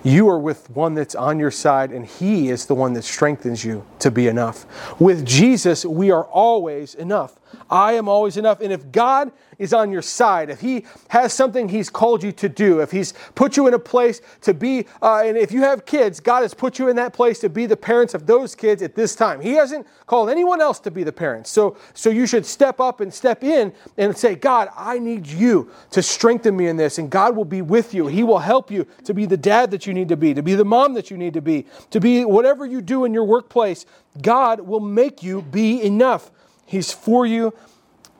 You 0.03 0.27
are 0.29 0.39
with 0.39 0.69
one 0.69 0.95
that's 0.95 1.15
on 1.15 1.39
your 1.39 1.51
side, 1.51 1.91
and 1.91 2.05
He 2.05 2.49
is 2.49 2.65
the 2.65 2.75
one 2.75 2.93
that 2.93 3.03
strengthens 3.03 3.63
you 3.63 3.85
to 3.99 4.11
be 4.11 4.27
enough. 4.27 4.65
With 4.99 5.25
Jesus, 5.25 5.85
we 5.85 6.11
are 6.11 6.25
always 6.25 6.93
enough. 6.93 7.39
I 7.69 7.93
am 7.93 8.07
always 8.07 8.37
enough. 8.37 8.61
And 8.61 8.71
if 8.71 8.91
God 8.91 9.31
is 9.59 9.73
on 9.73 9.91
your 9.91 10.01
side, 10.01 10.49
if 10.49 10.59
He 10.59 10.85
has 11.09 11.33
something 11.33 11.69
He's 11.69 11.89
called 11.89 12.23
you 12.23 12.31
to 12.33 12.49
do, 12.49 12.79
if 12.79 12.91
He's 12.91 13.13
put 13.35 13.57
you 13.57 13.67
in 13.67 13.73
a 13.73 13.79
place 13.79 14.21
to 14.41 14.53
be, 14.53 14.85
uh, 15.01 15.23
and 15.25 15.37
if 15.37 15.51
you 15.51 15.61
have 15.61 15.85
kids, 15.85 16.19
God 16.19 16.41
has 16.41 16.53
put 16.53 16.79
you 16.79 16.87
in 16.89 16.95
that 16.97 17.13
place 17.13 17.39
to 17.39 17.49
be 17.49 17.65
the 17.65 17.77
parents 17.77 18.13
of 18.13 18.25
those 18.25 18.55
kids 18.55 18.81
at 18.81 18.95
this 18.95 19.15
time. 19.15 19.41
He 19.41 19.53
hasn't 19.53 19.87
called 20.05 20.29
anyone 20.29 20.61
else 20.61 20.79
to 20.81 20.91
be 20.91 21.03
the 21.03 21.11
parents. 21.11 21.49
So, 21.49 21.77
so 21.93 22.09
you 22.09 22.27
should 22.27 22.45
step 22.45 22.79
up 22.79 23.01
and 23.01 23.13
step 23.13 23.43
in 23.43 23.73
and 23.97 24.17
say, 24.17 24.35
God, 24.35 24.69
I 24.75 24.99
need 24.99 25.27
you 25.27 25.71
to 25.91 26.01
strengthen 26.01 26.55
me 26.55 26.67
in 26.67 26.77
this. 26.77 26.97
And 26.97 27.09
God 27.09 27.35
will 27.35 27.45
be 27.45 27.61
with 27.61 27.93
you. 27.93 28.07
He 28.07 28.23
will 28.23 28.39
help 28.39 28.71
you 28.71 28.85
to 29.05 29.13
be 29.13 29.25
the 29.25 29.37
dad 29.37 29.71
that 29.71 29.87
you 29.87 29.93
need 29.93 30.09
to 30.09 30.17
be, 30.17 30.33
to 30.33 30.43
be 30.43 30.55
the 30.55 30.65
mom 30.65 30.93
that 30.93 31.09
you 31.11 31.17
need 31.17 31.33
to 31.33 31.41
be, 31.41 31.65
to 31.91 31.99
be 31.99 32.25
whatever 32.25 32.65
you 32.65 32.81
do 32.81 33.05
in 33.05 33.13
your 33.13 33.23
workplace. 33.23 33.85
God 34.21 34.61
will 34.61 34.79
make 34.79 35.23
you 35.23 35.41
be 35.41 35.81
enough. 35.81 36.31
He's 36.65 36.91
for 36.91 37.25
you. 37.25 37.53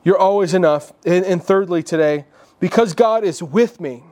You're 0.04 0.18
always 0.18 0.54
enough. 0.54 0.92
And, 1.04 1.24
and 1.24 1.42
thirdly, 1.42 1.82
today, 1.82 2.26
because 2.60 2.94
God 2.94 3.24
is 3.24 3.42
with 3.42 3.80
me, 3.80 4.04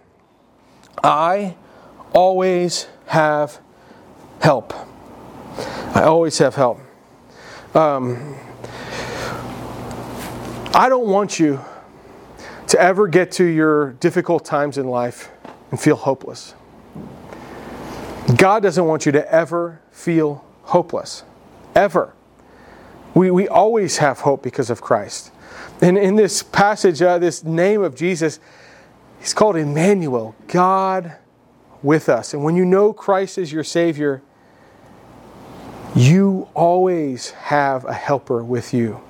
I 1.03 1.57
always 2.12 2.87
have 3.07 3.61
help. 4.41 4.74
I 5.95 6.03
always 6.05 6.39
have 6.39 6.55
help. 6.55 6.80
Um, 7.74 8.37
I 10.74 10.89
don't 10.89 11.07
want 11.07 11.39
you 11.39 11.61
to 12.68 12.80
ever 12.80 13.09
get 13.09 13.33
to 13.33 13.45
your 13.45 13.93
difficult 13.95 14.45
times 14.45 14.78
in 14.78 14.89
life 14.89 15.30
and 15.70 15.78
feel 15.78 15.97
hopeless. 15.97 16.55
God 18.37 18.62
doesn't 18.62 18.85
want 18.85 19.05
you 19.05 19.12
to 19.12 19.33
ever 19.33 19.80
feel 19.91 20.45
hopeless. 20.62 21.24
Ever. 21.74 22.14
We, 23.15 23.31
we 23.31 23.49
always 23.49 23.99
have 23.99 24.21
hope 24.21 24.43
because 24.43 24.71
of 24.71 24.81
Christ. 24.81 25.31
And 25.81 25.99
in 25.99 26.17
this 26.17 26.43
passage, 26.43 27.03
uh, 27.03 27.19
this 27.19 27.45
name 27.45 27.83
of 27.83 27.95
Jesus, 27.95 28.41
he's 29.19 29.35
called 29.35 29.57
Emmanuel, 29.57 30.35
God 30.49 31.17
with 31.83 32.09
us. 32.09 32.33
And 32.33 32.45
when 32.45 32.57
you 32.57 32.65
know 32.65 32.93
Christ 32.93 33.39
is 33.39 33.53
your 33.53 33.65
Savior, 33.65 34.23
you 35.95 36.49
always 36.55 37.31
have 37.33 37.85
a 37.85 37.93
helper 37.93 38.43
with 38.43 38.73
you. 38.73 39.01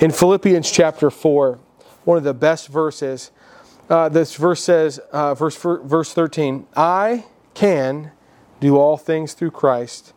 In 0.00 0.10
Philippians 0.10 0.70
chapter 0.70 1.10
4, 1.10 1.58
one 2.04 2.18
of 2.18 2.24
the 2.24 2.34
best 2.34 2.68
verses, 2.68 3.30
uh, 3.88 4.08
this 4.08 4.34
verse 4.34 4.62
says, 4.62 4.98
uh, 5.12 5.34
verse, 5.34 5.56
verse 5.56 6.12
13, 6.12 6.66
I 6.76 7.24
can 7.54 8.10
do 8.60 8.76
all 8.76 8.96
things 8.96 9.32
through 9.32 9.52
Christ, 9.52 10.12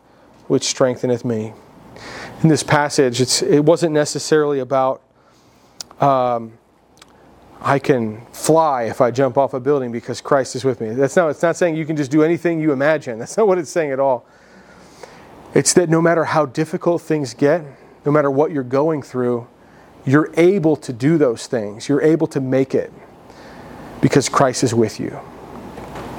which 0.46 0.64
strengtheneth 0.64 1.24
me. 1.24 1.54
In 2.42 2.48
this 2.48 2.62
passage, 2.62 3.20
it's, 3.20 3.42
it 3.42 3.60
wasn't 3.60 3.92
necessarily 3.92 4.60
about 4.60 5.02
um, 6.00 6.58
I 7.60 7.78
can 7.78 8.24
fly 8.32 8.84
if 8.84 9.02
I 9.02 9.10
jump 9.10 9.36
off 9.36 9.52
a 9.52 9.60
building 9.60 9.92
because 9.92 10.22
Christ 10.22 10.56
is 10.56 10.64
with 10.64 10.80
me. 10.80 10.90
That's 10.90 11.16
not, 11.16 11.28
it's 11.28 11.42
not 11.42 11.56
saying 11.56 11.76
you 11.76 11.84
can 11.84 11.96
just 11.96 12.10
do 12.10 12.22
anything 12.22 12.60
you 12.60 12.72
imagine. 12.72 13.18
That's 13.18 13.36
not 13.36 13.46
what 13.46 13.58
it's 13.58 13.70
saying 13.70 13.90
at 13.90 14.00
all. 14.00 14.24
It's 15.54 15.74
that 15.74 15.90
no 15.90 16.00
matter 16.00 16.24
how 16.24 16.46
difficult 16.46 17.02
things 17.02 17.34
get, 17.34 17.62
no 18.06 18.12
matter 18.12 18.30
what 18.30 18.52
you're 18.52 18.62
going 18.62 19.02
through, 19.02 19.46
you're 20.06 20.32
able 20.36 20.76
to 20.76 20.92
do 20.92 21.18
those 21.18 21.46
things. 21.46 21.88
You're 21.88 22.00
able 22.00 22.26
to 22.28 22.40
make 22.40 22.74
it 22.74 22.90
because 24.00 24.30
Christ 24.30 24.64
is 24.64 24.74
with 24.74 24.98
you. 24.98 25.20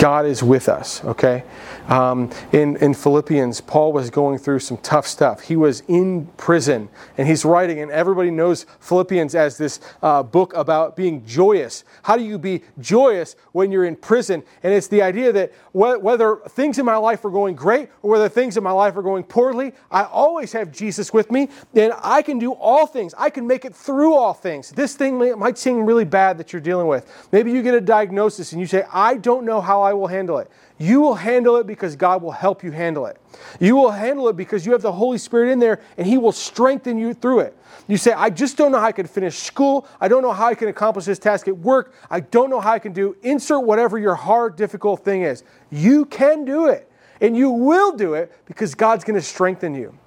God 0.01 0.25
is 0.25 0.41
with 0.41 0.67
us, 0.67 1.05
okay? 1.05 1.43
Um, 1.87 2.31
in, 2.51 2.75
in 2.77 2.95
Philippians, 2.95 3.61
Paul 3.61 3.93
was 3.93 4.09
going 4.09 4.39
through 4.39 4.57
some 4.57 4.77
tough 4.77 5.05
stuff. 5.05 5.41
He 5.41 5.55
was 5.55 5.83
in 5.87 6.25
prison 6.37 6.89
and 7.19 7.27
he's 7.27 7.45
writing, 7.45 7.81
and 7.81 7.91
everybody 7.91 8.31
knows 8.31 8.65
Philippians 8.79 9.35
as 9.35 9.59
this 9.59 9.79
uh, 10.01 10.23
book 10.23 10.55
about 10.55 10.95
being 10.95 11.23
joyous. 11.23 11.83
How 12.01 12.17
do 12.17 12.23
you 12.23 12.39
be 12.39 12.63
joyous 12.79 13.35
when 13.51 13.71
you're 13.71 13.85
in 13.85 13.95
prison? 13.95 14.41
And 14.63 14.73
it's 14.73 14.87
the 14.87 15.03
idea 15.03 15.31
that 15.33 15.53
wh- 15.71 16.01
whether 16.01 16.37
things 16.49 16.79
in 16.79 16.85
my 16.85 16.97
life 16.97 17.23
are 17.23 17.29
going 17.29 17.53
great 17.53 17.89
or 18.01 18.09
whether 18.09 18.27
things 18.27 18.57
in 18.57 18.63
my 18.63 18.71
life 18.71 18.97
are 18.97 19.03
going 19.03 19.23
poorly, 19.23 19.71
I 19.91 20.05
always 20.05 20.51
have 20.53 20.71
Jesus 20.71 21.13
with 21.13 21.29
me 21.29 21.47
and 21.75 21.93
I 22.01 22.23
can 22.23 22.39
do 22.39 22.53
all 22.53 22.87
things. 22.87 23.13
I 23.19 23.29
can 23.29 23.45
make 23.45 23.65
it 23.65 23.75
through 23.75 24.15
all 24.15 24.33
things. 24.33 24.71
This 24.71 24.95
thing 24.95 25.19
might 25.37 25.59
seem 25.59 25.85
really 25.85 26.05
bad 26.05 26.39
that 26.39 26.51
you're 26.51 26.59
dealing 26.59 26.87
with. 26.87 27.05
Maybe 27.31 27.51
you 27.51 27.61
get 27.61 27.75
a 27.75 27.81
diagnosis 27.81 28.51
and 28.51 28.59
you 28.59 28.65
say, 28.65 28.83
I 28.91 29.17
don't 29.17 29.45
know 29.45 29.61
how 29.61 29.90
I 29.91 29.93
will 29.93 30.07
handle 30.07 30.37
it. 30.37 30.49
You 30.77 31.01
will 31.01 31.15
handle 31.15 31.57
it 31.57 31.67
because 31.67 31.97
God 31.97 32.23
will 32.23 32.31
help 32.31 32.63
you 32.63 32.71
handle 32.71 33.05
it. 33.07 33.17
You 33.59 33.75
will 33.75 33.91
handle 33.91 34.29
it 34.29 34.37
because 34.37 34.65
you 34.65 34.71
have 34.71 34.81
the 34.81 34.93
Holy 34.93 35.17
Spirit 35.17 35.51
in 35.51 35.59
there 35.59 35.81
and 35.97 36.07
He 36.07 36.17
will 36.17 36.31
strengthen 36.31 36.97
you 36.97 37.13
through 37.13 37.41
it. 37.41 37.57
You 37.89 37.97
say, 37.97 38.13
I 38.13 38.29
just 38.29 38.55
don't 38.55 38.71
know 38.71 38.79
how 38.79 38.85
I 38.85 38.93
can 38.93 39.05
finish 39.05 39.37
school. 39.37 39.85
I 39.99 40.07
don't 40.07 40.21
know 40.21 40.31
how 40.31 40.47
I 40.47 40.55
can 40.55 40.69
accomplish 40.69 41.03
this 41.03 41.19
task 41.19 41.49
at 41.49 41.57
work. 41.57 41.93
I 42.09 42.21
don't 42.21 42.49
know 42.49 42.61
how 42.61 42.71
I 42.71 42.79
can 42.79 42.93
do. 42.93 43.17
Insert 43.21 43.65
whatever 43.65 43.99
your 43.99 44.15
hard, 44.15 44.55
difficult 44.55 45.03
thing 45.03 45.23
is. 45.23 45.43
You 45.69 46.05
can 46.05 46.45
do 46.45 46.67
it. 46.69 46.89
And 47.19 47.35
you 47.35 47.49
will 47.51 47.91
do 47.91 48.13
it 48.13 48.31
because 48.45 48.73
God's 48.73 49.03
going 49.03 49.19
to 49.19 49.25
strengthen 49.25 49.75
you. 49.75 49.97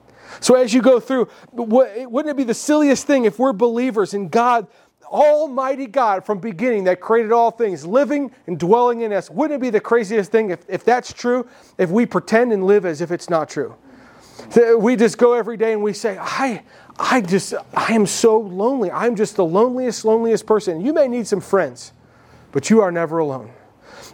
So 0.40 0.54
as 0.54 0.72
you 0.72 0.80
go 0.80 0.98
through, 0.98 1.28
wouldn't 1.52 2.28
it 2.28 2.36
be 2.36 2.44
the 2.44 2.54
silliest 2.54 3.06
thing 3.06 3.26
if 3.26 3.38
we're 3.38 3.52
believers 3.52 4.14
and 4.14 4.30
God 4.30 4.66
Almighty 5.14 5.86
God 5.86 6.26
from 6.26 6.40
beginning 6.40 6.84
that 6.84 7.00
created 7.00 7.30
all 7.30 7.52
things, 7.52 7.86
living 7.86 8.32
and 8.48 8.58
dwelling 8.58 9.02
in 9.02 9.12
us. 9.12 9.30
Wouldn't 9.30 9.58
it 9.58 9.60
be 9.60 9.70
the 9.70 9.80
craziest 9.80 10.32
thing 10.32 10.50
if, 10.50 10.64
if 10.68 10.84
that's 10.84 11.12
true, 11.12 11.46
if 11.78 11.88
we 11.88 12.04
pretend 12.04 12.52
and 12.52 12.66
live 12.66 12.84
as 12.84 13.00
if 13.00 13.12
it's 13.12 13.30
not 13.30 13.48
true? 13.48 13.76
We 14.76 14.96
just 14.96 15.16
go 15.16 15.34
every 15.34 15.56
day 15.56 15.72
and 15.72 15.84
we 15.84 15.92
say, 15.92 16.18
I, 16.20 16.64
I 16.98 17.20
just, 17.20 17.54
I 17.72 17.92
am 17.92 18.06
so 18.06 18.40
lonely. 18.40 18.90
I'm 18.90 19.14
just 19.14 19.36
the 19.36 19.44
loneliest, 19.44 20.04
loneliest 20.04 20.46
person. 20.46 20.80
You 20.80 20.92
may 20.92 21.06
need 21.06 21.28
some 21.28 21.40
friends, 21.40 21.92
but 22.50 22.68
you 22.68 22.80
are 22.80 22.90
never 22.90 23.18
alone. 23.18 23.52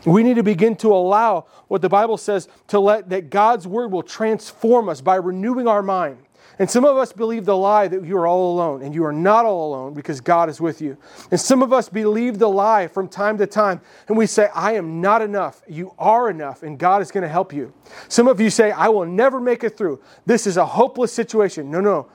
We 0.05 0.23
need 0.23 0.35
to 0.35 0.43
begin 0.43 0.77
to 0.77 0.93
allow 0.93 1.47
what 1.69 1.81
the 1.81 1.89
Bible 1.89 2.19
says 2.19 2.47
to 2.69 2.79
let 2.79 3.09
that 3.09 3.31
God's 3.31 3.67
word 3.67 3.91
will 3.91 4.03
transform 4.03 4.91
us 4.91 5.01
by 5.01 5.17
renewing 5.17 5.67
our 5.67 5.83
mind. 5.83 6.19
And 6.61 6.71
some 6.71 6.85
of 6.85 6.99
us 6.99 7.11
believe 7.11 7.47
the 7.47 7.57
lie 7.57 7.89
that 7.89 8.05
you 8.05 8.19
are 8.19 8.27
all 8.27 8.53
alone, 8.53 8.83
and 8.83 8.95
you 8.95 9.03
are 9.07 9.15
not 9.15 9.47
all 9.47 9.71
alone 9.73 9.95
because 9.95 10.21
God 10.21 10.51
is 10.51 10.61
with 10.61 10.83
you. 10.83 10.99
And 11.31 11.41
some 11.41 11.63
of 11.63 11.73
us 11.73 11.89
believe 11.89 12.39
the 12.39 12.51
lie 12.51 12.87
from 12.87 13.09
time 13.09 13.39
to 13.39 13.47
time, 13.47 13.81
and 14.09 14.19
we 14.19 14.27
say, 14.27 14.51
I 14.55 14.75
am 14.75 15.01
not 15.01 15.23
enough. 15.23 15.63
You 15.67 15.95
are 15.99 16.29
enough, 16.29 16.63
and 16.63 16.79
God 16.79 17.01
is 17.01 17.11
going 17.11 17.23
to 17.23 17.31
help 17.31 17.55
you. 17.55 17.73
Some 18.09 18.29
of 18.29 18.43
you 18.43 18.51
say, 18.51 18.73
I 18.73 18.89
will 18.91 19.07
never 19.07 19.41
make 19.41 19.65
it 19.65 19.75
through. 19.79 20.03
This 20.27 20.47
is 20.47 20.59
a 20.59 20.67
hopeless 20.67 21.15
situation. 21.15 21.71
No, 21.71 21.81
no, 21.81 22.09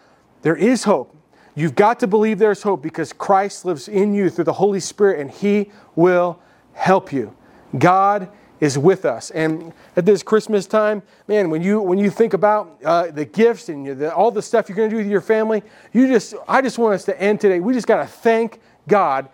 there 0.44 0.56
is 0.56 0.84
hope. 0.84 1.18
You've 1.56 1.74
got 1.74 2.00
to 2.02 2.08
believe 2.08 2.38
there's 2.38 2.62
hope 2.62 2.84
because 2.84 3.14
Christ 3.14 3.66
lives 3.66 3.88
in 3.88 4.14
you 4.14 4.30
through 4.30 4.44
the 4.44 4.54
Holy 4.54 4.80
Spirit, 4.80 5.22
and 5.22 5.32
He 5.32 5.72
will 5.96 6.40
help 6.74 7.12
you. 7.12 7.36
God 7.80 8.30
is 8.66 8.78
with 8.78 9.06
us. 9.06 9.30
And 9.32 9.72
at 9.96 10.06
this 10.06 10.24
Christmas 10.24 10.66
time, 10.66 11.04
man, 11.28 11.50
when 11.50 11.62
you 11.62 11.80
when 11.80 11.98
you 11.98 12.10
think 12.10 12.34
about 12.34 12.80
uh, 12.84 13.12
the 13.12 13.24
gifts 13.24 13.70
and 13.70 13.86
the, 13.86 14.14
all 14.14 14.32
the 14.32 14.42
stuff 14.42 14.68
you're 14.68 14.76
going 14.76 14.90
to 14.90 14.96
do 14.96 15.02
with 15.02 15.12
your 15.12 15.22
family, 15.22 15.64
you 15.94 16.08
just 16.08 16.34
I 16.48 16.62
just 16.62 16.78
want 16.78 16.96
us 16.96 17.06
to 17.06 17.22
end 17.22 17.40
today. 17.40 17.60
We 17.60 17.74
just 17.74 17.88
got 17.88 17.98
to 17.98 18.08
thank 18.08 18.60
God 18.88 19.30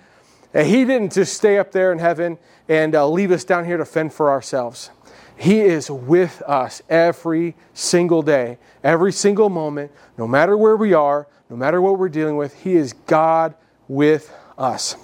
that 0.51 0.65
He 0.65 0.86
didn't 0.86 1.13
just 1.13 1.34
stay 1.34 1.57
up 1.57 1.71
there 1.71 1.91
in 1.91 1.99
heaven 1.99 2.38
and 2.67 2.93
uh, 2.93 3.07
leave 3.07 3.32
us 3.32 3.43
down 3.43 3.65
here 3.65 3.77
to 3.77 3.86
fend 3.86 4.13
for 4.13 4.29
ourselves. 4.29 4.91
He 5.38 5.61
is 5.61 5.89
with 5.89 6.41
us 6.43 6.84
every 6.88 7.55
single 7.73 8.21
day, 8.21 8.59
every 8.84 9.11
single 9.11 9.49
moment, 9.49 9.91
no 10.17 10.27
matter 10.27 10.55
where 10.55 10.75
we 10.75 10.93
are, 10.93 11.27
no 11.49 11.55
matter 11.55 11.82
what 11.82 11.97
we're 11.97 12.09
dealing 12.09 12.38
with. 12.38 12.53
He 12.61 12.75
is 12.75 12.93
God 12.93 13.55
with 13.88 14.32
us. 14.57 14.97